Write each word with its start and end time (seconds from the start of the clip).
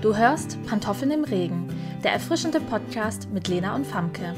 Du 0.00 0.16
hörst 0.16 0.56
Pantoffeln 0.66 1.10
im 1.10 1.24
Regen, 1.24 1.68
der 2.02 2.12
erfrischende 2.12 2.58
Podcast 2.58 3.28
mit 3.28 3.48
Lena 3.48 3.74
und 3.74 3.86
Famke. 3.86 4.34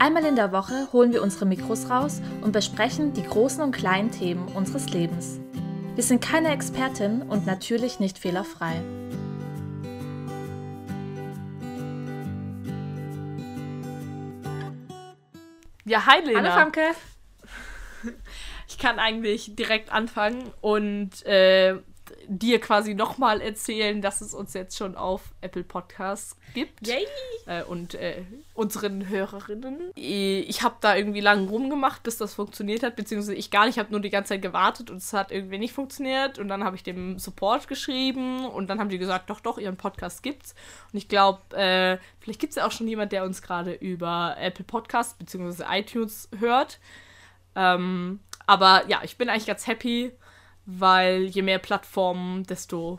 Einmal 0.00 0.24
in 0.24 0.34
der 0.34 0.50
Woche 0.50 0.88
holen 0.92 1.12
wir 1.12 1.22
unsere 1.22 1.46
Mikros 1.46 1.88
raus 1.88 2.20
und 2.40 2.50
besprechen 2.50 3.12
die 3.12 3.22
großen 3.22 3.62
und 3.62 3.70
kleinen 3.70 4.10
Themen 4.10 4.48
unseres 4.48 4.90
Lebens. 4.90 5.38
Wir 5.94 6.02
sind 6.02 6.20
keine 6.20 6.48
Expertin 6.48 7.22
und 7.22 7.46
natürlich 7.46 8.00
nicht 8.00 8.18
fehlerfrei. 8.18 8.74
Ja, 15.84 16.06
hi 16.06 16.24
Lena. 16.24 16.40
Hallo 16.40 16.50
Famke. 16.50 16.82
Ich 18.66 18.78
kann 18.78 18.98
eigentlich 18.98 19.54
direkt 19.54 19.92
anfangen 19.92 20.52
und 20.60 21.24
äh, 21.24 21.76
dir 22.26 22.60
quasi 22.60 22.94
nochmal 22.94 23.40
erzählen, 23.40 24.00
dass 24.02 24.20
es 24.20 24.34
uns 24.34 24.54
jetzt 24.54 24.76
schon 24.76 24.96
auf 24.96 25.32
Apple 25.40 25.64
Podcasts 25.64 26.36
gibt. 26.54 26.86
Yay! 26.86 27.06
Äh, 27.46 27.62
und 27.64 27.94
äh, 27.94 28.24
unseren 28.54 29.08
Hörerinnen. 29.08 29.92
Ich 29.94 30.62
habe 30.62 30.76
da 30.80 30.96
irgendwie 30.96 31.20
lang 31.20 31.48
rumgemacht, 31.48 32.02
bis 32.02 32.16
das 32.16 32.34
funktioniert 32.34 32.82
hat, 32.82 32.96
beziehungsweise 32.96 33.34
ich 33.34 33.50
gar 33.50 33.66
nicht, 33.66 33.76
ich 33.76 33.78
habe 33.78 33.90
nur 33.90 34.00
die 34.00 34.10
ganze 34.10 34.30
Zeit 34.30 34.42
gewartet 34.42 34.90
und 34.90 34.98
es 34.98 35.12
hat 35.12 35.30
irgendwie 35.30 35.58
nicht 35.58 35.72
funktioniert. 35.72 36.38
Und 36.38 36.48
dann 36.48 36.64
habe 36.64 36.76
ich 36.76 36.82
dem 36.82 37.18
Support 37.18 37.68
geschrieben 37.68 38.46
und 38.46 38.68
dann 38.68 38.80
haben 38.80 38.88
die 38.88 38.98
gesagt, 38.98 39.30
doch, 39.30 39.40
doch, 39.40 39.58
ihren 39.58 39.76
Podcast 39.76 40.22
gibt's. 40.22 40.54
Und 40.92 40.98
ich 40.98 41.08
glaube, 41.08 41.56
äh, 41.56 41.98
vielleicht 42.20 42.40
gibt 42.40 42.50
es 42.50 42.56
ja 42.56 42.66
auch 42.66 42.72
schon 42.72 42.88
jemand, 42.88 43.12
der 43.12 43.24
uns 43.24 43.42
gerade 43.42 43.72
über 43.72 44.36
Apple 44.38 44.64
Podcasts 44.64 45.14
beziehungsweise 45.14 45.66
iTunes 45.70 46.28
hört. 46.38 46.78
Ähm, 47.54 48.20
aber 48.46 48.84
ja, 48.88 49.00
ich 49.02 49.18
bin 49.18 49.28
eigentlich 49.28 49.46
ganz 49.46 49.66
happy, 49.66 50.12
weil 50.70 51.24
je 51.24 51.40
mehr 51.40 51.58
Plattformen, 51.58 52.44
desto 52.44 52.98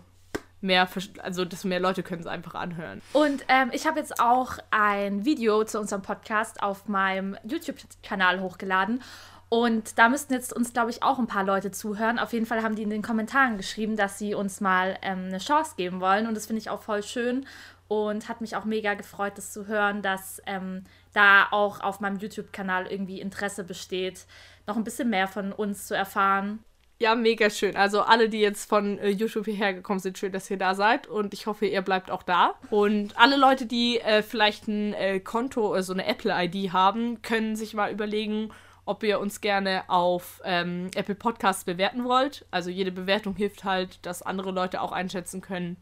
mehr, 0.59 0.87
also 1.19 1.45
desto 1.45 1.67
mehr 1.67 1.79
Leute 1.79 2.01
können 2.01 2.21
es 2.21 2.27
einfach 2.27 2.55
anhören. 2.55 3.01
Und 3.13 3.45
ähm, 3.47 3.69
ich 3.71 3.85
habe 3.85 3.99
jetzt 3.99 4.19
auch 4.19 4.57
ein 4.71 5.23
Video 5.23 5.63
zu 5.63 5.79
unserem 5.79 6.01
Podcast 6.01 6.63
auf 6.63 6.87
meinem 6.87 7.37
YouTube-Kanal 7.43 8.41
hochgeladen. 8.41 9.03
Und 9.49 9.97
da 9.99 10.09
müssten 10.09 10.33
jetzt 10.33 10.51
uns, 10.51 10.73
glaube 10.73 10.89
ich, 10.89 11.03
auch 11.03 11.19
ein 11.19 11.27
paar 11.27 11.43
Leute 11.43 11.71
zuhören. 11.71 12.19
Auf 12.19 12.33
jeden 12.33 12.47
Fall 12.47 12.63
haben 12.63 12.75
die 12.75 12.83
in 12.83 12.89
den 12.89 13.03
Kommentaren 13.03 13.57
geschrieben, 13.57 13.95
dass 13.95 14.17
sie 14.17 14.33
uns 14.33 14.61
mal 14.61 14.97
ähm, 15.03 15.25
eine 15.27 15.37
Chance 15.37 15.73
geben 15.77 16.01
wollen. 16.01 16.27
Und 16.27 16.35
das 16.35 16.47
finde 16.47 16.61
ich 16.61 16.71
auch 16.71 16.81
voll 16.81 17.03
schön 17.03 17.45
und 17.87 18.29
hat 18.29 18.41
mich 18.41 18.55
auch 18.55 18.65
mega 18.65 18.95
gefreut, 18.95 19.33
das 19.37 19.53
zu 19.53 19.67
hören, 19.67 20.01
dass 20.01 20.41
ähm, 20.47 20.83
da 21.13 21.47
auch 21.51 21.81
auf 21.81 21.99
meinem 21.99 22.17
YouTube-Kanal 22.17 22.87
irgendwie 22.87 23.21
Interesse 23.21 23.63
besteht, 23.63 24.25
noch 24.67 24.75
ein 24.77 24.83
bisschen 24.83 25.09
mehr 25.09 25.27
von 25.27 25.51
uns 25.51 25.87
zu 25.87 25.95
erfahren. 25.95 26.63
Ja, 27.01 27.15
mega 27.15 27.49
schön. 27.49 27.77
Also 27.77 28.01
alle, 28.01 28.27
die 28.27 28.41
jetzt 28.41 28.67
von 28.67 28.99
äh, 28.99 29.07
YouTube 29.07 29.45
hierher 29.45 29.73
gekommen 29.73 30.01
sind, 30.01 30.17
schön, 30.17 30.33
dass 30.33 30.51
ihr 30.51 30.57
da 30.57 30.75
seid 30.75 31.07
und 31.07 31.33
ich 31.33 31.47
hoffe, 31.47 31.65
ihr 31.65 31.81
bleibt 31.81 32.11
auch 32.11 32.23
da. 32.23 32.55
Und 32.71 33.17
alle 33.17 33.37
Leute, 33.37 33.65
die 33.65 34.01
äh, 34.01 34.21
vielleicht 34.21 34.67
ein 34.67 34.93
äh, 34.95 35.21
Konto 35.21 35.69
oder 35.69 35.81
so 35.81 35.93
eine 35.93 36.05
Apple-ID 36.05 36.73
haben, 36.73 37.21
können 37.21 37.55
sich 37.55 37.73
mal 37.73 37.89
überlegen, 37.89 38.51
ob 38.83 39.03
ihr 39.03 39.21
uns 39.21 39.39
gerne 39.39 39.83
auf 39.87 40.41
ähm, 40.43 40.91
Apple 40.93 41.15
Podcasts 41.15 41.63
bewerten 41.63 42.03
wollt. 42.03 42.45
Also 42.51 42.69
jede 42.69 42.91
Bewertung 42.91 43.33
hilft 43.33 43.63
halt, 43.63 44.05
dass 44.05 44.21
andere 44.21 44.51
Leute 44.51 44.81
auch 44.81 44.91
einschätzen 44.91 45.39
können, 45.39 45.77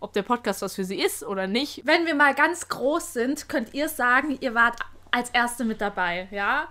ob 0.00 0.14
der 0.14 0.22
Podcast 0.22 0.62
was 0.62 0.74
für 0.74 0.84
sie 0.84 0.98
ist 0.98 1.22
oder 1.22 1.46
nicht. 1.46 1.82
Wenn 1.84 2.06
wir 2.06 2.14
mal 2.14 2.34
ganz 2.34 2.68
groß 2.70 3.12
sind, 3.12 3.50
könnt 3.50 3.74
ihr 3.74 3.90
sagen, 3.90 4.38
ihr 4.40 4.54
wart 4.54 4.78
als 5.10 5.28
Erste 5.30 5.66
mit 5.66 5.82
dabei, 5.82 6.28
ja? 6.30 6.68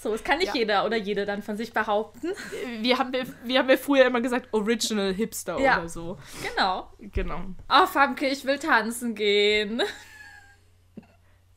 So, 0.00 0.12
das 0.12 0.22
kann 0.22 0.38
nicht 0.38 0.54
ja. 0.54 0.60
jeder 0.60 0.86
oder 0.86 0.96
jede 0.96 1.26
dann 1.26 1.42
von 1.42 1.56
sich 1.56 1.72
behaupten. 1.72 2.32
Wir 2.80 2.98
haben, 2.98 3.12
wir 3.42 3.58
haben 3.58 3.68
ja 3.68 3.76
früher 3.76 4.06
immer 4.06 4.20
gesagt, 4.20 4.48
Original 4.52 5.12
Hipster 5.12 5.58
ja. 5.58 5.78
oder 5.78 5.88
so. 5.88 6.18
Genau. 6.48 6.92
Genau. 7.00 7.40
Oh, 7.68 7.86
Famke, 7.86 8.28
ich 8.28 8.44
will 8.44 8.60
tanzen 8.60 9.16
gehen. 9.16 9.82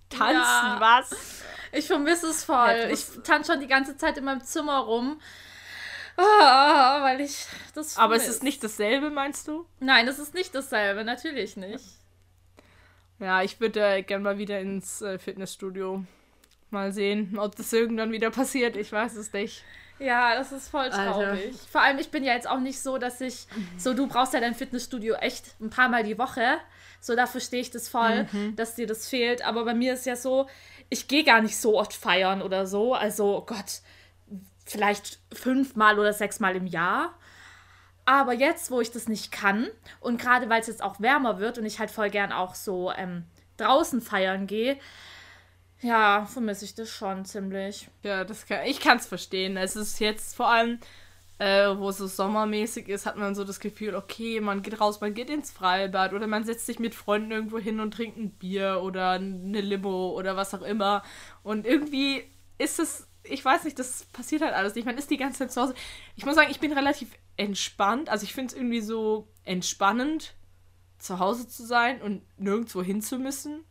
Tanzen, 0.09 0.33
ja. 0.33 0.77
was? 0.79 1.43
Ich 1.71 1.85
vermisse 1.85 2.29
es 2.29 2.43
voll. 2.43 2.89
Ich 2.91 3.05
tanze 3.23 3.51
schon 3.51 3.61
die 3.61 3.67
ganze 3.67 3.95
Zeit 3.95 4.17
in 4.17 4.23
meinem 4.23 4.41
Zimmer 4.41 4.79
rum. 4.79 5.21
Oh, 6.17 6.21
weil 6.21 7.21
ich 7.21 7.45
das. 7.75 7.95
Aber 7.97 8.15
es 8.15 8.27
ist 8.27 8.41
nicht 8.41 8.63
dasselbe, 8.63 9.11
meinst 9.11 9.47
du? 9.47 9.67
Nein, 9.79 10.07
es 10.07 10.17
ist 10.17 10.33
nicht 10.33 10.55
dasselbe, 10.55 11.03
natürlich 11.03 11.57
nicht. 11.57 11.85
Ja, 13.19 13.43
ich 13.43 13.59
würde 13.59 13.81
äh, 13.81 14.01
gerne 14.01 14.23
mal 14.23 14.37
wieder 14.39 14.59
ins 14.59 15.03
äh, 15.03 15.19
Fitnessstudio. 15.19 16.03
Mal 16.71 16.91
sehen, 16.93 17.37
ob 17.37 17.55
das 17.55 17.71
irgendwann 17.73 18.11
wieder 18.11 18.31
passiert. 18.31 18.75
Ich 18.75 18.91
weiß 18.91 19.15
es 19.15 19.33
nicht. 19.33 19.63
Ja, 19.99 20.35
das 20.35 20.51
ist 20.51 20.69
voll 20.69 20.89
traurig. 20.89 21.45
Alter. 21.45 21.57
Vor 21.71 21.81
allem, 21.81 21.99
ich 21.99 22.09
bin 22.09 22.23
ja 22.23 22.33
jetzt 22.33 22.49
auch 22.49 22.59
nicht 22.59 22.81
so, 22.81 22.97
dass 22.97 23.21
ich. 23.21 23.45
So, 23.77 23.93
du 23.93 24.07
brauchst 24.07 24.33
ja 24.33 24.39
dein 24.39 24.55
Fitnessstudio 24.55 25.15
echt 25.15 25.59
ein 25.61 25.69
paar 25.69 25.89
Mal 25.89 26.03
die 26.03 26.17
Woche. 26.17 26.57
So, 26.99 27.15
da 27.15 27.27
verstehe 27.27 27.61
ich 27.61 27.71
das 27.71 27.87
voll, 27.87 28.27
mhm. 28.31 28.55
dass 28.55 28.75
dir 28.75 28.87
das 28.87 29.07
fehlt. 29.07 29.45
Aber 29.45 29.63
bei 29.63 29.73
mir 29.73 29.93
ist 29.93 30.05
ja 30.05 30.15
so, 30.15 30.47
ich 30.89 31.07
gehe 31.07 31.23
gar 31.23 31.41
nicht 31.41 31.57
so 31.57 31.79
oft 31.79 31.93
feiern 31.93 32.41
oder 32.41 32.65
so. 32.65 32.95
Also, 32.95 33.37
oh 33.37 33.45
Gott, 33.45 33.81
vielleicht 34.65 35.19
fünfmal 35.31 35.99
oder 35.99 36.13
sechsmal 36.13 36.55
im 36.55 36.65
Jahr. 36.65 37.13
Aber 38.05 38.33
jetzt, 38.33 38.71
wo 38.71 38.81
ich 38.81 38.91
das 38.91 39.07
nicht 39.07 39.31
kann 39.31 39.67
und 39.99 40.19
gerade 40.19 40.49
weil 40.49 40.61
es 40.61 40.67
jetzt 40.67 40.81
auch 40.81 40.99
wärmer 40.99 41.39
wird 41.39 41.59
und 41.59 41.65
ich 41.65 41.79
halt 41.79 41.91
voll 41.91 42.09
gern 42.09 42.31
auch 42.31 42.55
so 42.55 42.91
ähm, 42.91 43.25
draußen 43.57 44.01
feiern 44.01 44.47
gehe, 44.47 44.77
ja, 45.81 46.25
vermisse 46.25 46.65
ich 46.65 46.75
das 46.75 46.89
schon 46.89 47.25
ziemlich. 47.25 47.89
Ja, 48.03 48.23
das 48.23 48.45
kann, 48.45 48.65
ich 48.65 48.79
kann 48.79 48.97
es 48.97 49.05
verstehen. 49.05 49.57
Es 49.57 49.75
ist 49.75 49.99
jetzt 49.99 50.35
vor 50.35 50.49
allem, 50.49 50.79
äh, 51.39 51.75
wo 51.75 51.89
es 51.89 51.97
so 51.97 52.07
sommermäßig 52.07 52.87
ist, 52.87 53.05
hat 53.05 53.17
man 53.17 53.35
so 53.35 53.43
das 53.43 53.59
Gefühl, 53.59 53.95
okay, 53.95 54.41
man 54.41 54.61
geht 54.61 54.79
raus, 54.79 55.01
man 55.01 55.13
geht 55.13 55.29
ins 55.29 55.51
Freibad 55.51 56.13
oder 56.13 56.27
man 56.27 56.43
setzt 56.43 56.65
sich 56.65 56.79
mit 56.79 56.95
Freunden 56.95 57.31
irgendwo 57.31 57.57
hin 57.57 57.79
und 57.79 57.93
trinkt 57.93 58.17
ein 58.17 58.31
Bier 58.31 58.81
oder 58.83 59.11
eine 59.11 59.61
Limo 59.61 60.11
oder 60.11 60.35
was 60.35 60.53
auch 60.53 60.61
immer. 60.61 61.03
Und 61.43 61.65
irgendwie 61.65 62.23
ist 62.57 62.79
es 62.79 63.07
ich 63.23 63.43
weiß 63.43 63.63
nicht, 63.65 63.77
das 63.77 64.05
passiert 64.05 64.41
halt 64.41 64.53
alles 64.53 64.75
nicht. 64.75 64.85
Man 64.85 64.97
ist 64.97 65.09
die 65.09 65.17
ganze 65.17 65.39
Zeit 65.39 65.51
zu 65.51 65.61
Hause. 65.61 65.73
Ich 66.15 66.25
muss 66.25 66.35
sagen, 66.35 66.51
ich 66.51 66.59
bin 66.59 66.73
relativ 66.73 67.09
entspannt. 67.37 68.09
Also 68.09 68.23
ich 68.23 68.33
finde 68.33 68.53
es 68.53 68.55
irgendwie 68.55 68.81
so 68.81 69.27
entspannend, 69.43 70.35
zu 70.97 71.19
Hause 71.19 71.47
zu 71.47 71.65
sein 71.65 72.01
und 72.01 72.21
nirgendwo 72.37 72.81
hin 72.83 73.01
zu 73.01 73.17
müssen. 73.17 73.63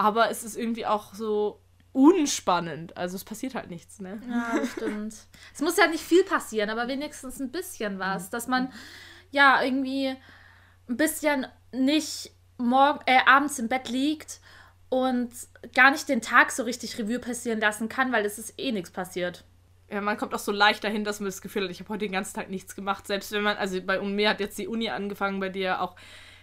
Aber 0.00 0.30
es 0.30 0.44
ist 0.44 0.56
irgendwie 0.56 0.86
auch 0.86 1.12
so 1.12 1.60
unspannend. 1.92 2.96
Also 2.96 3.16
es 3.16 3.24
passiert 3.24 3.54
halt 3.54 3.68
nichts, 3.68 4.00
ne? 4.00 4.18
Ja, 4.30 4.64
stimmt. 4.64 5.14
es 5.54 5.60
muss 5.60 5.76
ja 5.76 5.88
nicht 5.88 6.02
viel 6.02 6.24
passieren, 6.24 6.70
aber 6.70 6.88
wenigstens 6.88 7.38
ein 7.38 7.50
bisschen 7.50 7.98
was. 7.98 8.30
Dass 8.30 8.46
man 8.46 8.72
ja 9.30 9.62
irgendwie 9.62 10.16
ein 10.88 10.96
bisschen 10.96 11.46
nicht 11.70 12.32
morgen, 12.56 13.00
äh, 13.04 13.18
abends 13.26 13.58
im 13.58 13.68
Bett 13.68 13.90
liegt 13.90 14.40
und 14.88 15.32
gar 15.74 15.90
nicht 15.90 16.08
den 16.08 16.22
Tag 16.22 16.50
so 16.50 16.62
richtig 16.62 16.98
Revue 16.98 17.18
passieren 17.18 17.60
lassen 17.60 17.90
kann, 17.90 18.10
weil 18.10 18.24
es 18.24 18.38
ist 18.38 18.54
eh 18.58 18.72
nichts 18.72 18.90
passiert. 18.90 19.44
Ja, 19.90 20.00
man 20.00 20.16
kommt 20.16 20.32
auch 20.32 20.38
so 20.38 20.52
leicht 20.52 20.82
dahin, 20.82 21.04
dass 21.04 21.20
man 21.20 21.26
das 21.26 21.42
Gefühl 21.42 21.64
hat, 21.64 21.70
ich 21.70 21.80
habe 21.80 21.90
heute 21.90 22.06
den 22.06 22.12
ganzen 22.12 22.36
Tag 22.36 22.48
nichts 22.48 22.74
gemacht. 22.74 23.06
Selbst 23.06 23.32
wenn 23.32 23.42
man, 23.42 23.58
also 23.58 23.82
bei 23.82 24.00
mir 24.00 24.30
hat 24.30 24.40
jetzt 24.40 24.56
die 24.56 24.66
Uni 24.66 24.88
angefangen, 24.88 25.40
bei 25.40 25.50
dir 25.50 25.82
auch, 25.82 25.94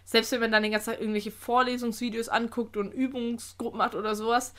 selbst 0.08 0.32
wenn 0.32 0.40
man 0.40 0.54
dann 0.54 0.64
den 0.64 0.72
ganzen 0.72 0.92
Tag 0.92 1.02
irgendwelche 1.02 1.32
Vorlesungsvideos 1.32 2.30
anguckt 2.30 2.78
und 2.78 2.94
Übungsgruppen 2.94 3.82
hat 3.82 3.94
oder 3.94 4.16
sowas, 4.16 4.54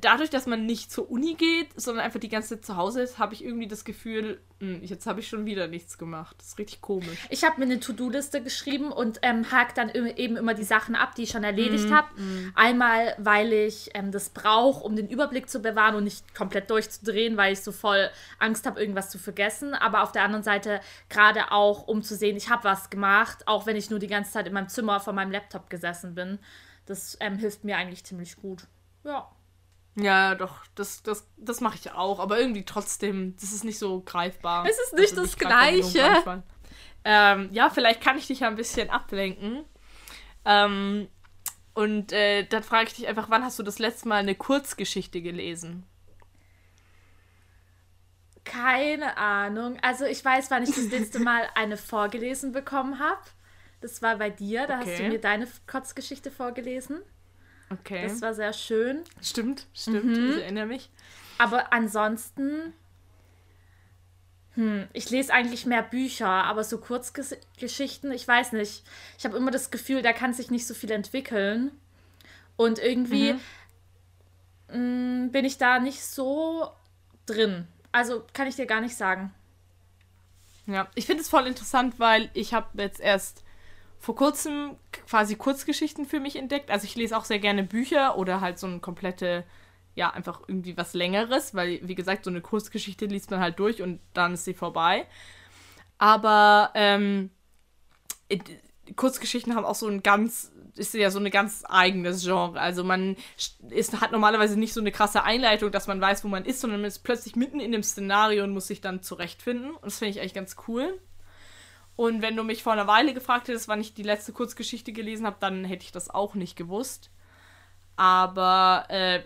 dadurch, 0.00 0.30
dass 0.30 0.46
man 0.46 0.66
nicht 0.66 0.90
zur 0.90 1.10
Uni 1.10 1.34
geht, 1.34 1.68
sondern 1.76 2.04
einfach 2.04 2.20
die 2.20 2.28
ganze 2.28 2.56
Zeit 2.56 2.64
zu 2.64 2.76
Hause 2.76 3.02
ist, 3.02 3.18
habe 3.18 3.34
ich 3.34 3.44
irgendwie 3.44 3.66
das 3.66 3.84
Gefühl, 3.84 4.40
mh, 4.60 4.76
hm, 4.76 4.84
jetzt 4.84 5.06
habe 5.06 5.20
ich 5.20 5.28
schon 5.28 5.46
wieder 5.46 5.68
nichts 5.68 5.98
gemacht. 5.98 6.36
Das 6.38 6.48
ist 6.48 6.58
richtig 6.58 6.80
komisch. 6.80 7.18
Ich 7.30 7.44
habe 7.44 7.58
mir 7.58 7.66
eine 7.66 7.80
To-Do-Liste 7.80 8.42
geschrieben 8.42 8.92
und 8.92 9.18
ähm, 9.22 9.50
hake 9.50 9.72
dann 9.74 9.90
eben 9.90 10.36
immer 10.36 10.54
die 10.54 10.64
Sachen 10.64 10.94
ab, 10.94 11.14
die 11.14 11.24
ich 11.24 11.30
schon 11.30 11.44
erledigt 11.44 11.88
mm, 11.88 11.92
habe. 11.92 12.20
Mm. 12.20 12.52
Einmal, 12.54 13.14
weil 13.18 13.52
ich 13.52 13.90
ähm, 13.94 14.10
das 14.10 14.30
brauche, 14.30 14.82
um 14.84 14.96
den 14.96 15.08
Überblick 15.08 15.48
zu 15.48 15.60
bewahren 15.60 15.94
und 15.94 16.04
nicht 16.04 16.34
komplett 16.34 16.70
durchzudrehen, 16.70 17.36
weil 17.36 17.52
ich 17.52 17.62
so 17.62 17.72
voll 17.72 18.10
Angst 18.38 18.66
habe, 18.66 18.80
irgendwas 18.80 19.10
zu 19.10 19.18
vergessen. 19.18 19.74
Aber 19.74 20.02
auf 20.02 20.12
der 20.12 20.22
anderen 20.22 20.44
Seite 20.44 20.80
gerade 21.08 21.52
auch, 21.52 21.86
um 21.86 22.02
zu 22.02 22.16
sehen, 22.16 22.36
ich 22.36 22.48
habe 22.48 22.64
was 22.64 22.90
gemacht, 22.90 23.46
auch 23.46 23.66
wenn 23.66 23.76
ich 23.76 23.90
nur 23.90 23.98
die 23.98 24.06
ganze 24.06 24.32
Zeit 24.32 24.46
in 24.46 24.52
meinem 24.54 24.68
Zimmer 24.68 25.00
vor 25.00 25.12
meinem 25.12 25.30
Laptop 25.30 25.68
gesessen 25.68 26.14
bin. 26.14 26.38
Das 26.86 27.16
ähm, 27.20 27.38
hilft 27.38 27.64
mir 27.64 27.76
eigentlich 27.76 28.04
ziemlich 28.04 28.36
gut. 28.36 28.66
Ja. 29.04 29.30
Ja, 29.96 30.34
doch, 30.34 30.56
das, 30.74 31.02
das, 31.02 31.28
das 31.36 31.60
mache 31.60 31.76
ich 31.76 31.92
auch, 31.92 32.18
aber 32.18 32.38
irgendwie 32.38 32.64
trotzdem, 32.64 33.36
das 33.36 33.52
ist 33.52 33.64
nicht 33.64 33.78
so 33.78 34.00
greifbar. 34.00 34.66
Es 34.68 34.78
ist 34.78 34.94
nicht 34.94 35.16
also 35.16 35.22
das 35.22 35.38
Gleiche. 35.38 36.42
Ähm, 37.04 37.50
ja, 37.52 37.70
vielleicht 37.70 38.00
kann 38.00 38.18
ich 38.18 38.26
dich 38.26 38.40
ja 38.40 38.48
ein 38.48 38.56
bisschen 38.56 38.90
ablenken. 38.90 39.64
Ähm, 40.44 41.08
und 41.74 42.12
äh, 42.12 42.44
dann 42.44 42.62
frage 42.62 42.88
ich 42.88 42.94
dich 42.94 43.08
einfach, 43.08 43.30
wann 43.30 43.44
hast 43.44 43.58
du 43.58 43.62
das 43.62 43.78
letzte 43.78 44.08
Mal 44.08 44.16
eine 44.16 44.34
Kurzgeschichte 44.34 45.20
gelesen? 45.20 45.84
Keine 48.44 49.16
Ahnung. 49.16 49.78
Also 49.82 50.04
ich 50.04 50.24
weiß, 50.24 50.50
wann 50.50 50.62
ich 50.62 50.74
das 50.74 50.90
letzte 50.90 51.18
Mal 51.20 51.48
eine 51.54 51.76
vorgelesen 51.76 52.52
bekommen 52.52 52.98
habe. 52.98 53.22
Das 53.80 54.02
war 54.02 54.16
bei 54.16 54.30
dir, 54.30 54.66
da 54.66 54.80
okay. 54.80 54.90
hast 54.90 54.98
du 55.00 55.08
mir 55.08 55.20
deine 55.20 55.48
Kurzgeschichte 55.66 56.30
vorgelesen. 56.30 57.02
Okay. 57.70 58.02
Das 58.04 58.20
war 58.22 58.34
sehr 58.34 58.52
schön. 58.52 59.02
Stimmt, 59.20 59.66
stimmt. 59.74 60.04
Mhm. 60.04 60.30
Ich 60.30 60.42
erinnere 60.42 60.66
mich. 60.66 60.90
Aber 61.38 61.72
ansonsten 61.72 62.72
Hm, 64.54 64.86
ich 64.92 65.10
lese 65.10 65.32
eigentlich 65.32 65.66
mehr 65.66 65.82
Bücher, 65.82 66.28
aber 66.28 66.62
so 66.62 66.78
Kurzgeschichten, 66.78 68.12
ich 68.12 68.26
weiß 68.26 68.52
nicht. 68.52 68.84
Ich 69.18 69.24
habe 69.24 69.36
immer 69.36 69.50
das 69.50 69.70
Gefühl, 69.70 70.02
da 70.02 70.12
kann 70.12 70.32
sich 70.32 70.50
nicht 70.50 70.66
so 70.66 70.74
viel 70.74 70.92
entwickeln. 70.92 71.72
Und 72.56 72.78
irgendwie 72.78 73.32
mhm. 73.32 73.40
mh, 74.68 74.74
hm, 74.74 75.32
bin 75.32 75.44
ich 75.44 75.58
da 75.58 75.80
nicht 75.80 76.04
so 76.04 76.70
drin. 77.26 77.66
Also 77.90 78.24
kann 78.32 78.46
ich 78.46 78.56
dir 78.56 78.66
gar 78.66 78.80
nicht 78.80 78.96
sagen. 78.96 79.34
Ja, 80.66 80.88
ich 80.94 81.06
finde 81.06 81.22
es 81.22 81.28
voll 81.28 81.46
interessant, 81.46 81.98
weil 81.98 82.30
ich 82.32 82.54
habe 82.54 82.80
jetzt 82.80 83.00
erst 83.00 83.43
vor 83.98 84.14
kurzem 84.16 84.76
quasi 85.06 85.36
Kurzgeschichten 85.36 86.06
für 86.06 86.20
mich 86.20 86.36
entdeckt. 86.36 86.70
Also 86.70 86.84
ich 86.84 86.94
lese 86.94 87.16
auch 87.16 87.24
sehr 87.24 87.38
gerne 87.38 87.62
Bücher 87.62 88.18
oder 88.18 88.40
halt 88.40 88.58
so 88.58 88.66
eine 88.66 88.80
komplette, 88.80 89.44
ja, 89.94 90.10
einfach 90.10 90.42
irgendwie 90.46 90.76
was 90.76 90.94
Längeres, 90.94 91.54
weil, 91.54 91.80
wie 91.82 91.94
gesagt, 91.94 92.24
so 92.24 92.30
eine 92.30 92.40
Kurzgeschichte 92.40 93.06
liest 93.06 93.30
man 93.30 93.40
halt 93.40 93.58
durch 93.58 93.82
und 93.82 94.00
dann 94.12 94.34
ist 94.34 94.44
sie 94.44 94.54
vorbei. 94.54 95.06
Aber 95.98 96.70
ähm, 96.74 97.30
Kurzgeschichten 98.96 99.54
haben 99.54 99.64
auch 99.64 99.74
so 99.74 99.88
ein 99.88 100.02
ganz, 100.02 100.52
ist 100.76 100.94
ja 100.94 101.10
so 101.10 101.18
ein 101.18 101.30
ganz 101.30 101.64
eigenes 101.66 102.22
Genre. 102.24 102.60
Also 102.60 102.84
man 102.84 103.16
ist, 103.70 104.00
hat 104.00 104.12
normalerweise 104.12 104.58
nicht 104.58 104.74
so 104.74 104.80
eine 104.80 104.92
krasse 104.92 105.22
Einleitung, 105.22 105.70
dass 105.70 105.86
man 105.86 106.00
weiß, 106.00 106.24
wo 106.24 106.28
man 106.28 106.44
ist, 106.44 106.60
sondern 106.60 106.80
man 106.80 106.88
ist 106.88 107.00
plötzlich 107.04 107.36
mitten 107.36 107.60
in 107.60 107.72
dem 107.72 107.82
Szenario 107.82 108.44
und 108.44 108.50
muss 108.50 108.66
sich 108.66 108.80
dann 108.80 109.02
zurechtfinden. 109.02 109.70
Und 109.70 109.86
das 109.86 109.98
finde 109.98 110.10
ich 110.10 110.20
eigentlich 110.20 110.34
ganz 110.34 110.56
cool. 110.68 111.00
Und 111.96 112.22
wenn 112.22 112.36
du 112.36 112.42
mich 112.42 112.62
vor 112.62 112.72
einer 112.72 112.86
Weile 112.86 113.14
gefragt 113.14 113.48
hättest, 113.48 113.68
wann 113.68 113.80
ich 113.80 113.94
die 113.94 114.02
letzte 114.02 114.32
Kurzgeschichte 114.32 114.92
gelesen 114.92 115.26
habe, 115.26 115.36
dann 115.40 115.64
hätte 115.64 115.84
ich 115.84 115.92
das 115.92 116.10
auch 116.10 116.34
nicht 116.34 116.56
gewusst. 116.56 117.10
Aber 117.96 118.86
äh, 118.88 119.22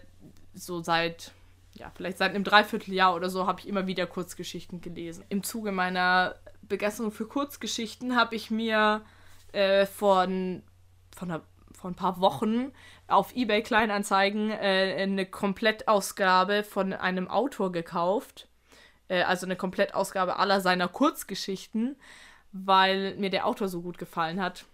so 0.52 0.82
seit, 0.82 1.32
ja, 1.74 1.90
vielleicht 1.94 2.18
seit 2.18 2.34
einem 2.34 2.44
Dreivierteljahr 2.44 3.14
oder 3.14 3.30
so 3.30 3.46
habe 3.46 3.60
ich 3.60 3.68
immer 3.68 3.86
wieder 3.86 4.06
Kurzgeschichten 4.06 4.82
gelesen. 4.82 5.24
Im 5.30 5.42
Zuge 5.42 5.72
meiner 5.72 6.34
Begeisterung 6.62 7.10
für 7.10 7.26
Kurzgeschichten 7.26 8.16
habe 8.16 8.36
ich 8.36 8.50
mir 8.50 9.02
äh, 9.52 9.86
von, 9.86 10.62
von, 11.16 11.30
einer, 11.30 11.42
von 11.72 11.92
ein 11.92 11.96
paar 11.96 12.20
Wochen 12.20 12.72
auf 13.06 13.34
eBay 13.34 13.62
Kleinanzeigen 13.62 14.50
äh, 14.50 14.96
eine 14.98 15.24
Komplettausgabe 15.24 16.64
von 16.64 16.92
einem 16.92 17.28
Autor 17.28 17.72
gekauft. 17.72 18.46
Äh, 19.08 19.22
also 19.22 19.46
eine 19.46 19.56
Komplettausgabe 19.56 20.36
aller 20.36 20.60
seiner 20.60 20.88
Kurzgeschichten 20.88 21.96
weil 22.52 23.16
mir 23.16 23.30
der 23.30 23.46
Autor 23.46 23.68
so 23.68 23.82
gut 23.82 23.98
gefallen 23.98 24.40
hat, 24.40 24.64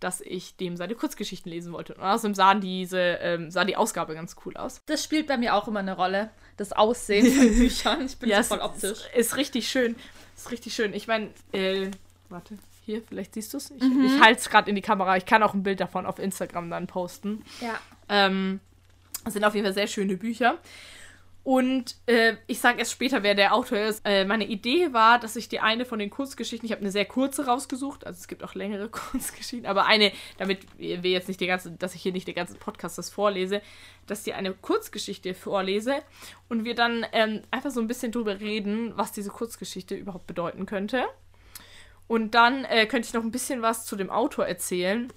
dass 0.00 0.22
ich 0.22 0.56
dem 0.56 0.76
seine 0.76 0.94
Kurzgeschichten 0.94 1.50
lesen 1.50 1.72
wollte. 1.72 1.94
Und 1.94 2.02
außerdem 2.02 2.34
sahen 2.34 2.60
diese, 2.60 2.98
ähm, 2.98 3.50
sah 3.50 3.64
die 3.64 3.76
Ausgabe 3.76 4.14
ganz 4.14 4.34
cool 4.44 4.56
aus. 4.56 4.80
Das 4.86 5.04
spielt 5.04 5.26
bei 5.26 5.36
mir 5.36 5.54
auch 5.54 5.68
immer 5.68 5.80
eine 5.80 5.94
Rolle. 5.94 6.30
Das 6.56 6.72
Aussehen 6.72 7.30
von 7.30 7.48
Büchern. 7.58 8.06
Ich 8.06 8.16
bin 8.16 8.30
ja, 8.30 8.42
so 8.42 8.54
voll 8.54 8.64
optisch. 8.64 8.90
Ist, 8.90 9.14
ist 9.14 9.36
richtig 9.36 9.68
schön. 9.68 9.94
Ist 10.36 10.50
richtig 10.50 10.74
schön. 10.74 10.94
Ich 10.94 11.06
meine, 11.06 11.28
äh, 11.52 11.90
warte, 12.30 12.56
hier, 12.86 13.02
vielleicht 13.06 13.34
siehst 13.34 13.52
du 13.52 13.58
es. 13.58 13.70
Ich, 13.70 13.82
mhm. 13.82 14.04
ich 14.04 14.20
halte 14.20 14.40
es 14.40 14.48
gerade 14.48 14.70
in 14.70 14.74
die 14.74 14.82
Kamera. 14.82 15.16
Ich 15.18 15.26
kann 15.26 15.42
auch 15.42 15.52
ein 15.52 15.62
Bild 15.62 15.80
davon 15.80 16.06
auf 16.06 16.18
Instagram 16.18 16.70
dann 16.70 16.86
posten. 16.86 17.44
Ja. 17.60 17.78
Ähm, 18.08 18.60
das 19.24 19.34
sind 19.34 19.44
auf 19.44 19.54
jeden 19.54 19.66
Fall 19.66 19.74
sehr 19.74 19.86
schöne 19.86 20.16
Bücher. 20.16 20.58
Und 21.50 21.96
äh, 22.06 22.36
ich 22.46 22.60
sage 22.60 22.78
erst 22.78 22.92
später, 22.92 23.24
wer 23.24 23.34
der 23.34 23.52
Autor 23.52 23.78
ist. 23.78 24.02
Äh, 24.04 24.24
meine 24.24 24.46
Idee 24.46 24.92
war, 24.92 25.18
dass 25.18 25.34
ich 25.34 25.48
die 25.48 25.58
eine 25.58 25.84
von 25.84 25.98
den 25.98 26.08
Kurzgeschichten, 26.08 26.64
ich 26.64 26.70
habe 26.70 26.82
eine 26.82 26.92
sehr 26.92 27.06
kurze 27.06 27.44
rausgesucht, 27.44 28.06
also 28.06 28.16
es 28.16 28.28
gibt 28.28 28.44
auch 28.44 28.54
längere 28.54 28.88
Kurzgeschichten, 28.88 29.66
aber 29.66 29.86
eine, 29.86 30.12
damit 30.38 30.60
wir 30.78 31.10
jetzt 31.10 31.26
nicht 31.26 31.40
die 31.40 31.48
ganze, 31.48 31.72
dass 31.72 31.96
ich 31.96 32.02
hier 32.02 32.12
nicht 32.12 32.28
den 32.28 32.36
ganzen 32.36 32.56
Podcast 32.60 32.98
das 32.98 33.10
vorlese, 33.10 33.62
dass 34.06 34.22
die 34.22 34.32
eine 34.32 34.52
Kurzgeschichte 34.52 35.34
vorlese 35.34 36.04
und 36.48 36.64
wir 36.64 36.76
dann 36.76 37.04
ähm, 37.10 37.42
einfach 37.50 37.72
so 37.72 37.80
ein 37.80 37.88
bisschen 37.88 38.12
drüber 38.12 38.38
reden, 38.38 38.92
was 38.96 39.10
diese 39.10 39.30
Kurzgeschichte 39.30 39.96
überhaupt 39.96 40.28
bedeuten 40.28 40.66
könnte. 40.66 41.02
Und 42.06 42.36
dann 42.36 42.64
äh, 42.64 42.86
könnte 42.86 43.08
ich 43.08 43.12
noch 43.12 43.24
ein 43.24 43.32
bisschen 43.32 43.60
was 43.60 43.86
zu 43.86 43.96
dem 43.96 44.10
Autor 44.10 44.46
erzählen 44.46 45.12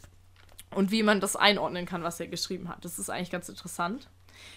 und 0.71 0.89
wie 0.89 1.03
man 1.03 1.19
das 1.19 1.35
einordnen 1.35 1.85
kann, 1.85 2.01
was 2.01 2.19
er 2.19 2.25
geschrieben 2.25 2.69
hat. 2.69 2.83
Das 2.83 2.97
ist 2.97 3.11
eigentlich 3.11 3.29
ganz 3.29 3.49
interessant. 3.49 4.09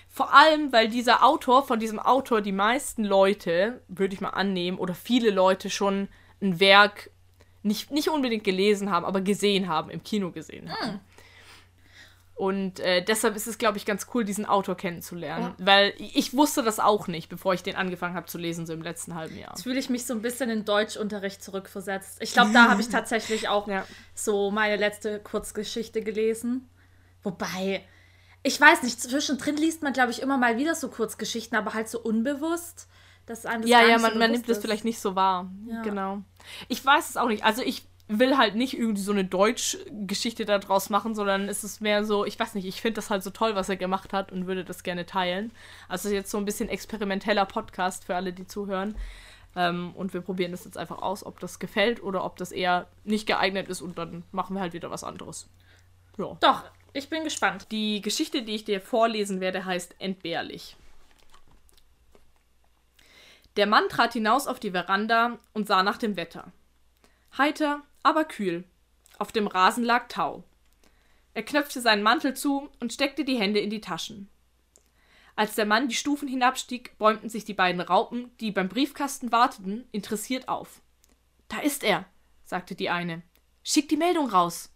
Vor 0.08 0.32
allem, 0.32 0.72
weil 0.72 0.88
dieser 0.88 1.24
Autor, 1.24 1.66
von 1.66 1.78
diesem 1.78 1.98
Autor 1.98 2.40
die 2.40 2.52
meisten 2.52 3.04
Leute, 3.04 3.82
würde 3.88 4.14
ich 4.14 4.20
mal 4.20 4.30
annehmen, 4.30 4.78
oder 4.78 4.94
viele 4.94 5.30
Leute 5.30 5.70
schon 5.70 6.08
ein 6.40 6.60
Werk 6.60 7.10
nicht, 7.62 7.90
nicht 7.90 8.08
unbedingt 8.08 8.44
gelesen 8.44 8.90
haben, 8.90 9.04
aber 9.04 9.20
gesehen 9.20 9.68
haben, 9.68 9.90
im 9.90 10.02
Kino 10.02 10.30
gesehen 10.30 10.70
haben. 10.72 10.92
Mhm. 10.92 11.00
Und 12.36 12.80
äh, 12.80 13.02
deshalb 13.02 13.34
ist 13.34 13.46
es, 13.46 13.56
glaube 13.56 13.78
ich, 13.78 13.86
ganz 13.86 14.08
cool, 14.12 14.22
diesen 14.22 14.44
Autor 14.44 14.76
kennenzulernen. 14.76 15.54
Ja. 15.58 15.66
Weil 15.66 15.94
ich 15.98 16.34
wusste 16.34 16.62
das 16.62 16.78
auch 16.78 17.08
nicht, 17.08 17.30
bevor 17.30 17.54
ich 17.54 17.62
den 17.62 17.76
angefangen 17.76 18.14
habe 18.14 18.26
zu 18.26 18.36
lesen, 18.36 18.66
so 18.66 18.74
im 18.74 18.82
letzten 18.82 19.14
halben 19.14 19.38
Jahr. 19.38 19.52
Jetzt 19.52 19.62
fühle 19.62 19.78
ich 19.78 19.88
mich 19.88 20.04
so 20.04 20.12
ein 20.12 20.20
bisschen 20.20 20.50
in 20.50 20.66
Deutschunterricht 20.66 21.42
zurückversetzt. 21.42 22.22
Ich 22.22 22.34
glaube, 22.34 22.52
da 22.52 22.68
habe 22.68 22.82
ich 22.82 22.88
tatsächlich 22.90 23.48
auch 23.48 23.66
ja. 23.68 23.86
so 24.14 24.50
meine 24.50 24.76
letzte 24.76 25.18
Kurzgeschichte 25.18 26.02
gelesen. 26.02 26.68
Wobei, 27.22 27.82
ich 28.46 28.60
weiß 28.60 28.84
nicht, 28.84 29.00
zwischendrin 29.00 29.56
liest 29.56 29.82
man, 29.82 29.92
glaube 29.92 30.12
ich, 30.12 30.22
immer 30.22 30.38
mal 30.38 30.56
wieder 30.56 30.76
so 30.76 30.88
Kurzgeschichten, 30.88 31.58
aber 31.58 31.74
halt 31.74 31.88
so 31.88 32.00
unbewusst. 32.00 32.88
Dass 33.26 33.44
einem 33.44 33.62
das 33.62 33.70
ja, 33.70 33.82
ja, 33.82 33.98
man, 33.98 34.12
so 34.12 34.18
man 34.20 34.30
nimmt 34.30 34.48
das 34.48 34.58
vielleicht 34.58 34.84
nicht 34.84 35.00
so 35.00 35.16
wahr. 35.16 35.50
Ja. 35.68 35.82
Genau. 35.82 36.22
Ich 36.68 36.84
weiß 36.84 37.10
es 37.10 37.16
auch 37.16 37.26
nicht. 37.26 37.44
Also 37.44 37.62
ich 37.62 37.82
will 38.06 38.36
halt 38.36 38.54
nicht 38.54 38.78
irgendwie 38.78 39.02
so 39.02 39.10
eine 39.10 39.24
Deutsch-Geschichte 39.24 40.44
daraus 40.44 40.90
machen, 40.90 41.16
sondern 41.16 41.48
es 41.48 41.64
ist 41.64 41.80
mehr 41.80 42.04
so, 42.04 42.24
ich 42.24 42.38
weiß 42.38 42.54
nicht, 42.54 42.66
ich 42.66 42.80
finde 42.80 42.94
das 42.94 43.10
halt 43.10 43.24
so 43.24 43.30
toll, 43.30 43.56
was 43.56 43.68
er 43.68 43.76
gemacht 43.76 44.12
hat 44.12 44.30
und 44.30 44.46
würde 44.46 44.64
das 44.64 44.84
gerne 44.84 45.06
teilen. 45.06 45.50
Also 45.88 46.08
jetzt 46.08 46.30
so 46.30 46.38
ein 46.38 46.44
bisschen 46.44 46.68
experimenteller 46.68 47.46
Podcast 47.46 48.04
für 48.04 48.14
alle, 48.14 48.32
die 48.32 48.46
zuhören. 48.46 48.94
Ähm, 49.56 49.90
und 49.96 50.14
wir 50.14 50.20
probieren 50.20 50.52
das 50.52 50.64
jetzt 50.64 50.78
einfach 50.78 51.02
aus, 51.02 51.26
ob 51.26 51.40
das 51.40 51.58
gefällt 51.58 52.00
oder 52.00 52.24
ob 52.24 52.36
das 52.36 52.52
eher 52.52 52.86
nicht 53.02 53.26
geeignet 53.26 53.66
ist 53.66 53.82
und 53.82 53.98
dann 53.98 54.22
machen 54.30 54.54
wir 54.54 54.60
halt 54.60 54.72
wieder 54.72 54.92
was 54.92 55.02
anderes. 55.02 55.48
Ja. 56.16 56.36
Doch, 56.40 56.62
ich 56.96 57.08
bin 57.08 57.24
gespannt. 57.24 57.66
Die 57.70 58.00
Geschichte, 58.00 58.42
die 58.42 58.54
ich 58.54 58.64
dir 58.64 58.80
vorlesen 58.80 59.40
werde, 59.40 59.64
heißt 59.64 59.96
Entbehrlich. 59.98 60.76
Der 63.56 63.66
Mann 63.66 63.88
trat 63.88 64.12
hinaus 64.12 64.46
auf 64.46 64.60
die 64.60 64.72
Veranda 64.72 65.38
und 65.52 65.66
sah 65.66 65.82
nach 65.82 65.96
dem 65.98 66.16
Wetter. 66.16 66.52
Heiter, 67.38 67.82
aber 68.02 68.24
kühl. 68.24 68.64
Auf 69.18 69.32
dem 69.32 69.46
Rasen 69.46 69.84
lag 69.84 70.08
Tau. 70.08 70.44
Er 71.32 71.42
knöpfte 71.42 71.80
seinen 71.80 72.02
Mantel 72.02 72.34
zu 72.34 72.68
und 72.80 72.92
steckte 72.92 73.24
die 73.24 73.38
Hände 73.38 73.60
in 73.60 73.70
die 73.70 73.80
Taschen. 73.80 74.28
Als 75.36 75.54
der 75.54 75.66
Mann 75.66 75.88
die 75.88 75.94
Stufen 75.94 76.28
hinabstieg, 76.28 76.96
bäumten 76.96 77.28
sich 77.28 77.44
die 77.44 77.54
beiden 77.54 77.80
Raupen, 77.82 78.30
die 78.40 78.50
beim 78.50 78.70
Briefkasten 78.70 79.32
warteten, 79.32 79.86
interessiert 79.92 80.48
auf. 80.48 80.80
Da 81.48 81.60
ist 81.60 81.84
er, 81.84 82.06
sagte 82.44 82.74
die 82.74 82.88
eine. 82.88 83.22
Schick 83.62 83.88
die 83.88 83.98
Meldung 83.98 84.30
raus. 84.30 84.70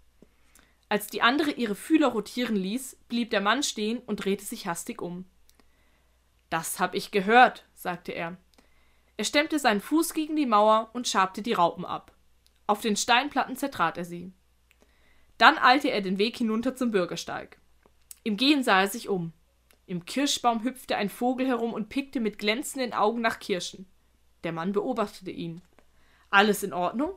Als 0.91 1.07
die 1.07 1.23
andere 1.23 1.53
ihre 1.53 1.77
Fühler 1.77 2.09
rotieren 2.09 2.57
ließ, 2.57 2.97
blieb 3.09 3.31
der 3.31 3.41
Mann 3.41 3.63
stehen 3.63 4.01
und 4.01 4.25
drehte 4.25 4.45
sich 4.45 4.67
hastig 4.67 5.01
um. 5.01 5.25
Das 6.51 6.81
hab 6.81 6.97
ich 6.97 7.13
gehört, 7.13 7.65
sagte 7.75 8.11
er. 8.11 8.37
Er 9.17 9.25
stemmte 9.25 9.61
seinen 9.61 9.81
Fuß 9.81 10.15
gegen 10.15 10.35
die 10.35 10.47
Mauer 10.47 10.91
und 10.93 11.07
schabte 11.07 11.43
die 11.43 11.53
Raupen 11.53 11.85
ab. 11.85 12.13
Auf 12.67 12.81
den 12.81 12.97
Steinplatten 12.97 13.55
zertrat 13.55 13.99
er 13.99 14.05
sie. 14.05 14.33
Dann 15.39 15.59
eilte 15.59 15.93
er 15.93 16.01
den 16.01 16.19
Weg 16.19 16.37
hinunter 16.37 16.75
zum 16.75 16.91
Bürgersteig. 16.91 17.61
Im 18.25 18.37
Gehen 18.37 18.65
sah 18.65 18.81
er 18.81 18.89
sich 18.89 19.09
um. 19.09 19.33
Im 19.87 20.05
Kirschbaum 20.05 20.65
hüpfte 20.65 20.97
ein 20.97 21.09
Vogel 21.09 21.47
herum 21.47 21.73
und 21.73 21.89
pickte 21.89 22.19
mit 22.19 22.39
glänzenden 22.39 22.95
Augen 22.95 23.21
nach 23.21 23.39
Kirschen. 23.39 23.87
Der 24.43 24.51
Mann 24.51 24.73
beobachtete 24.73 25.31
ihn. 25.31 25.63
Alles 26.31 26.65
in 26.65 26.73
Ordnung? 26.73 27.13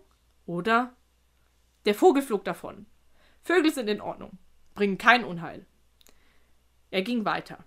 Oder? 0.46 0.96
Der 1.86 1.96
Vogel 1.96 2.22
flog 2.22 2.46
davon. 2.46 2.86
Vögel 3.44 3.74
sind 3.74 3.90
in 3.90 4.02
Ordnung, 4.02 4.38
bringen 4.74 4.98
kein 4.98 5.26
Unheil. 5.26 5.66
Er 6.92 7.02
ging 7.02 7.26
weiter. 7.26 7.64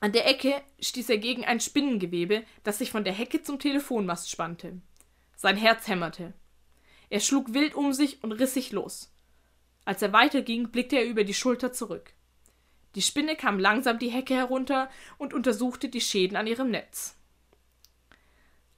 An 0.00 0.12
der 0.12 0.26
Ecke 0.26 0.60
stieß 0.80 1.10
er 1.10 1.18
gegen 1.18 1.44
ein 1.44 1.60
Spinnengewebe, 1.60 2.44
das 2.64 2.78
sich 2.78 2.90
von 2.90 3.04
der 3.04 3.12
Hecke 3.12 3.42
zum 3.42 3.60
Telefonmast 3.60 4.30
spannte. 4.30 4.80
Sein 5.36 5.56
Herz 5.56 5.86
hämmerte. 5.86 6.32
Er 7.08 7.20
schlug 7.20 7.54
wild 7.54 7.74
um 7.74 7.92
sich 7.92 8.24
und 8.24 8.32
riss 8.32 8.54
sich 8.54 8.72
los. 8.72 9.12
Als 9.84 10.02
er 10.02 10.12
weiterging, 10.12 10.70
blickte 10.70 10.96
er 10.96 11.04
über 11.04 11.24
die 11.24 11.34
Schulter 11.34 11.72
zurück. 11.72 12.12
Die 12.94 13.02
Spinne 13.02 13.36
kam 13.36 13.58
langsam 13.58 13.98
die 13.98 14.10
Hecke 14.10 14.34
herunter 14.34 14.90
und 15.18 15.32
untersuchte 15.32 15.88
die 15.88 16.00
Schäden 16.00 16.36
an 16.36 16.46
ihrem 16.46 16.70
Netz. 16.70 17.16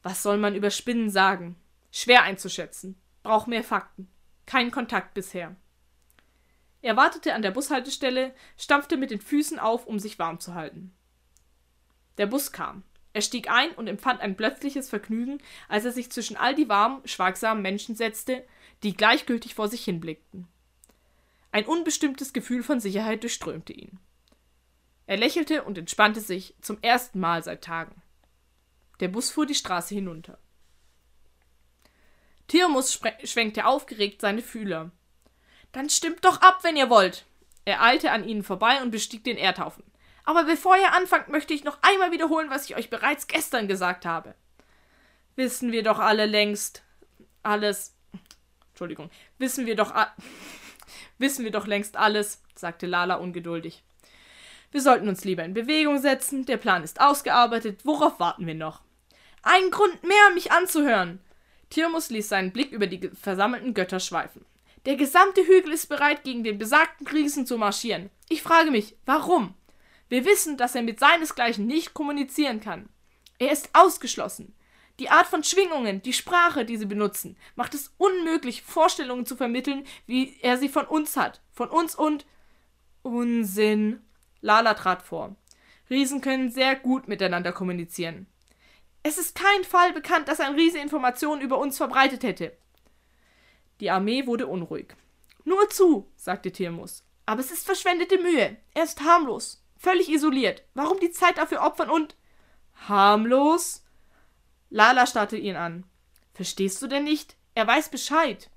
Was 0.02 0.23
soll 0.23 0.37
man 0.37 0.54
über 0.54 0.70
Spinnen 0.70 1.08
sagen? 1.08 1.56
Schwer 1.90 2.23
einzuschätzen. 2.23 3.00
Braucht 3.23 3.49
mehr 3.49 3.64
Fakten. 3.64 4.08
Kein 4.46 4.70
Kontakt 4.70 5.14
bisher. 5.14 5.56
Er 6.84 6.98
wartete 6.98 7.32
an 7.32 7.40
der 7.40 7.50
Bushaltestelle, 7.50 8.34
stampfte 8.58 8.98
mit 8.98 9.10
den 9.10 9.22
Füßen 9.22 9.58
auf, 9.58 9.86
um 9.86 9.98
sich 9.98 10.18
warm 10.18 10.38
zu 10.38 10.52
halten. 10.52 10.94
Der 12.18 12.26
Bus 12.26 12.52
kam. 12.52 12.82
Er 13.14 13.22
stieg 13.22 13.48
ein 13.48 13.70
und 13.70 13.86
empfand 13.86 14.20
ein 14.20 14.36
plötzliches 14.36 14.90
Vergnügen, 14.90 15.38
als 15.66 15.86
er 15.86 15.92
sich 15.92 16.12
zwischen 16.12 16.36
all 16.36 16.54
die 16.54 16.68
warmen, 16.68 17.00
schweigsamen 17.08 17.62
Menschen 17.62 17.96
setzte, 17.96 18.44
die 18.82 18.94
gleichgültig 18.94 19.54
vor 19.54 19.68
sich 19.68 19.82
hinblickten. 19.82 20.46
Ein 21.52 21.64
unbestimmtes 21.64 22.34
Gefühl 22.34 22.62
von 22.62 22.80
Sicherheit 22.80 23.22
durchströmte 23.22 23.72
ihn. 23.72 23.98
Er 25.06 25.16
lächelte 25.16 25.64
und 25.64 25.78
entspannte 25.78 26.20
sich 26.20 26.54
zum 26.60 26.76
ersten 26.82 27.18
Mal 27.18 27.42
seit 27.42 27.64
Tagen. 27.64 28.02
Der 29.00 29.08
Bus 29.08 29.30
fuhr 29.30 29.46
die 29.46 29.54
Straße 29.54 29.94
hinunter. 29.94 30.38
Tirmus 32.46 33.00
schwenkte 33.22 33.64
aufgeregt 33.64 34.20
seine 34.20 34.42
Fühler. 34.42 34.92
Dann 35.75 35.90
stimmt 35.90 36.25
doch 36.25 36.40
ab, 36.40 36.61
wenn 36.62 36.76
ihr 36.76 36.88
wollt. 36.88 37.26
Er 37.64 37.83
eilte 37.83 38.12
an 38.12 38.26
ihnen 38.26 38.45
vorbei 38.45 38.81
und 38.81 38.93
bestieg 38.93 39.25
den 39.25 39.37
Erdhaufen. 39.37 39.83
Aber 40.25 40.45
bevor 40.45 40.76
ihr 40.76 40.95
anfangt, 40.95 41.28
möchte 41.28 41.52
ich 41.52 41.64
noch 41.64 41.78
einmal 41.83 42.12
wiederholen, 42.12 42.49
was 42.49 42.64
ich 42.71 42.76
euch 42.76 42.90
bereits 42.90 43.26
gestern 43.26 43.66
gesagt 43.66 44.07
habe. 44.07 44.35
Wissen 45.35 45.73
wir 45.73 45.83
doch 45.83 45.99
alle 45.99 46.26
längst. 46.26 46.85
Alles. 47.43 47.93
Entschuldigung. 48.69 49.11
Wissen 49.38 49.66
wir 49.66 49.75
doch. 49.75 49.93
wissen 51.19 51.45
wir 51.45 51.50
doch 51.50 51.66
längst 51.66 51.97
alles, 51.97 52.40
sagte 52.54 52.87
Lala 52.87 53.16
ungeduldig. 53.16 53.83
Wir 54.71 54.81
sollten 54.81 55.09
uns 55.09 55.25
lieber 55.25 55.45
in 55.45 55.54
Bewegung 55.54 55.99
setzen. 55.99 56.47
Der 56.47 56.57
Plan 56.57 56.85
ist 56.85 57.00
ausgearbeitet. 57.00 57.81
Worauf 57.85 58.21
warten 58.21 58.47
wir 58.47 58.54
noch? 58.54 58.81
Ein 59.43 59.73
Grund 59.73 60.04
mehr, 60.04 60.31
mich 60.35 60.52
anzuhören. 60.52 61.19
Tirmus 61.69 62.11
ließ 62.11 62.28
seinen 62.28 62.52
Blick 62.52 62.71
über 62.71 62.87
die 62.87 63.11
versammelten 63.21 63.75
Götter 63.75 63.99
schweifen. 63.99 64.47
Der 64.86 64.96
gesamte 64.96 65.46
Hügel 65.46 65.72
ist 65.72 65.88
bereit, 65.88 66.24
gegen 66.24 66.44
den 66.44 66.58
besagten 66.58 67.06
Riesen 67.06 67.46
zu 67.46 67.56
marschieren. 67.56 68.10
Ich 68.28 68.42
frage 68.42 68.70
mich, 68.70 68.96
warum? 69.06 69.54
Wir 70.08 70.26
wissen, 70.26 70.58
dass 70.58 70.74
er 70.74 70.82
mit 70.82 71.00
seinesgleichen 71.00 71.66
nicht 71.66 71.94
kommunizieren 71.94 72.60
kann. 72.60 72.88
Er 73.38 73.50
ist 73.50 73.70
ausgeschlossen. 73.72 74.54
Die 75.00 75.08
Art 75.08 75.26
von 75.26 75.42
Schwingungen, 75.42 76.02
die 76.02 76.12
Sprache, 76.12 76.64
die 76.64 76.76
sie 76.76 76.86
benutzen, 76.86 77.36
macht 77.56 77.74
es 77.74 77.92
unmöglich, 77.96 78.62
Vorstellungen 78.62 79.26
zu 79.26 79.36
vermitteln, 79.36 79.84
wie 80.06 80.36
er 80.40 80.58
sie 80.58 80.68
von 80.68 80.86
uns 80.86 81.16
hat. 81.16 81.40
Von 81.52 81.70
uns 81.70 81.94
und. 81.94 82.26
Unsinn. 83.02 84.02
Lala 84.40 84.74
trat 84.74 85.02
vor. 85.02 85.34
Riesen 85.90 86.20
können 86.20 86.50
sehr 86.50 86.76
gut 86.76 87.08
miteinander 87.08 87.52
kommunizieren. 87.52 88.26
Es 89.02 89.18
ist 89.18 89.34
kein 89.34 89.64
Fall 89.64 89.92
bekannt, 89.92 90.28
dass 90.28 90.40
ein 90.40 90.54
Riese 90.54 90.78
Informationen 90.78 91.42
über 91.42 91.58
uns 91.58 91.76
verbreitet 91.76 92.22
hätte. 92.22 92.56
Die 93.81 93.90
Armee 93.90 94.26
wurde 94.26 94.47
unruhig. 94.47 94.95
Nur 95.45 95.69
zu, 95.71 96.11
sagte 96.16 96.52
Tirmus. 96.52 97.04
Aber 97.26 97.40
es 97.40 97.50
ist 97.50 97.66
verschwendete 97.66 98.19
Mühe. 98.19 98.57
Er 98.75 98.85
ist 98.85 99.02
harmlos, 99.02 99.64
völlig 99.76 100.09
isoliert. 100.09 100.62
Warum 100.75 101.00
die 101.00 101.11
Zeit 101.11 101.38
dafür 101.38 101.62
opfern 101.62 101.90
und. 101.90 102.16
Harmlos? 102.88 103.85
Lala 104.71 105.07
starrte 105.07 105.37
ihn 105.37 105.57
an. 105.57 105.85
Verstehst 106.33 106.83
du 106.83 106.87
denn 106.87 107.04
nicht? 107.04 107.37
Er 107.54 107.66
weiß 107.66 107.90
Bescheid. 107.90 108.50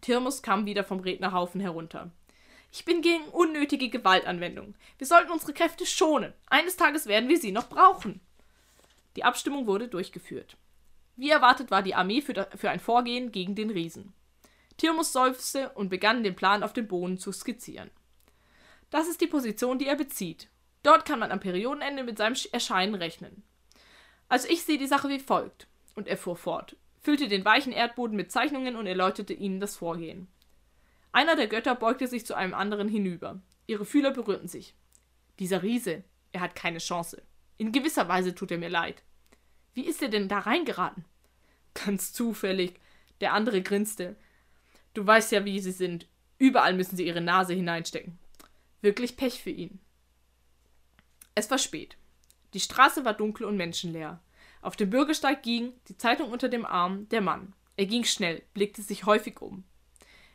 Tirmus 0.00 0.42
kam 0.42 0.66
wieder 0.66 0.84
vom 0.84 1.00
Rednerhaufen 1.00 1.60
herunter. 1.60 2.10
Ich 2.72 2.84
bin 2.84 3.02
gegen 3.02 3.24
unnötige 3.24 3.88
Gewaltanwendung. 3.88 4.74
Wir 4.98 5.06
sollten 5.06 5.32
unsere 5.32 5.52
Kräfte 5.52 5.86
schonen. 5.86 6.32
Eines 6.48 6.76
Tages 6.76 7.06
werden 7.06 7.28
wir 7.28 7.38
sie 7.38 7.52
noch 7.52 7.68
brauchen. 7.68 8.20
Die 9.16 9.24
Abstimmung 9.24 9.66
wurde 9.66 9.88
durchgeführt. 9.88 10.56
Wie 11.16 11.30
erwartet 11.30 11.70
war 11.70 11.82
die 11.82 11.94
Armee 11.94 12.22
für, 12.22 12.48
für 12.54 12.70
ein 12.70 12.80
Vorgehen 12.80 13.32
gegen 13.32 13.54
den 13.54 13.70
Riesen. 13.70 14.12
Tirmus 14.80 15.12
seufzte 15.12 15.68
und 15.74 15.90
begann 15.90 16.22
den 16.22 16.34
Plan 16.34 16.62
auf 16.62 16.72
dem 16.72 16.88
Boden 16.88 17.18
zu 17.18 17.32
skizzieren. 17.32 17.90
Das 18.88 19.08
ist 19.08 19.20
die 19.20 19.26
Position, 19.26 19.78
die 19.78 19.86
er 19.86 19.96
bezieht. 19.96 20.48
Dort 20.82 21.04
kann 21.04 21.18
man 21.18 21.30
am 21.30 21.38
Periodenende 21.38 22.02
mit 22.02 22.16
seinem 22.16 22.36
Erscheinen 22.50 22.94
rechnen. 22.94 23.42
Also 24.30 24.48
ich 24.48 24.62
sehe 24.64 24.78
die 24.78 24.86
Sache 24.86 25.10
wie 25.10 25.18
folgt. 25.18 25.66
Und 25.96 26.08
er 26.08 26.16
fuhr 26.16 26.36
fort, 26.36 26.76
füllte 26.98 27.28
den 27.28 27.44
weichen 27.44 27.72
Erdboden 27.72 28.16
mit 28.16 28.32
Zeichnungen 28.32 28.74
und 28.74 28.86
erläuterte 28.86 29.34
ihnen 29.34 29.60
das 29.60 29.76
Vorgehen. 29.76 30.28
Einer 31.12 31.36
der 31.36 31.48
Götter 31.48 31.74
beugte 31.74 32.06
sich 32.06 32.24
zu 32.24 32.34
einem 32.34 32.54
anderen 32.54 32.88
hinüber. 32.88 33.42
Ihre 33.66 33.84
Fühler 33.84 34.12
berührten 34.12 34.48
sich. 34.48 34.74
Dieser 35.38 35.62
Riese, 35.62 36.04
er 36.32 36.40
hat 36.40 36.54
keine 36.54 36.78
Chance. 36.78 37.22
In 37.58 37.72
gewisser 37.72 38.08
Weise 38.08 38.34
tut 38.34 38.50
er 38.50 38.58
mir 38.58 38.70
leid. 38.70 39.02
Wie 39.74 39.84
ist 39.84 40.00
er 40.00 40.08
denn 40.08 40.28
da 40.28 40.38
reingeraten? 40.38 41.04
Ganz 41.74 42.14
zufällig. 42.14 42.80
Der 43.20 43.34
andere 43.34 43.60
grinste. 43.60 44.16
Du 44.94 45.06
weißt 45.06 45.32
ja, 45.32 45.44
wie 45.44 45.60
sie 45.60 45.72
sind. 45.72 46.08
Überall 46.38 46.74
müssen 46.74 46.96
sie 46.96 47.06
ihre 47.06 47.20
Nase 47.20 47.54
hineinstecken. 47.54 48.18
Wirklich 48.80 49.16
Pech 49.16 49.42
für 49.42 49.50
ihn. 49.50 49.80
Es 51.34 51.50
war 51.50 51.58
spät. 51.58 51.96
Die 52.54 52.60
Straße 52.60 53.04
war 53.04 53.14
dunkel 53.14 53.46
und 53.46 53.56
menschenleer. 53.56 54.20
Auf 54.62 54.76
dem 54.76 54.90
Bürgersteig 54.90 55.42
ging, 55.42 55.72
die 55.88 55.96
Zeitung 55.96 56.30
unter 56.30 56.48
dem 56.48 56.66
Arm, 56.66 57.08
der 57.10 57.20
Mann. 57.20 57.54
Er 57.76 57.86
ging 57.86 58.04
schnell, 58.04 58.42
blickte 58.52 58.82
sich 58.82 59.06
häufig 59.06 59.40
um. 59.40 59.64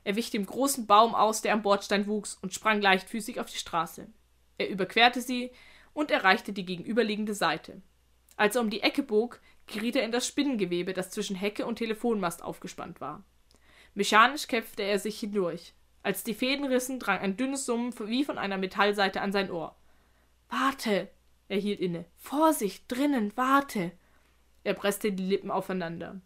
Er 0.03 0.15
wich 0.15 0.29
dem 0.31 0.45
großen 0.45 0.87
Baum 0.87 1.13
aus, 1.15 1.41
der 1.41 1.53
am 1.53 1.63
Bordstein 1.63 2.07
wuchs, 2.07 2.35
und 2.35 2.53
sprang 2.53 2.81
leichtfüßig 2.81 3.39
auf 3.39 3.49
die 3.49 3.57
Straße. 3.57 4.07
Er 4.57 4.69
überquerte 4.69 5.21
sie 5.21 5.51
und 5.93 6.11
erreichte 6.11 6.53
die 6.53 6.65
gegenüberliegende 6.65 7.33
Seite. 7.33 7.81
Als 8.37 8.55
er 8.55 8.61
um 8.61 8.69
die 8.69 8.81
Ecke 8.81 9.03
bog, 9.03 9.41
geriet 9.67 9.95
er 9.95 10.03
in 10.03 10.11
das 10.11 10.27
Spinnengewebe, 10.27 10.93
das 10.93 11.09
zwischen 11.09 11.35
Hecke 11.35 11.65
und 11.65 11.77
Telefonmast 11.77 12.43
aufgespannt 12.43 13.01
war. 13.01 13.23
Mechanisch 13.95 14.47
kämpfte 14.47 14.83
er 14.83 14.99
sich 14.99 15.19
hindurch. 15.19 15.73
Als 16.03 16.23
die 16.23 16.35
Fäden 16.35 16.65
rissen, 16.65 16.99
drang 16.99 17.19
ein 17.19 17.37
dünnes 17.37 17.65
Summen 17.65 17.93
wie 17.97 18.23
von 18.23 18.37
einer 18.37 18.57
Metallseite 18.57 19.21
an 19.21 19.31
sein 19.31 19.49
Ohr. 19.49 19.75
Warte! 20.49 21.09
Er 21.47 21.57
hielt 21.57 21.79
inne. 21.79 22.05
Vorsicht, 22.17 22.85
drinnen, 22.87 23.31
warte! 23.35 23.91
Er 24.63 24.73
presste 24.73 25.11
die 25.11 25.23
Lippen 25.23 25.49
aufeinander. 25.49 26.21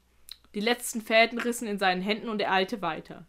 Die 0.56 0.62
letzten 0.62 1.02
Fäden 1.02 1.40
rissen 1.40 1.68
in 1.68 1.78
seinen 1.78 2.02
Händen 2.02 2.30
und 2.30 2.42
er 2.42 2.52
eilte 2.52 2.82
weiter. 2.82 3.28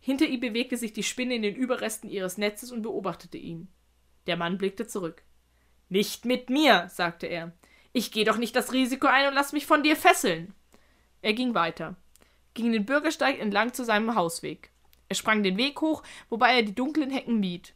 Hinter 0.00 0.26
ihm 0.26 0.40
bewegte 0.40 0.76
sich 0.76 0.92
die 0.92 1.02
Spinne 1.02 1.34
in 1.34 1.42
den 1.42 1.54
Überresten 1.54 2.10
ihres 2.10 2.38
Netzes 2.38 2.72
und 2.72 2.82
beobachtete 2.82 3.38
ihn. 3.38 3.68
Der 4.26 4.36
Mann 4.36 4.58
blickte 4.58 4.86
zurück. 4.86 5.22
Nicht 5.88 6.24
mit 6.24 6.50
mir, 6.50 6.88
sagte 6.88 7.26
er. 7.26 7.52
Ich 7.92 8.10
gehe 8.10 8.24
doch 8.24 8.36
nicht 8.36 8.56
das 8.56 8.72
Risiko 8.72 9.06
ein 9.06 9.28
und 9.28 9.34
lass 9.34 9.52
mich 9.52 9.66
von 9.66 9.82
dir 9.82 9.96
fesseln. 9.96 10.54
Er 11.22 11.32
ging 11.32 11.54
weiter, 11.54 11.96
ging 12.56 12.72
den 12.72 12.84
Bürgersteig 12.84 13.38
entlang 13.38 13.72
zu 13.72 13.84
seinem 13.84 14.16
Hausweg. 14.16 14.70
Er 15.08 15.14
sprang 15.14 15.44
den 15.44 15.56
Weg 15.56 15.80
hoch, 15.80 16.02
wobei 16.28 16.56
er 16.56 16.62
die 16.62 16.74
dunklen 16.74 17.10
Hecken 17.10 17.38
mied. 17.38 17.74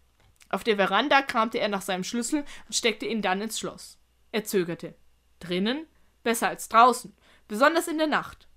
Auf 0.49 0.65
der 0.65 0.77
Veranda 0.77 1.23
kramte 1.23 1.61
er 1.61 1.69
nach 1.69 1.83
seinem 1.83 2.03
Schlüssel 2.03 2.45
und 2.67 2.75
steckte 2.75 3.07
ihn 3.07 3.23
dann 3.23 3.41
ins 3.41 3.61
Schloss. 3.61 3.99
Er 4.33 4.45
zögerte. 4.45 4.95
Drinnen? 5.39 5.87
Besser 6.25 6.49
als 6.49 6.69
draußen, 6.69 7.15
besonders 7.49 7.89
in 7.89 7.99
der 7.99 8.09
Nacht. 8.09 8.49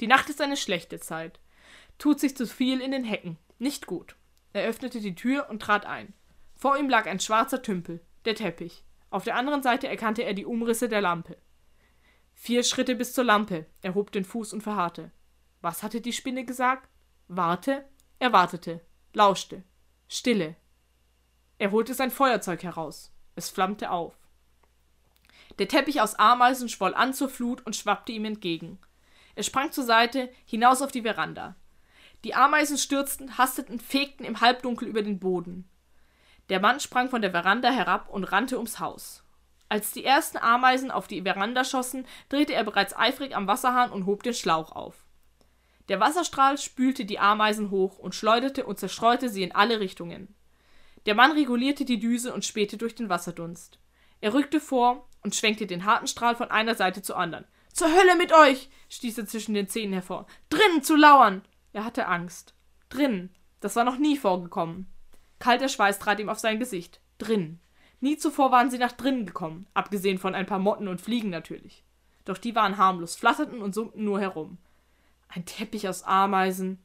Die 0.00 0.08
Nacht 0.08 0.28
ist 0.28 0.40
eine 0.40 0.56
schlechte 0.56 1.00
Zeit. 1.00 1.40
Tut 1.98 2.20
sich 2.20 2.36
zu 2.36 2.46
viel 2.46 2.80
in 2.80 2.90
den 2.90 3.04
Hecken. 3.04 3.38
Nicht 3.58 3.86
gut. 3.86 4.16
Er 4.52 4.68
öffnete 4.68 5.00
die 5.00 5.14
Tür 5.14 5.48
und 5.48 5.62
trat 5.62 5.86
ein. 5.86 6.12
Vor 6.54 6.76
ihm 6.76 6.88
lag 6.88 7.06
ein 7.06 7.20
schwarzer 7.20 7.62
Tümpel, 7.62 8.00
der 8.24 8.34
Teppich. 8.34 8.84
Auf 9.10 9.24
der 9.24 9.36
anderen 9.36 9.62
Seite 9.62 9.88
erkannte 9.88 10.22
er 10.22 10.34
die 10.34 10.44
Umrisse 10.44 10.88
der 10.88 11.00
Lampe. 11.00 11.38
Vier 12.34 12.62
Schritte 12.62 12.94
bis 12.94 13.14
zur 13.14 13.24
Lampe. 13.24 13.66
Er 13.82 13.94
hob 13.94 14.12
den 14.12 14.24
Fuß 14.24 14.52
und 14.52 14.62
verharrte. 14.62 15.10
Was 15.60 15.82
hatte 15.82 16.00
die 16.00 16.12
Spinne 16.12 16.44
gesagt? 16.44 16.88
Warte? 17.28 17.84
Er 18.18 18.32
wartete, 18.32 18.80
lauschte. 19.12 19.62
Stille. 20.08 20.56
Er 21.58 21.72
holte 21.72 21.94
sein 21.94 22.10
Feuerzeug 22.10 22.62
heraus. 22.62 23.12
Es 23.34 23.50
flammte 23.50 23.90
auf. 23.90 24.14
Der 25.58 25.68
Teppich 25.68 26.00
aus 26.00 26.14
Ameisen 26.14 26.68
schwoll 26.68 26.94
an 26.94 27.14
zur 27.14 27.28
Flut 27.28 27.64
und 27.66 27.74
schwappte 27.74 28.12
ihm 28.12 28.24
entgegen. 28.24 28.78
Er 29.34 29.42
sprang 29.42 29.72
zur 29.72 29.84
Seite, 29.84 30.30
hinaus 30.44 30.82
auf 30.82 30.92
die 30.92 31.02
Veranda. 31.02 31.56
Die 32.24 32.34
Ameisen 32.34 32.78
stürzten, 32.78 33.38
hasteten, 33.38 33.78
fegten 33.78 34.24
im 34.24 34.40
Halbdunkel 34.40 34.88
über 34.88 35.02
den 35.02 35.18
Boden. 35.18 35.68
Der 36.48 36.60
Mann 36.60 36.80
sprang 36.80 37.10
von 37.10 37.22
der 37.22 37.30
Veranda 37.30 37.70
herab 37.70 38.08
und 38.08 38.24
rannte 38.24 38.56
ums 38.56 38.80
Haus. 38.80 39.22
Als 39.68 39.92
die 39.92 40.04
ersten 40.04 40.38
Ameisen 40.38 40.90
auf 40.90 41.06
die 41.06 41.22
Veranda 41.22 41.62
schossen, 41.64 42.06
drehte 42.28 42.54
er 42.54 42.64
bereits 42.64 42.96
eifrig 42.96 43.36
am 43.36 43.46
Wasserhahn 43.46 43.90
und 43.90 44.06
hob 44.06 44.22
den 44.22 44.34
Schlauch 44.34 44.72
auf. 44.72 45.04
Der 45.88 46.00
Wasserstrahl 46.00 46.58
spülte 46.58 47.04
die 47.04 47.18
Ameisen 47.18 47.70
hoch 47.70 47.98
und 47.98 48.14
schleuderte 48.14 48.66
und 48.66 48.78
zerstreute 48.78 49.28
sie 49.28 49.42
in 49.42 49.54
alle 49.54 49.80
Richtungen. 49.80 50.34
Der 51.06 51.14
Mann 51.14 51.32
regulierte 51.32 51.84
die 51.84 51.98
Düse 51.98 52.34
und 52.34 52.44
spähte 52.44 52.76
durch 52.76 52.94
den 52.94 53.08
Wasserdunst. 53.08 53.78
Er 54.20 54.34
rückte 54.34 54.60
vor 54.60 55.08
und 55.22 55.34
schwenkte 55.34 55.66
den 55.66 55.84
harten 55.84 56.06
Strahl 56.06 56.36
von 56.36 56.50
einer 56.50 56.74
Seite 56.74 57.02
zur 57.02 57.16
anderen. 57.16 57.46
Zur 57.72 57.88
Hölle 57.88 58.16
mit 58.16 58.32
euch! 58.32 58.68
stieß 58.90 59.18
er 59.18 59.26
zwischen 59.26 59.54
den 59.54 59.68
Zähnen 59.68 59.92
hervor. 59.92 60.26
Drinnen 60.50 60.82
zu 60.82 60.96
lauern! 60.96 61.42
Er 61.72 61.84
hatte 61.84 62.06
Angst. 62.06 62.54
Drinnen. 62.88 63.34
Das 63.60 63.76
war 63.76 63.84
noch 63.84 63.98
nie 63.98 64.16
vorgekommen. 64.16 64.86
Kalter 65.38 65.68
Schweiß 65.68 65.98
trat 65.98 66.20
ihm 66.20 66.28
auf 66.28 66.38
sein 66.38 66.58
Gesicht. 66.58 67.00
Drinnen. 67.18 67.60
Nie 68.00 68.16
zuvor 68.16 68.50
waren 68.50 68.70
sie 68.70 68.78
nach 68.78 68.92
drinnen 68.92 69.26
gekommen, 69.26 69.66
abgesehen 69.74 70.18
von 70.18 70.34
ein 70.34 70.46
paar 70.46 70.58
Motten 70.58 70.88
und 70.88 71.00
Fliegen 71.00 71.30
natürlich. 71.30 71.84
Doch 72.24 72.38
die 72.38 72.54
waren 72.54 72.76
harmlos, 72.76 73.16
flatterten 73.16 73.62
und 73.62 73.74
summten 73.74 74.04
nur 74.04 74.20
herum. 74.20 74.58
Ein 75.28 75.44
Teppich 75.44 75.88
aus 75.88 76.02
Ameisen. 76.02 76.82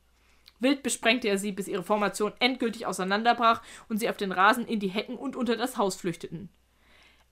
Wild 0.60 0.84
besprengte 0.84 1.28
er 1.28 1.38
sie, 1.38 1.52
bis 1.52 1.68
ihre 1.68 1.84
Formation 1.84 2.34
endgültig 2.40 2.86
auseinanderbrach 2.86 3.62
und 3.90 3.98
sie 3.98 4.10
auf 4.10 4.18
den 4.18 4.32
Rasen 4.32 4.66
in 4.66 4.80
die 4.80 4.90
Hecken 4.90 5.18
und 5.18 5.36
unter 5.36 5.58
das 5.58 5.78
Haus 5.78 5.96
flüchteten. 5.96 6.50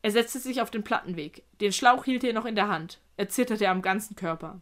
Er 0.01 0.11
setzte 0.11 0.39
sich 0.39 0.61
auf 0.61 0.71
den 0.71 0.83
Plattenweg. 0.83 1.43
Den 1.61 1.71
Schlauch 1.71 2.05
hielt 2.05 2.23
er 2.23 2.33
noch 2.33 2.45
in 2.45 2.55
der 2.55 2.67
Hand. 2.67 2.99
Er 3.17 3.29
zitterte 3.29 3.69
am 3.69 3.81
ganzen 3.81 4.15
Körper. 4.15 4.61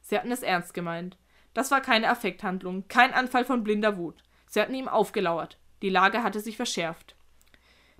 Sie 0.00 0.16
hatten 0.16 0.32
es 0.32 0.42
ernst 0.42 0.74
gemeint. 0.74 1.18
Das 1.52 1.70
war 1.70 1.80
keine 1.80 2.08
Affekthandlung, 2.08 2.88
kein 2.88 3.12
Anfall 3.12 3.44
von 3.44 3.62
blinder 3.62 3.96
Wut. 3.96 4.22
Sie 4.46 4.60
hatten 4.60 4.74
ihm 4.74 4.88
aufgelauert. 4.88 5.58
Die 5.82 5.90
Lage 5.90 6.22
hatte 6.22 6.40
sich 6.40 6.56
verschärft. 6.56 7.14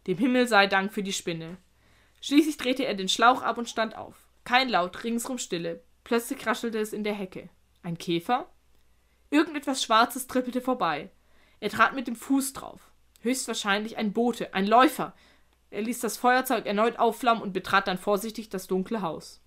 Dem 0.07 0.19
Himmel 0.19 0.49
sei 0.49 0.67
Dank 0.67 0.93
für 0.93 1.03
die 1.03 1.13
Spinne. 1.13 1.59
Schließlich 2.21 2.57
drehte 2.57 2.85
er 2.85 2.95
den 2.95 3.09
Schlauch 3.09 3.43
ab 3.43 3.59
und 3.59 3.69
stand 3.69 3.97
auf. 3.97 4.29
Kein 4.45 4.69
Laut, 4.69 5.05
ringsrum 5.05 5.39
Stille. 5.39 5.83
Plötzlich 6.05 6.39
kraschelte 6.39 6.79
es 6.79 6.93
in 6.93 7.05
der 7.05 7.15
Hecke. 7.15 7.51
Ein 7.83 7.99
Käfer? 7.99 8.49
Irgendetwas 9.31 9.83
Schwarzes 9.83 10.27
trippelte 10.27 10.61
vorbei. 10.61 11.11
Er 11.61 11.71
trat 11.71 11.95
mit 11.95 12.07
dem 12.07 12.17
Fuß 12.17 12.53
drauf. 12.53 12.91
Höchstwahrscheinlich 13.21 13.97
ein 13.97 14.13
Bote, 14.13 14.55
ein 14.55 14.67
Läufer. 14.67 15.15
Er 15.71 15.83
ließ 15.83 16.01
das 16.01 16.17
Feuerzeug 16.17 16.67
erneut 16.67 16.99
aufflammen 16.99 17.43
und 17.43 17.53
betrat 17.53 17.87
dann 17.87 17.99
vorsichtig 17.99 18.49
das 18.49 18.67
dunkle 18.67 19.03
Haus. 19.03 19.41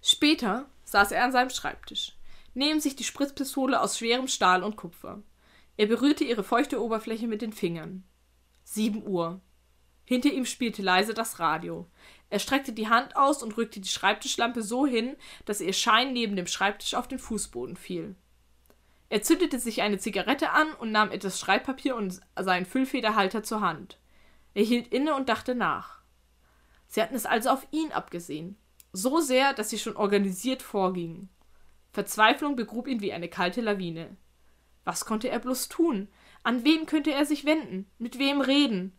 Später 0.00 0.68
saß 0.84 1.12
er 1.12 1.24
an 1.24 1.32
seinem 1.32 1.50
Schreibtisch. 1.50 2.16
Neben 2.54 2.80
sich 2.80 2.96
die 2.96 3.04
Spritzpistole 3.04 3.80
aus 3.80 3.98
schwerem 3.98 4.26
Stahl 4.26 4.62
und 4.62 4.76
Kupfer. 4.76 5.22
Er 5.76 5.86
berührte 5.86 6.24
ihre 6.24 6.42
feuchte 6.42 6.82
Oberfläche 6.82 7.28
mit 7.28 7.42
den 7.42 7.52
Fingern. 7.52 8.04
Sieben 8.64 9.06
Uhr. 9.06 9.40
Hinter 10.04 10.30
ihm 10.30 10.44
spielte 10.44 10.82
leise 10.82 11.14
das 11.14 11.38
Radio. 11.38 11.86
Er 12.30 12.38
streckte 12.38 12.72
die 12.72 12.88
Hand 12.88 13.16
aus 13.16 13.42
und 13.42 13.56
rückte 13.56 13.80
die 13.80 13.88
Schreibtischlampe 13.88 14.62
so 14.62 14.86
hin, 14.86 15.16
dass 15.44 15.60
ihr 15.60 15.72
Schein 15.72 16.12
neben 16.12 16.36
dem 16.36 16.46
Schreibtisch 16.46 16.94
auf 16.94 17.08
den 17.08 17.18
Fußboden 17.18 17.76
fiel. 17.76 18.14
Er 19.08 19.22
zündete 19.22 19.58
sich 19.58 19.82
eine 19.82 19.98
Zigarette 19.98 20.50
an 20.50 20.72
und 20.74 20.92
nahm 20.92 21.10
etwas 21.10 21.40
Schreibpapier 21.40 21.96
und 21.96 22.20
seinen 22.38 22.64
Füllfederhalter 22.64 23.42
zur 23.42 23.60
Hand. 23.60 23.98
Er 24.54 24.62
hielt 24.62 24.88
inne 24.88 25.16
und 25.16 25.28
dachte 25.28 25.56
nach. 25.56 26.00
Sie 26.86 27.02
hatten 27.02 27.16
es 27.16 27.26
also 27.26 27.50
auf 27.50 27.66
ihn 27.72 27.90
abgesehen. 27.90 28.56
So 28.92 29.20
sehr, 29.20 29.52
dass 29.52 29.70
sie 29.70 29.78
schon 29.78 29.96
organisiert 29.96 30.62
vorgingen. 30.62 31.28
Verzweiflung 31.92 32.54
begrub 32.54 32.86
ihn 32.86 33.00
wie 33.00 33.12
eine 33.12 33.28
kalte 33.28 33.60
Lawine. 33.60 34.16
Was 34.84 35.04
konnte 35.04 35.28
er 35.28 35.40
bloß 35.40 35.68
tun? 35.68 36.08
An 36.44 36.64
wen 36.64 36.86
könnte 36.86 37.12
er 37.12 37.26
sich 37.26 37.44
wenden? 37.44 37.90
Mit 37.98 38.18
wem 38.20 38.40
reden? 38.40 38.96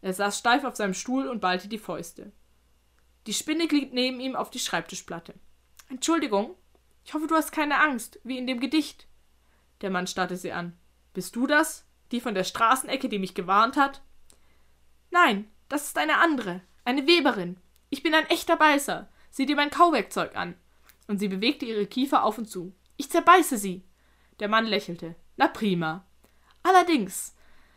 Er 0.00 0.14
saß 0.14 0.38
steif 0.38 0.64
auf 0.64 0.76
seinem 0.76 0.94
Stuhl 0.94 1.28
und 1.28 1.40
ballte 1.40 1.68
die 1.68 1.78
Fäuste. 1.78 2.32
Die 3.26 3.34
Spinne 3.34 3.68
glitt 3.68 3.92
neben 3.92 4.20
ihm 4.20 4.36
auf 4.36 4.50
die 4.50 4.58
Schreibtischplatte. 4.58 5.34
Entschuldigung, 5.88 6.54
ich 7.04 7.14
hoffe, 7.14 7.26
du 7.26 7.34
hast 7.34 7.52
keine 7.52 7.80
Angst, 7.80 8.20
wie 8.24 8.38
in 8.38 8.46
dem 8.46 8.60
Gedicht. 8.60 9.06
Der 9.80 9.90
Mann 9.90 10.06
starrte 10.06 10.36
sie 10.36 10.52
an. 10.52 10.76
Bist 11.12 11.36
du 11.36 11.46
das? 11.46 11.84
Die 12.12 12.20
von 12.20 12.34
der 12.34 12.44
Straßenecke, 12.44 13.08
die 13.08 13.18
mich 13.18 13.34
gewarnt 13.34 13.76
hat? 13.76 14.02
Nein, 15.10 15.50
das 15.68 15.84
ist 15.84 15.98
eine 15.98 16.18
andere, 16.18 16.60
eine 16.84 17.06
Weberin. 17.06 17.56
Ich 17.88 18.02
bin 18.02 18.14
ein 18.14 18.26
echter 18.26 18.56
Beißer. 18.56 19.08
Sieh 19.30 19.46
dir 19.46 19.56
mein 19.56 19.70
Kauwerkzeug 19.70 20.36
an. 20.36 20.54
Und 21.06 21.18
sie 21.18 21.28
bewegte 21.28 21.66
ihre 21.66 21.86
Kiefer 21.86 22.24
auf 22.24 22.38
und 22.38 22.46
zu. 22.46 22.72
Ich 22.96 23.10
zerbeiße 23.10 23.58
sie. 23.58 23.82
Der 24.38 24.48
Mann 24.48 24.66
lächelte. 24.66 25.16
Na 25.36 25.48
prima. 25.48 26.04
Allerdings, 26.62 27.34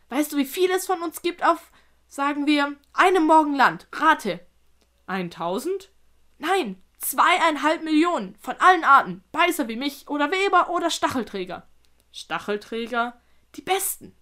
weißt 0.10 0.34
du, 0.34 0.38
wie 0.38 0.46
viel 0.46 0.70
es 0.72 0.86
von 0.86 1.02
uns 1.02 1.22
gibt 1.22 1.44
auf, 1.44 1.72
sagen 2.08 2.46
wir, 2.46 2.76
einem 2.94 3.26
Morgen 3.26 3.56
Land? 3.56 3.88
Rate. 3.92 4.40
Eintausend? 5.06 5.92
Nein, 6.38 6.82
zweieinhalb 7.00 7.84
Millionen 7.84 8.36
von 8.40 8.56
allen 8.58 8.84
Arten. 8.84 9.24
Beißer 9.32 9.68
wie 9.68 9.76
mich 9.76 10.08
oder 10.08 10.32
Weber 10.32 10.70
oder 10.70 10.90
Stachelträger. 10.90 11.68
Stachelträger? 12.12 13.20
Die 13.56 13.62
besten. 13.62 14.16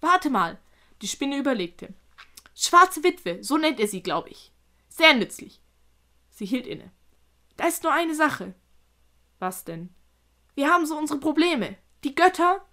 Warte 0.00 0.30
mal. 0.30 0.58
Die 1.02 1.08
Spinne 1.08 1.38
überlegte. 1.38 1.94
Schwarze 2.54 3.04
Witwe, 3.04 3.42
so 3.42 3.56
nennt 3.56 3.80
er 3.80 3.88
sie, 3.88 4.02
glaube 4.02 4.30
ich. 4.30 4.52
Sehr 4.88 5.14
nützlich. 5.14 5.60
Sie 6.30 6.46
hielt 6.46 6.66
inne. 6.66 6.90
Da 7.56 7.66
ist 7.66 7.82
nur 7.82 7.92
eine 7.92 8.14
Sache. 8.14 8.54
Was 9.38 9.64
denn? 9.64 9.94
Wir 10.54 10.70
haben 10.70 10.86
so 10.86 10.96
unsere 10.96 11.20
Probleme. 11.20 11.76
Die 12.04 12.14
Götter. 12.14 12.66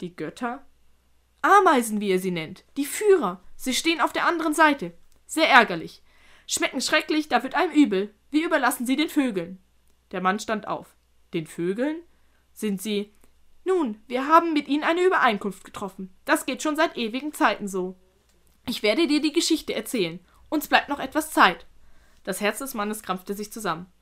Die 0.00 0.14
Götter? 0.14 0.64
Ameisen, 1.42 2.00
wie 2.00 2.08
ihr 2.08 2.20
sie 2.20 2.30
nennt. 2.30 2.64
Die 2.76 2.84
Führer. 2.84 3.42
Sie 3.56 3.74
stehen 3.74 4.00
auf 4.00 4.12
der 4.12 4.26
anderen 4.26 4.54
Seite. 4.54 4.96
Sehr 5.26 5.48
ärgerlich. 5.48 6.02
Schmecken 6.50 6.80
schrecklich, 6.80 7.28
da 7.28 7.42
wird 7.42 7.54
einem 7.54 7.72
übel. 7.72 8.14
Wir 8.30 8.46
überlassen 8.46 8.86
sie 8.86 8.96
den 8.96 9.10
Vögeln. 9.10 9.62
Der 10.12 10.22
Mann 10.22 10.40
stand 10.40 10.66
auf. 10.66 10.96
Den 11.34 11.46
Vögeln? 11.46 12.00
Sind 12.54 12.80
sie. 12.80 13.12
Nun, 13.64 14.02
wir 14.06 14.26
haben 14.26 14.54
mit 14.54 14.66
ihnen 14.66 14.82
eine 14.82 15.02
Übereinkunft 15.02 15.62
getroffen. 15.62 16.16
Das 16.24 16.46
geht 16.46 16.62
schon 16.62 16.74
seit 16.74 16.96
ewigen 16.96 17.34
Zeiten 17.34 17.68
so. 17.68 17.96
Ich 18.66 18.82
werde 18.82 19.06
dir 19.06 19.20
die 19.20 19.32
Geschichte 19.32 19.74
erzählen. 19.74 20.20
Uns 20.48 20.68
bleibt 20.68 20.88
noch 20.88 21.00
etwas 21.00 21.32
Zeit. 21.32 21.66
Das 22.24 22.40
Herz 22.40 22.60
des 22.60 22.72
Mannes 22.72 23.02
krampfte 23.02 23.34
sich 23.34 23.52
zusammen. 23.52 23.92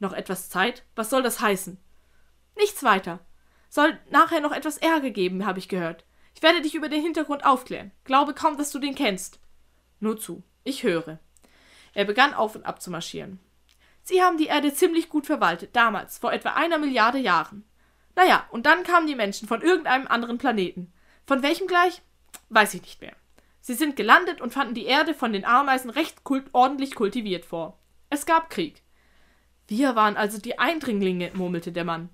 Noch 0.00 0.12
etwas 0.12 0.50
Zeit? 0.50 0.84
Was 0.96 1.10
soll 1.10 1.22
das 1.22 1.40
heißen? 1.40 1.78
Nichts 2.56 2.82
weiter. 2.82 3.20
Soll 3.68 3.96
nachher 4.10 4.40
noch 4.40 4.52
etwas 4.52 4.78
Ärger 4.78 5.10
geben, 5.10 5.46
habe 5.46 5.60
ich 5.60 5.68
gehört. 5.68 6.04
Ich 6.34 6.42
werde 6.42 6.60
dich 6.60 6.74
über 6.74 6.88
den 6.88 7.02
Hintergrund 7.02 7.44
aufklären. 7.44 7.92
Glaube 8.02 8.34
kaum, 8.34 8.56
dass 8.56 8.72
du 8.72 8.80
den 8.80 8.96
kennst. 8.96 9.38
Nur 10.00 10.18
zu. 10.18 10.42
Ich 10.64 10.82
höre. 10.82 11.20
Er 11.94 12.04
begann 12.04 12.34
auf 12.34 12.54
und 12.54 12.64
ab 12.64 12.80
zu 12.80 12.90
marschieren. 12.90 13.38
Sie 14.02 14.22
haben 14.22 14.38
die 14.38 14.46
Erde 14.46 14.72
ziemlich 14.72 15.08
gut 15.08 15.26
verwaltet, 15.26 15.76
damals, 15.76 16.18
vor 16.18 16.32
etwa 16.32 16.50
einer 16.50 16.78
Milliarde 16.78 17.18
Jahren. 17.18 17.64
Naja, 18.16 18.46
und 18.50 18.66
dann 18.66 18.82
kamen 18.82 19.06
die 19.06 19.14
Menschen 19.14 19.46
von 19.46 19.62
irgendeinem 19.62 20.08
anderen 20.08 20.38
Planeten. 20.38 20.92
Von 21.26 21.42
welchem 21.42 21.66
gleich? 21.66 22.02
Weiß 22.48 22.74
ich 22.74 22.82
nicht 22.82 23.00
mehr. 23.00 23.14
Sie 23.60 23.74
sind 23.74 23.96
gelandet 23.96 24.40
und 24.40 24.52
fanden 24.52 24.74
die 24.74 24.86
Erde 24.86 25.12
von 25.12 25.32
den 25.32 25.44
Ameisen 25.44 25.90
recht 25.90 26.24
kult 26.24 26.46
ordentlich 26.52 26.94
kultiviert 26.94 27.44
vor. 27.44 27.78
Es 28.08 28.24
gab 28.24 28.48
Krieg. 28.48 28.82
Wir 29.66 29.94
waren 29.94 30.16
also 30.16 30.40
die 30.40 30.58
Eindringlinge, 30.58 31.30
murmelte 31.34 31.70
der 31.70 31.84
Mann. 31.84 32.08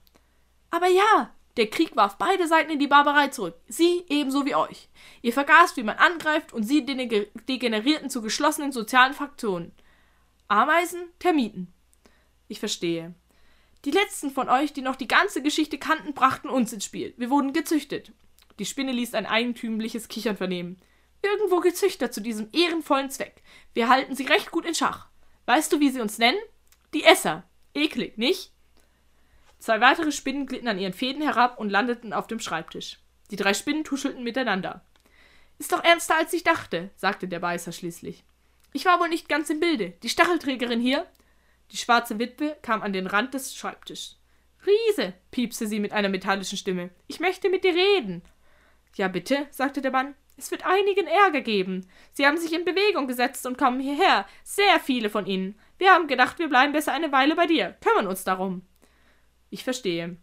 Aber 0.70 0.88
ja, 0.88 1.32
der 1.57 1.71
Krieg 1.71 1.95
warf 1.95 2.19
beide 2.19 2.49
Seiten 2.49 2.71
in 2.71 2.79
die 2.79 2.88
Barbarei 2.88 3.29
zurück. 3.29 3.57
Sie 3.69 4.05
ebenso 4.09 4.45
wie 4.45 4.55
euch. 4.55 4.88
Ihr 5.23 5.33
vergaßt, 5.33 5.77
wie 5.77 5.85
man 5.85 5.97
angreift, 5.97 6.53
und 6.53 6.64
sie 6.64 6.85
degenerierten 6.85 8.11
zu 8.11 8.23
geschlossenen 8.23 8.73
sozialen 8.73 9.14
Fraktionen. 9.14 9.73
Ameisen, 10.49 11.03
Termiten. 11.19 11.73
Ich 12.49 12.59
verstehe. 12.59 13.14
Die 13.85 13.90
letzten 13.90 14.31
von 14.31 14.49
euch, 14.49 14.73
die 14.73 14.83
noch 14.83 14.97
die 14.97 15.09
ganze 15.09 15.43
Geschichte 15.43 15.79
kannten, 15.79 16.14
brachten 16.14 16.49
uns 16.49 16.73
ins 16.73 16.85
Spiel. 16.85 17.14
Wir 17.17 17.31
wurden 17.31 17.53
gezüchtet. 17.53 18.12
Die 18.59 18.67
Spinne 18.67 18.93
ließ 18.93 19.14
ein 19.14 19.27
eigentümliches 19.27 20.09
Kichern 20.09 20.37
vernehmen. 20.37 20.81
Irgendwo 21.23 21.61
gezüchtet 21.61 22.14
zu 22.14 22.21
diesem 22.21 22.49
ehrenvollen 22.53 23.11
Zweck. 23.11 23.43
Wir 23.75 23.88
halten 23.88 24.14
sie 24.14 24.25
recht 24.25 24.51
gut 24.51 24.64
in 24.64 24.75
Schach. 24.75 25.09
Weißt 25.47 25.73
du, 25.73 25.81
wie 25.81 25.90
sie 25.90 26.01
uns 26.01 26.19
nennen? 26.19 26.38
Die 26.95 27.05
Esser. 27.05 27.45
Eklig, 27.75 28.17
nicht? 28.19 28.54
Zwei 29.64 29.81
weitere 29.81 30.12
Spinnen 30.12 30.44
glitten 30.44 30.68
an 30.68 30.79
ihren 30.79 30.92
Fäden 30.92 31.22
herab 31.22 31.59
und 31.59 31.70
landeten 31.70 32.12
auf 32.12 32.27
dem 32.27 32.38
Schreibtisch. 32.38 32.98
Die 33.31 33.37
drei 33.37 33.55
Spinnen 33.55 33.83
tuschelten 33.83 34.22
miteinander. 34.22 34.85
Ist 35.59 35.72
doch 35.72 35.83
ernster, 35.83 36.16
als 36.18 36.35
ich 36.35 36.44
dachte, 36.44 36.90
sagte 36.96 37.29
der 37.29 37.38
Beißer 37.38 37.72
schließlich. 37.72 38.24
Ich 38.74 38.85
war 38.85 39.00
wohl 39.00 39.09
nicht 39.09 39.27
ganz 39.27 39.48
im 39.48 39.61
Bilde. 39.61 39.94
Die 40.03 40.11
Stachelträgerin 40.11 40.81
hier? 40.81 41.07
Die 41.72 41.79
schwarze 41.79 42.18
Witwe 42.18 42.59
kam 42.61 42.83
an 42.83 42.92
den 42.92 43.07
Rand 43.07 43.33
des 43.33 43.57
Schreibtischs. 43.57 44.20
Riese, 44.66 45.14
piepste 45.31 45.66
sie 45.66 45.81
mit 45.81 45.92
einer 45.92 46.11
metallischen 46.11 46.59
Stimme. 46.59 46.90
Ich 47.07 47.18
möchte 47.20 47.48
mit 47.48 47.64
dir 47.64 47.74
reden. 47.74 48.20
Ja, 48.96 49.09
bitte, 49.09 49.46
sagte 49.50 49.81
der 49.81 49.92
Mann. 49.92 50.14
Es 50.37 50.50
wird 50.50 50.66
einigen 50.66 51.07
Ärger 51.07 51.40
geben. 51.40 51.88
Sie 52.12 52.27
haben 52.27 52.37
sich 52.37 52.53
in 52.53 52.66
Bewegung 52.66 53.07
gesetzt 53.07 53.46
und 53.46 53.57
kommen 53.57 53.81
hierher. 53.81 54.27
Sehr 54.42 54.79
viele 54.79 55.09
von 55.09 55.24
ihnen. 55.24 55.59
Wir 55.79 55.94
haben 55.94 56.07
gedacht, 56.07 56.38
wir 56.38 56.48
bleiben 56.48 56.74
besser 56.74 56.92
eine 56.92 57.12
Weile 57.12 57.35
bei 57.35 57.46
dir. 57.46 57.79
Kümmern 57.81 58.09
uns 58.09 58.24
darum. 58.24 58.66
Ich 59.55 59.62
verstehe. 59.62 60.17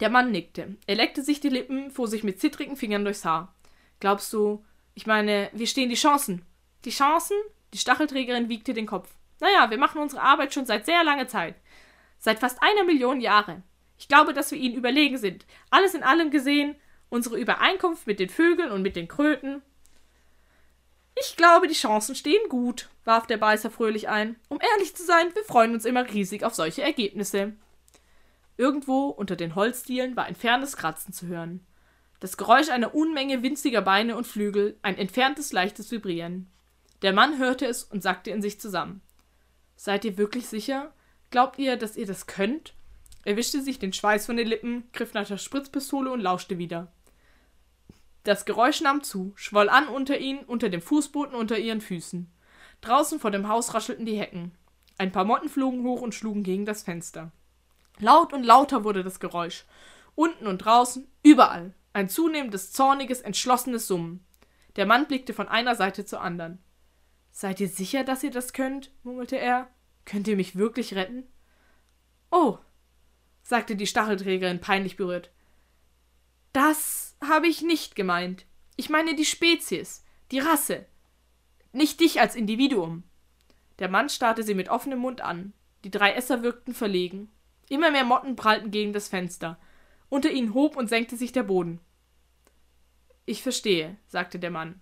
Der 0.00 0.10
Mann 0.10 0.32
nickte. 0.32 0.74
Er 0.88 0.96
leckte 0.96 1.22
sich 1.22 1.38
die 1.38 1.48
Lippen, 1.48 1.92
fuhr 1.92 2.08
sich 2.08 2.24
mit 2.24 2.40
zittrigen 2.40 2.74
Fingern 2.74 3.04
durchs 3.04 3.24
Haar. 3.24 3.54
Glaubst 4.00 4.32
du, 4.32 4.64
ich 4.96 5.06
meine, 5.06 5.48
wie 5.52 5.68
stehen 5.68 5.90
die 5.90 5.94
Chancen? 5.94 6.44
Die 6.84 6.90
Chancen? 6.90 7.36
Die 7.72 7.78
Stachelträgerin 7.78 8.48
wiegte 8.48 8.74
den 8.74 8.86
Kopf. 8.86 9.14
Naja, 9.38 9.70
wir 9.70 9.78
machen 9.78 10.00
unsere 10.00 10.22
Arbeit 10.22 10.52
schon 10.52 10.66
seit 10.66 10.86
sehr 10.86 11.04
langer 11.04 11.28
Zeit. 11.28 11.54
Seit 12.18 12.40
fast 12.40 12.60
einer 12.60 12.82
Million 12.82 13.20
Jahre. 13.20 13.62
Ich 13.96 14.08
glaube, 14.08 14.34
dass 14.34 14.50
wir 14.50 14.58
ihnen 14.58 14.74
überlegen 14.74 15.18
sind. 15.18 15.46
Alles 15.70 15.94
in 15.94 16.02
allem 16.02 16.32
gesehen 16.32 16.74
unsere 17.10 17.38
Übereinkunft 17.38 18.08
mit 18.08 18.18
den 18.18 18.28
Vögeln 18.28 18.72
und 18.72 18.82
mit 18.82 18.96
den 18.96 19.06
Kröten. 19.06 19.62
Ich 21.14 21.36
glaube, 21.36 21.68
die 21.68 21.74
Chancen 21.74 22.16
stehen 22.16 22.48
gut, 22.48 22.88
warf 23.04 23.28
der 23.28 23.36
Beißer 23.36 23.70
fröhlich 23.70 24.08
ein. 24.08 24.34
Um 24.48 24.58
ehrlich 24.60 24.96
zu 24.96 25.04
sein, 25.04 25.32
wir 25.36 25.44
freuen 25.44 25.74
uns 25.74 25.84
immer 25.84 26.10
riesig 26.12 26.42
auf 26.42 26.56
solche 26.56 26.82
Ergebnisse. 26.82 27.52
Irgendwo 28.58 29.06
unter 29.06 29.36
den 29.36 29.54
Holzdielen 29.54 30.16
war 30.16 30.24
ein 30.24 30.34
fernes 30.34 30.76
Kratzen 30.76 31.14
zu 31.14 31.28
hören. 31.28 31.64
Das 32.18 32.36
Geräusch 32.36 32.70
einer 32.70 32.92
Unmenge 32.92 33.42
winziger 33.44 33.80
Beine 33.80 34.16
und 34.16 34.26
Flügel, 34.26 34.76
ein 34.82 34.98
entferntes 34.98 35.52
leichtes 35.52 35.92
Vibrieren. 35.92 36.48
Der 37.02 37.12
Mann 37.12 37.38
hörte 37.38 37.66
es 37.66 37.84
und 37.84 38.02
sackte 38.02 38.30
in 38.32 38.42
sich 38.42 38.60
zusammen. 38.60 39.00
Seid 39.76 40.04
ihr 40.04 40.18
wirklich 40.18 40.48
sicher? 40.48 40.92
Glaubt 41.30 41.60
ihr, 41.60 41.76
dass 41.76 41.96
ihr 41.96 42.06
das 42.06 42.26
könnt? 42.26 42.74
Er 43.24 43.36
wischte 43.36 43.62
sich 43.62 43.78
den 43.78 43.92
Schweiß 43.92 44.26
von 44.26 44.36
den 44.36 44.48
Lippen, 44.48 44.88
griff 44.92 45.14
nach 45.14 45.28
der 45.28 45.38
Spritzpistole 45.38 46.10
und 46.10 46.20
lauschte 46.20 46.58
wieder. 46.58 46.90
Das 48.24 48.44
Geräusch 48.44 48.80
nahm 48.80 49.04
zu, 49.04 49.32
schwoll 49.36 49.68
an 49.68 49.86
unter 49.86 50.18
ihnen, 50.18 50.40
unter 50.40 50.68
dem 50.68 50.82
Fußboden 50.82 51.36
unter 51.36 51.58
ihren 51.58 51.80
Füßen. 51.80 52.28
Draußen 52.80 53.20
vor 53.20 53.30
dem 53.30 53.46
Haus 53.46 53.72
raschelten 53.74 54.04
die 54.04 54.18
Hecken. 54.18 54.50
Ein 54.98 55.12
paar 55.12 55.24
Motten 55.24 55.48
flogen 55.48 55.84
hoch 55.84 56.00
und 56.00 56.12
schlugen 56.12 56.42
gegen 56.42 56.66
das 56.66 56.82
Fenster. 56.82 57.30
Laut 58.00 58.32
und 58.32 58.44
lauter 58.44 58.84
wurde 58.84 59.02
das 59.02 59.20
Geräusch. 59.20 59.64
Unten 60.14 60.46
und 60.46 60.58
draußen, 60.58 61.08
überall. 61.22 61.74
Ein 61.92 62.08
zunehmendes, 62.08 62.72
zorniges, 62.72 63.20
entschlossenes 63.20 63.86
Summen. 63.86 64.24
Der 64.76 64.86
Mann 64.86 65.06
blickte 65.06 65.34
von 65.34 65.48
einer 65.48 65.74
Seite 65.74 66.04
zur 66.04 66.20
anderen. 66.20 66.58
Seid 67.30 67.60
ihr 67.60 67.68
sicher, 67.68 68.04
dass 68.04 68.22
ihr 68.22 68.30
das 68.30 68.52
könnt? 68.52 68.92
murmelte 69.02 69.36
er. 69.36 69.68
Könnt 70.04 70.28
ihr 70.28 70.36
mich 70.36 70.56
wirklich 70.56 70.94
retten? 70.94 71.24
Oh, 72.30 72.58
sagte 73.42 73.76
die 73.76 73.86
Stachelträgerin 73.86 74.60
peinlich 74.60 74.96
berührt. 74.96 75.30
Das 76.52 77.16
habe 77.20 77.46
ich 77.46 77.62
nicht 77.62 77.96
gemeint. 77.96 78.46
Ich 78.76 78.90
meine 78.90 79.14
die 79.14 79.24
Spezies, 79.24 80.04
die 80.30 80.38
Rasse. 80.38 80.86
Nicht 81.72 82.00
dich 82.00 82.20
als 82.20 82.36
Individuum. 82.36 83.04
Der 83.78 83.88
Mann 83.88 84.08
starrte 84.08 84.42
sie 84.42 84.54
mit 84.54 84.68
offenem 84.68 84.98
Mund 84.98 85.20
an. 85.20 85.52
Die 85.84 85.90
drei 85.90 86.12
Esser 86.12 86.42
wirkten 86.42 86.74
verlegen. 86.74 87.30
Immer 87.68 87.90
mehr 87.90 88.04
Motten 88.04 88.36
prallten 88.36 88.70
gegen 88.70 88.92
das 88.92 89.08
Fenster. 89.08 89.58
Unter 90.08 90.30
ihnen 90.30 90.54
hob 90.54 90.76
und 90.76 90.88
senkte 90.88 91.16
sich 91.16 91.32
der 91.32 91.42
Boden. 91.42 91.80
Ich 93.26 93.42
verstehe, 93.42 93.96
sagte 94.06 94.38
der 94.38 94.50
Mann. 94.50 94.80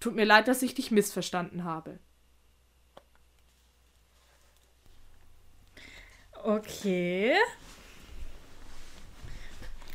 Tut 0.00 0.14
mir 0.14 0.24
leid, 0.24 0.48
dass 0.48 0.62
ich 0.62 0.74
dich 0.74 0.90
missverstanden 0.90 1.64
habe. 1.64 1.98
Okay. 6.42 7.34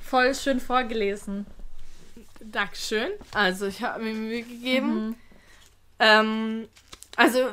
Voll 0.03 0.35
schön 0.35 0.59
vorgelesen. 0.59 1.47
Dankeschön. 2.39 3.11
Also, 3.33 3.65
ich 3.65 3.81
habe 3.81 4.03
mir 4.03 4.13
Mühe 4.13 4.43
gegeben. 4.43 5.07
Mhm. 5.07 5.15
Ähm, 5.99 6.67
also, 7.15 7.49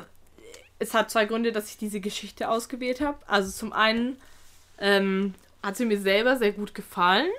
es 0.81 0.93
hat 0.93 1.11
zwei 1.11 1.25
Gründe, 1.25 1.51
dass 1.51 1.69
ich 1.69 1.77
diese 1.77 1.99
Geschichte 1.99 2.49
ausgewählt 2.49 3.01
habe. 3.01 3.19
Also, 3.27 3.51
zum 3.51 3.71
einen 3.71 4.17
ähm, 4.79 5.35
hat 5.61 5.77
sie 5.77 5.85
mir 5.85 5.99
selber 5.99 6.37
sehr 6.37 6.51
gut 6.51 6.73
gefallen. 6.73 7.29